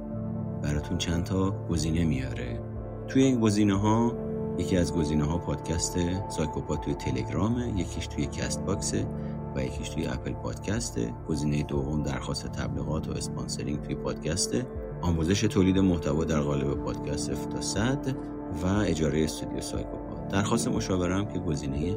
براتون 0.62 0.98
چند 0.98 1.24
تا 1.24 1.68
گزینه 1.70 2.06
میاره. 2.06 2.62
توی 3.08 3.24
این 3.24 3.40
گزینه 3.40 3.80
ها 3.80 4.14
یکی 4.58 4.78
از 4.78 4.94
گزینه 4.94 5.24
ها 5.24 5.38
پادکست 5.38 5.98
سایکوپاد 6.30 6.80
توی 6.80 6.94
تلگرامه 6.94 7.74
یکیش 7.80 8.08
توی 8.08 8.26
کست 8.26 8.66
باکسه 8.66 9.08
و 9.56 9.64
یکیش 9.64 9.90
توی 9.90 10.08
اپل 10.08 10.32
پادکسته 10.32 11.14
گزینه 11.28 11.64
دوم 11.64 12.04
درخواست 12.04 12.48
تبلیغات 12.48 13.10
و 13.10 13.12
sponsoring 13.12 13.82
توی 13.82 13.96
پادکسته 13.96 14.68
آموزش 15.02 15.42
تولید 15.42 15.80
محتوا 15.80 16.24
در 16.24 16.40
قالب 16.40 16.74
پادکست 16.74 17.34
0 17.34 17.50
تا 17.50 17.62
100 17.62 18.16
و 18.64 18.66
اجاره 18.66 19.24
استودیو 19.24 19.62
سایکوپاد 19.62 20.28
درخواست 20.28 20.68
مشاوره 20.68 21.16
هم 21.16 21.26
که 21.26 21.40
گزینه 21.40 21.96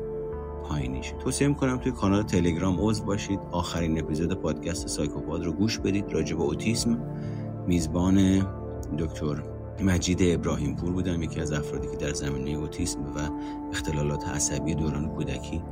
پایینیشه 0.65 1.13
توصیه 1.17 1.49
می‌کنم 1.49 1.77
توی 1.77 1.93
کانال 1.93 2.23
تلگرام 2.23 2.77
عضو 2.81 3.05
باشید. 3.05 3.41
آخرین 3.53 3.99
اپیزود 3.99 4.35
پادکست 4.35 4.89
سایکوپاد 4.89 5.45
رو 5.45 5.53
گوش 5.53 5.79
بدید. 5.79 6.13
راجع 6.13 6.37
به 6.37 6.43
اوتیسم 6.43 6.99
میزبان 7.67 8.47
دکتر 8.99 9.43
مجید 9.83 10.19
ابراهیم 10.23 10.77
پور 10.77 10.93
بودم 10.93 11.23
یکی 11.23 11.41
از 11.41 11.53
افرادی 11.53 11.89
که 11.89 11.97
در 11.97 12.13
زمینه 12.13 12.51
اوتیسم 12.51 13.01
و 13.01 13.21
اختلالات 13.71 14.29
عصبی 14.29 14.75
دوران 14.75 15.09
کودکی 15.09 15.63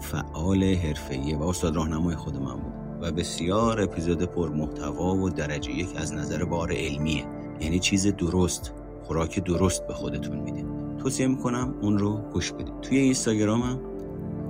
فعال 0.00 0.64
حرفه‌ای 0.64 1.34
و 1.34 1.42
استاد 1.42 1.76
راهنمای 1.76 2.16
خود 2.16 2.36
من 2.36 2.54
بود. 2.54 2.72
و 3.00 3.12
بسیار 3.12 3.80
اپیزود 3.80 4.22
پر 4.22 4.48
محتوا 4.48 5.14
و 5.14 5.30
درجه 5.30 5.72
یک 5.72 5.96
از 5.96 6.14
نظر 6.14 6.44
بار 6.44 6.72
علمیه. 6.72 7.24
یعنی 7.60 7.78
چیز 7.78 8.06
درست. 8.06 8.72
خوراک 9.04 9.44
درست 9.44 9.86
به 9.86 9.94
خودتون 9.94 10.38
می‌دید 10.38 10.66
توصیه 10.98 11.26
می‌کنم 11.26 11.74
اون 11.80 11.98
رو 11.98 12.16
گوش 12.32 12.52
بدید. 12.52 12.80
توی 12.80 12.98
اینستاگرامم 12.98 13.80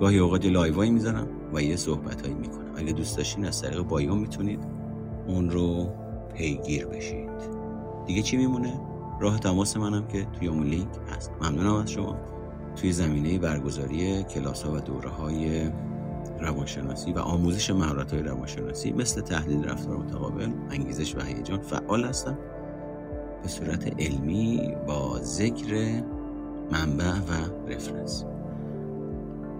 گاهی 0.01 0.19
اوقات 0.19 0.47
لایوایی 0.47 0.91
می‌ذارم 0.91 1.29
و 1.55 1.63
یه 1.63 1.77
صحبتهایی 1.77 2.35
می‌کنم. 2.35 2.73
اگه 2.77 2.93
دوست 2.93 3.17
داشتین 3.17 3.47
از 3.47 3.63
طریق 3.63 3.83
بایو 3.83 4.15
می‌تونید 4.15 4.61
اون 5.27 5.51
رو 5.51 5.89
پیگیر 6.35 6.87
بشید. 6.87 7.31
دیگه 8.07 8.23
چی 8.23 8.37
میمونه؟ 8.37 8.81
راه 9.21 9.39
تماس 9.39 9.77
منم 9.77 10.07
که 10.07 10.25
توی 10.25 10.49
اون 10.49 10.63
لینک 10.63 10.89
هست. 11.17 11.31
ممنونم 11.43 11.75
از 11.75 11.91
شما. 11.91 12.17
توی 12.77 12.93
زمینه 12.93 13.39
برگزاری 13.39 14.23
کلاس 14.23 14.63
ها 14.63 14.73
و 14.73 14.79
دوره 14.79 15.09
های 15.09 15.71
روانشناسی 16.41 17.13
و 17.13 17.19
آموزش 17.19 17.71
مهارت 17.71 18.13
های 18.13 18.23
روانشناسی 18.23 18.93
مثل 18.93 19.21
تحلیل 19.21 19.65
رفتار 19.65 19.97
متقابل 19.97 20.49
انگیزش 20.71 21.17
و 21.17 21.21
هیجان 21.21 21.61
فعال 21.61 22.05
هستم. 22.05 22.39
به 23.45 23.51
صورت 23.51 24.01
علمی 24.01 24.75
با 24.87 25.19
ذکر 25.23 26.03
منبع 26.73 27.13
و 27.13 27.69
رفرنس. 27.69 28.25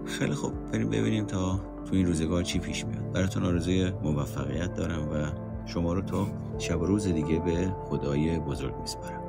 خیلی 0.05 0.33
خوب. 0.33 0.71
بریم 0.71 0.89
ببینیم 0.89 1.25
تا 1.25 1.59
تو 1.85 1.95
این 1.95 2.05
روزگار 2.05 2.43
چی 2.43 2.59
پیش 2.59 2.85
میاد. 2.85 3.11
براتون 3.11 3.45
آرزوی 3.45 3.91
موفقیت 4.03 4.73
دارم 4.73 5.09
و 5.09 5.25
شما 5.65 5.93
رو 5.93 6.01
تا 6.01 6.27
شب 6.57 6.83
روز 6.83 7.07
دیگه 7.07 7.39
به 7.39 7.73
خدای 7.89 8.39
بزرگ 8.39 8.75
میسپارم. 8.81 9.24